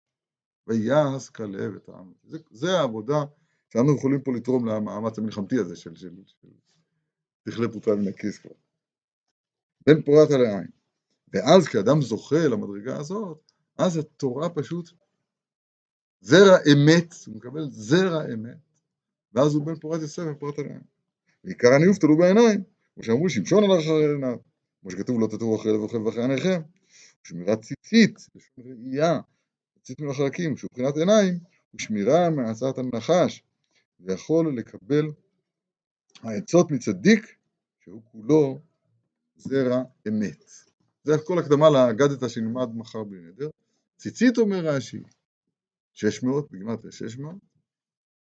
ויהס 0.68 1.30
כלב 1.30 1.76
את 1.76 1.90
העם. 1.90 2.14
זה, 2.24 2.38
זה 2.52 2.80
העבודה 2.80 3.24
שאנחנו 3.70 3.96
יכולים 3.96 4.22
פה 4.22 4.32
לתרום 4.36 4.68
למאמץ 4.68 5.18
המלחמתי 5.18 5.56
הזה 5.58 5.76
של, 5.76 5.96
של, 5.96 6.16
תכלה 7.44 7.68
פרוטה 7.70 7.96
מן 7.96 8.08
הכיס 8.08 8.38
כבר. 8.38 8.52
בן 9.88 10.02
פורת 10.02 10.32
על 10.32 10.46
העין. 10.46 10.68
ואז 11.34 11.68
כשאדם 11.68 12.02
זוכה 12.02 12.48
למדרגה 12.48 12.98
הזאת, 12.98 13.52
אז 13.78 13.98
התורה 13.98 14.50
פשוט 14.50 14.90
זרע 16.26 16.58
אמת, 16.74 17.14
הוא 17.26 17.36
מקבל 17.36 17.70
זרע 17.70 18.34
אמת, 18.34 18.58
ואז 19.34 19.56
הוא 19.56 19.66
בן 19.66 19.76
פורת 19.76 20.02
יוסף 20.02 20.24
ופורת 20.32 20.58
עיניים. 20.58 20.82
ועיקר 21.44 21.74
הניאוף 21.74 21.98
תלו 21.98 22.18
בעיניים, 22.18 22.64
כמו 22.94 23.04
שאמרו 23.04 23.30
שמשון 23.30 23.64
על 23.64 23.80
אחרי 23.80 24.12
עיניו, 24.12 24.38
כמו 24.82 24.92
שכתוב 24.92 25.20
לא 25.20 25.28
תטורו 25.28 25.56
אחרי 25.56 25.74
לבוכם 25.74 26.06
ואחרי 26.06 26.22
עיניכם, 26.22 26.62
ושמירת 27.24 27.62
ציצית, 27.62 28.28
לשון 28.36 28.66
ראייה, 28.66 29.20
ציצית 29.76 30.00
מן 30.00 30.10
החלקים, 30.10 30.58
שהוא 30.58 30.70
מבחינת 30.72 30.98
עיניים, 30.98 31.40
ושמירה 31.74 32.30
מעצת 32.30 32.78
הנחש, 32.78 33.44
ויכול 34.00 34.58
לקבל 34.58 35.06
העצות 36.24 36.72
מצדיק, 36.72 37.36
שהוא 37.80 38.02
כולו 38.12 38.60
זרע 39.38 39.84
אמת. 40.08 40.44
זה 41.04 41.18
כל 41.26 41.40
הקדמה 41.40 41.70
לאגדתא 41.70 42.28
שנלמד 42.28 42.76
מחר 42.76 43.04
בלי 43.04 43.20
נדר. 43.20 43.50
ציצית 43.98 44.38
אומר 44.38 44.66
רש"י, 44.66 45.04
600 45.96 46.52
בגימטריה 46.52 46.92
600, 46.92 47.36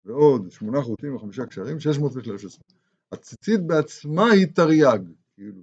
ועוד 0.06 0.52
שמונה 0.52 0.82
חוטים 0.82 1.16
וחמישה 1.16 1.46
קשרים, 1.46 1.80
600 1.80 2.12
ו-13. 2.16 2.62
הציצית 3.12 3.60
בעצמה 3.68 4.32
היא 4.32 4.48
תרי"ג, 4.56 5.00
כאילו, 5.34 5.62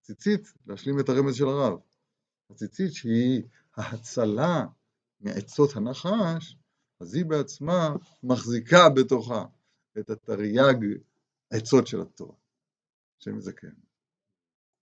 ציצית, 0.00 0.52
להשלים 0.66 1.00
את 1.00 1.08
הרמז 1.08 1.34
של 1.34 1.48
הרב. 1.48 1.78
הציצית 2.50 2.92
שהיא 2.92 3.42
ההצלה 3.76 4.66
מעצות 5.20 5.76
הנחש, 5.76 6.56
אז 7.00 7.14
היא 7.14 7.24
בעצמה 7.24 7.96
מחזיקה 8.22 8.88
בתוכה 8.96 9.44
את 9.98 10.10
התרי"ג 10.10 10.86
עצות 11.50 11.86
של 11.86 12.00
התורה. 12.00 12.34
השם 13.20 13.38
יזכן. 13.38 13.72